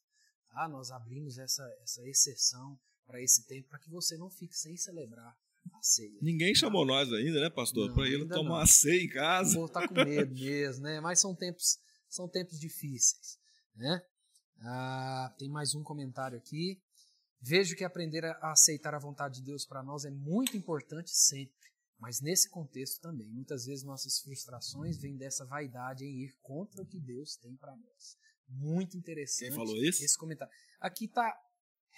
Tá? 0.49 0.68
Nós 0.68 0.91
abrimos 0.91 1.38
essa, 1.38 1.64
essa 1.82 2.01
exceção 2.08 2.80
para 3.06 3.22
esse 3.22 3.45
tempo 3.45 3.70
para 3.70 3.80
que 3.80 3.89
você 3.89 4.18
não 4.18 4.30
fique 4.30 4.58
sem 4.58 4.76
celebrar 4.76 5.38
a 5.74 5.82
ceia. 5.82 6.18
Ninguém 6.22 6.53
tá? 6.53 6.60
chamou 6.60 6.86
nós 6.86 7.12
ainda, 7.12 7.39
né, 7.39 7.49
pastor? 7.49 7.93
Para 7.93 8.08
ele 8.08 8.28
tomar 8.28 8.49
não. 8.49 8.56
a 8.58 8.66
ceia 8.66 9.03
em 9.03 9.10
casa. 9.10 9.60
O 9.60 9.70
tá 9.70 9.88
com 9.88 9.93
medo 9.93 10.34
mesmo, 10.36 10.84
né? 10.84 10.99
Mas 10.99 11.20
são 11.20 11.36
tempos, 11.36 11.80
são 12.10 12.28
tempos 12.28 12.60
difíceis, 12.60 13.38
né? 13.76 14.01
Ah, 14.62 15.34
tem 15.38 15.49
mais 15.49 15.76
um 15.76 15.84
comentário 15.84 16.38
aqui. 16.38 16.82
Vejo 17.41 17.76
que 17.76 17.84
aprender 17.84 18.26
a 18.26 18.51
aceitar 18.51 18.95
a 18.95 18.99
vontade 18.99 19.36
de 19.36 19.43
Deus 19.43 19.66
para 19.66 19.84
nós 19.84 20.06
é 20.06 20.10
muito 20.10 20.58
importante 20.58 21.12
sempre, 21.12 21.70
mas 22.06 22.22
nesse 22.22 22.47
contexto 22.47 23.01
também. 23.01 23.28
Muitas 23.32 23.66
vezes 23.66 23.84
nossas 23.84 24.20
frustrações 24.20 24.95
vêm 24.95 25.18
dessa 25.18 25.43
vaidade 25.43 26.06
em 26.06 26.22
ir 26.22 26.38
contra 26.39 26.84
o 26.84 26.86
que 26.86 26.99
Deus 26.99 27.36
tem 27.36 27.56
para 27.56 27.76
nós. 27.76 28.16
Muito 28.47 28.95
interessante. 28.95 29.47
Quem 29.47 29.58
falou 29.58 29.76
isso? 29.76 30.06
Esse 30.06 30.16
comentário. 30.16 30.53
Aqui 30.80 31.06
está 31.06 31.36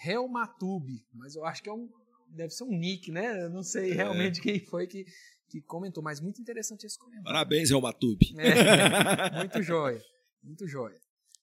Helmatube, 0.05 1.05
mas 1.11 1.35
eu 1.35 1.43
acho 1.43 1.61
que 1.61 1.67
é 1.67 1.73
um, 1.73 1.89
deve 2.29 2.51
ser 2.51 2.63
um 2.63 2.71
nick, 2.71 3.11
né? 3.11 3.43
Eu 3.43 3.49
não 3.49 3.61
sei 3.61 3.91
é. 3.91 3.95
realmente 3.95 4.39
quem 4.39 4.63
foi 4.63 4.87
que, 4.87 5.03
que 5.49 5.61
comentou, 5.63 6.01
mas 6.01 6.21
muito 6.21 6.39
interessante 6.39 6.85
esse 6.85 6.97
comentário. 6.97 7.25
Parabéns, 7.25 7.69
Helmatube. 7.69 8.33
É, 8.39 9.35
muito 9.43 9.61
joia, 9.61 10.01
muito 10.41 10.65
joia. 10.69 11.01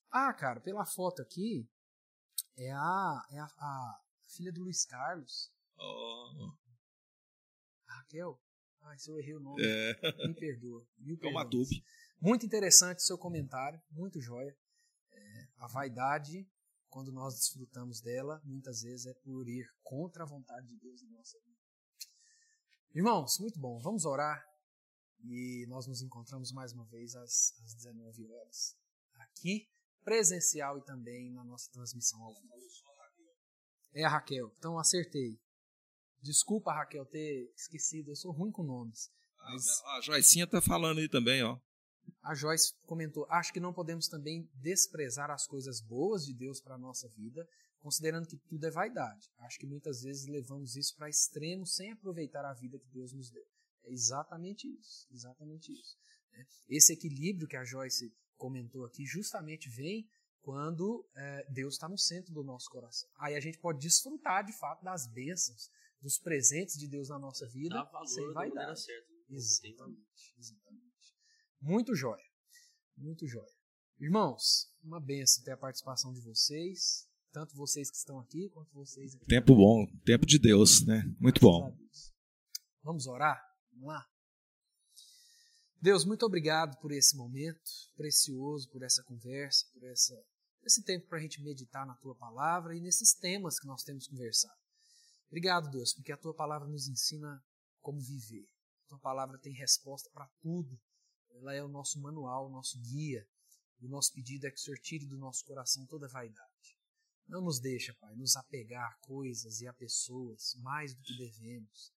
Ah, 0.09 0.33
cara, 0.33 0.59
pela 0.59 0.87
foto 0.87 1.21
aqui, 1.21 1.69
é 2.57 2.71
a, 2.71 3.21
é 3.29 3.37
a, 3.37 3.45
a 3.45 4.01
filha 4.35 4.51
do 4.51 4.63
Luiz 4.63 4.85
Carlos. 4.85 5.51
Oh. 5.77 6.51
Raquel? 7.87 8.39
Ai, 8.85 8.99
se 8.99 9.09
eu 9.09 9.17
errei 9.17 9.35
o 9.35 9.39
nome, 9.39 9.63
é. 9.63 10.27
me 10.27 10.33
perdoa. 10.35 10.85
Mil 10.99 11.17
é 11.21 11.27
uma 11.27 11.49
tube. 11.49 11.83
Muito 12.21 12.45
interessante 12.45 13.01
seu 13.01 13.17
comentário, 13.17 13.81
muito 13.89 14.21
joia. 14.21 14.55
É, 15.11 15.47
a 15.57 15.67
vaidade, 15.67 16.47
quando 16.87 17.11
nós 17.11 17.33
desfrutamos 17.35 17.99
dela, 17.99 18.39
muitas 18.45 18.83
vezes 18.83 19.07
é 19.07 19.13
por 19.15 19.47
ir 19.49 19.67
contra 19.83 20.23
a 20.23 20.27
vontade 20.27 20.67
de 20.67 20.77
Deus 20.77 21.01
na 21.03 21.09
nossa 21.09 21.39
vida. 21.39 21.59
Irmãos, 22.93 23.39
muito 23.39 23.59
bom. 23.59 23.79
Vamos 23.79 24.05
orar 24.05 24.45
e 25.23 25.65
nós 25.67 25.87
nos 25.87 26.01
encontramos 26.01 26.51
mais 26.51 26.71
uma 26.71 26.85
vez 26.85 27.15
às, 27.15 27.53
às 27.63 27.73
19 27.73 28.27
horas 28.27 28.77
aqui 29.15 29.67
presencial 30.03 30.77
e 30.77 30.85
também 30.85 31.31
na 31.31 31.43
nossa 31.43 31.71
transmissão 31.71 32.21
ao 32.23 32.35
vivo. 32.35 32.53
É 33.93 34.03
a 34.03 34.09
Raquel, 34.09 34.53
então 34.57 34.77
acertei. 34.77 35.39
Desculpa, 36.25 36.73
Raquel, 36.73 37.05
ter 37.05 37.53
esquecido, 37.55 38.09
eu 38.09 38.15
sou 38.15 38.31
ruim 38.31 38.51
com 38.51 38.63
nomes. 38.63 39.11
Mas... 39.37 39.63
A, 39.85 39.97
a 39.97 40.01
Joicinha 40.01 40.47
tá 40.47 40.59
falando 40.59 40.97
aí 40.97 41.07
também, 41.07 41.43
ó. 41.43 41.59
A 42.23 42.33
Joyce 42.33 42.73
comentou: 42.87 43.27
Acho 43.29 43.53
que 43.53 43.59
não 43.59 43.71
podemos 43.71 44.07
também 44.07 44.49
desprezar 44.55 45.29
as 45.29 45.45
coisas 45.45 45.79
boas 45.79 46.25
de 46.25 46.33
Deus 46.33 46.59
para 46.59 46.73
a 46.73 46.79
nossa 46.79 47.07
vida, 47.09 47.47
considerando 47.79 48.27
que 48.27 48.37
tudo 48.37 48.65
é 48.65 48.71
vaidade. 48.71 49.29
Acho 49.37 49.59
que 49.59 49.67
muitas 49.67 50.01
vezes 50.01 50.25
levamos 50.25 50.75
isso 50.75 50.95
para 50.95 51.09
extremo 51.09 51.65
sem 51.67 51.91
aproveitar 51.91 52.43
a 52.43 52.53
vida 52.53 52.79
que 52.79 52.89
Deus 52.89 53.13
nos 53.13 53.29
deu. 53.29 53.45
É 53.83 53.91
exatamente 53.91 54.67
isso. 54.67 55.07
Exatamente 55.11 55.71
isso. 55.71 55.95
Né? 56.31 56.47
Esse 56.67 56.93
equilíbrio 56.93 57.47
que 57.47 57.55
a 57.55 57.63
Joyce 57.63 58.11
comentou 58.35 58.83
aqui 58.83 59.05
justamente 59.05 59.69
vem 59.69 60.07
quando 60.41 61.07
é, 61.15 61.45
Deus 61.51 61.75
está 61.75 61.87
no 61.87 61.97
centro 61.97 62.33
do 62.33 62.43
nosso 62.43 62.69
coração. 62.69 63.09
Aí 63.17 63.35
a 63.35 63.39
gente 63.39 63.59
pode 63.59 63.79
desfrutar 63.79 64.43
de 64.43 64.53
fato 64.53 64.83
das 64.83 65.07
bênçãos, 65.07 65.71
dos 66.01 66.17
presentes 66.17 66.77
de 66.77 66.87
Deus 66.87 67.09
na 67.09 67.19
nossa 67.19 67.47
vida, 67.47 67.75
Dá 67.75 67.83
valor 67.83 68.07
sem 68.07 68.31
vaidade. 68.33 68.81
Certo. 68.81 69.13
Exatamente, 69.29 70.35
exatamente. 70.37 71.15
Muito 71.61 71.95
jóia, 71.95 72.23
muito 72.95 73.27
jóia. 73.27 73.51
Irmãos, 73.99 74.71
uma 74.83 74.99
benção 74.99 75.43
ter 75.43 75.51
a 75.51 75.57
participação 75.57 76.13
de 76.13 76.21
vocês, 76.21 77.07
tanto 77.31 77.55
vocês 77.55 77.89
que 77.89 77.97
estão 77.97 78.19
aqui 78.19 78.49
quanto 78.49 78.71
vocês 78.73 79.15
aqui. 79.15 79.25
Tempo 79.25 79.55
bom, 79.55 79.85
tempo 80.05 80.25
de 80.25 80.37
Deus, 80.37 80.85
né? 80.85 81.03
Muito 81.19 81.41
bom. 81.41 81.75
Vamos 82.83 83.07
orar? 83.07 83.41
Vamos 83.71 83.87
lá? 83.87 84.05
Deus, 85.81 86.05
muito 86.05 86.25
obrigado 86.25 86.79
por 86.79 86.91
esse 86.91 87.15
momento 87.15 87.71
precioso, 87.95 88.69
por 88.69 88.83
essa 88.83 89.03
conversa, 89.03 89.65
por 89.73 89.83
essa, 89.83 90.15
esse 90.63 90.83
tempo 90.83 91.07
para 91.07 91.19
a 91.19 91.21
gente 91.21 91.41
meditar 91.41 91.85
na 91.85 91.95
tua 91.95 92.15
palavra 92.15 92.75
e 92.75 92.81
nesses 92.81 93.13
temas 93.13 93.59
que 93.59 93.67
nós 93.67 93.83
temos 93.83 94.07
conversado. 94.07 94.64
Obrigado, 95.27 95.69
Deus, 95.69 95.93
porque 95.93 96.11
a 96.11 96.17
tua 96.17 96.33
palavra 96.33 96.67
nos 96.67 96.87
ensina 96.87 97.43
como 97.81 97.99
viver. 97.99 98.47
A 98.85 98.87
tua 98.89 98.99
palavra 98.99 99.37
tem 99.37 99.53
resposta 99.53 100.09
para 100.11 100.27
tudo. 100.41 100.79
Ela 101.31 101.53
é 101.53 101.63
o 101.63 101.67
nosso 101.67 101.99
manual, 101.99 102.47
o 102.47 102.51
nosso 102.51 102.79
guia. 102.79 103.27
O 103.81 103.87
nosso 103.87 104.13
pedido 104.13 104.47
é 104.47 104.51
que 104.51 104.57
o 104.57 104.59
Senhor 104.59 104.79
tire 104.79 105.05
do 105.05 105.17
nosso 105.17 105.43
coração 105.45 105.85
toda 105.85 106.07
vaidade. 106.07 106.77
Não 107.27 107.41
nos 107.41 107.59
deixa, 107.59 107.93
Pai, 107.95 108.15
nos 108.15 108.35
apegar 108.35 108.91
a 108.91 108.95
coisas 109.05 109.59
e 109.59 109.67
a 109.67 109.73
pessoas 109.73 110.55
mais 110.55 110.93
do 110.93 111.01
que 111.01 111.17
devemos. 111.17 111.91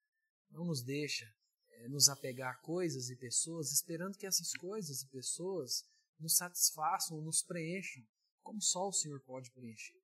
Não 0.50 0.64
nos 0.64 0.82
deixa 0.82 1.30
é, 1.70 1.88
nos 1.88 2.08
apegar 2.08 2.54
a 2.54 2.58
coisas 2.58 3.10
e 3.10 3.16
pessoas, 3.16 3.70
esperando 3.70 4.16
que 4.16 4.26
essas 4.26 4.52
coisas 4.52 5.02
e 5.02 5.08
pessoas 5.08 5.84
nos 6.18 6.36
satisfaçam, 6.36 7.20
nos 7.20 7.42
preencham, 7.42 8.02
como 8.42 8.60
só 8.60 8.88
o 8.88 8.92
Senhor 8.92 9.20
pode 9.20 9.50
preencher. 9.50 10.02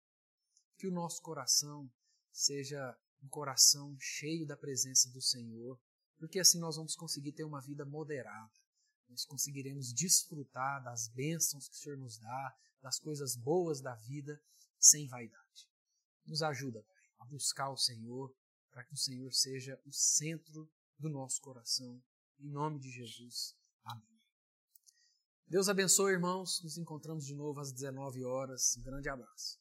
Que 0.77 0.87
o 0.87 0.93
nosso 0.93 1.23
coração 1.23 1.91
seja 2.31 2.97
um 3.25 3.29
coração 3.29 3.97
cheio 3.99 4.47
da 4.47 4.57
presença 4.57 5.11
do 5.11 5.21
Senhor, 5.21 5.81
porque 6.19 6.39
assim 6.39 6.59
nós 6.59 6.77
vamos 6.77 6.95
conseguir 6.95 7.33
ter 7.33 7.45
uma 7.45 7.61
vida 7.61 7.85
moderada. 7.85 8.53
Nós 9.09 9.25
conseguiremos 9.25 9.93
desfrutar 9.93 10.83
das 10.83 11.09
bênçãos 11.09 11.69
que 11.69 11.75
o 11.75 11.79
Senhor 11.79 11.99
nos 11.99 12.19
dá, 12.19 12.57
das 12.83 12.99
coisas 12.99 13.35
boas 13.37 13.81
da 13.81 13.95
vida, 13.95 14.41
sem 14.79 15.09
vaidade. 15.09 15.69
Nos 16.27 16.43
ajuda, 16.43 16.83
Pai, 16.83 17.03
a 17.21 17.25
buscar 17.25 17.71
o 17.71 17.77
Senhor, 17.77 18.35
para 18.71 18.85
que 18.85 18.95
o 18.95 18.99
Senhor 18.99 19.33
seja 19.33 19.81
o 19.87 19.93
centro 19.93 20.71
do 20.99 21.09
nosso 21.09 21.41
coração. 21.41 22.03
Em 22.39 22.49
nome 22.49 22.79
de 22.79 22.91
Jesus. 22.91 23.57
Amém. 23.85 24.21
Deus 25.47 25.69
abençoe, 25.69 26.13
irmãos. 26.13 26.63
Nos 26.63 26.77
encontramos 26.77 27.25
de 27.25 27.35
novo 27.35 27.61
às 27.61 27.73
19 27.73 28.25
horas. 28.25 28.77
Um 28.79 28.83
grande 28.83 29.09
abraço. 29.09 29.59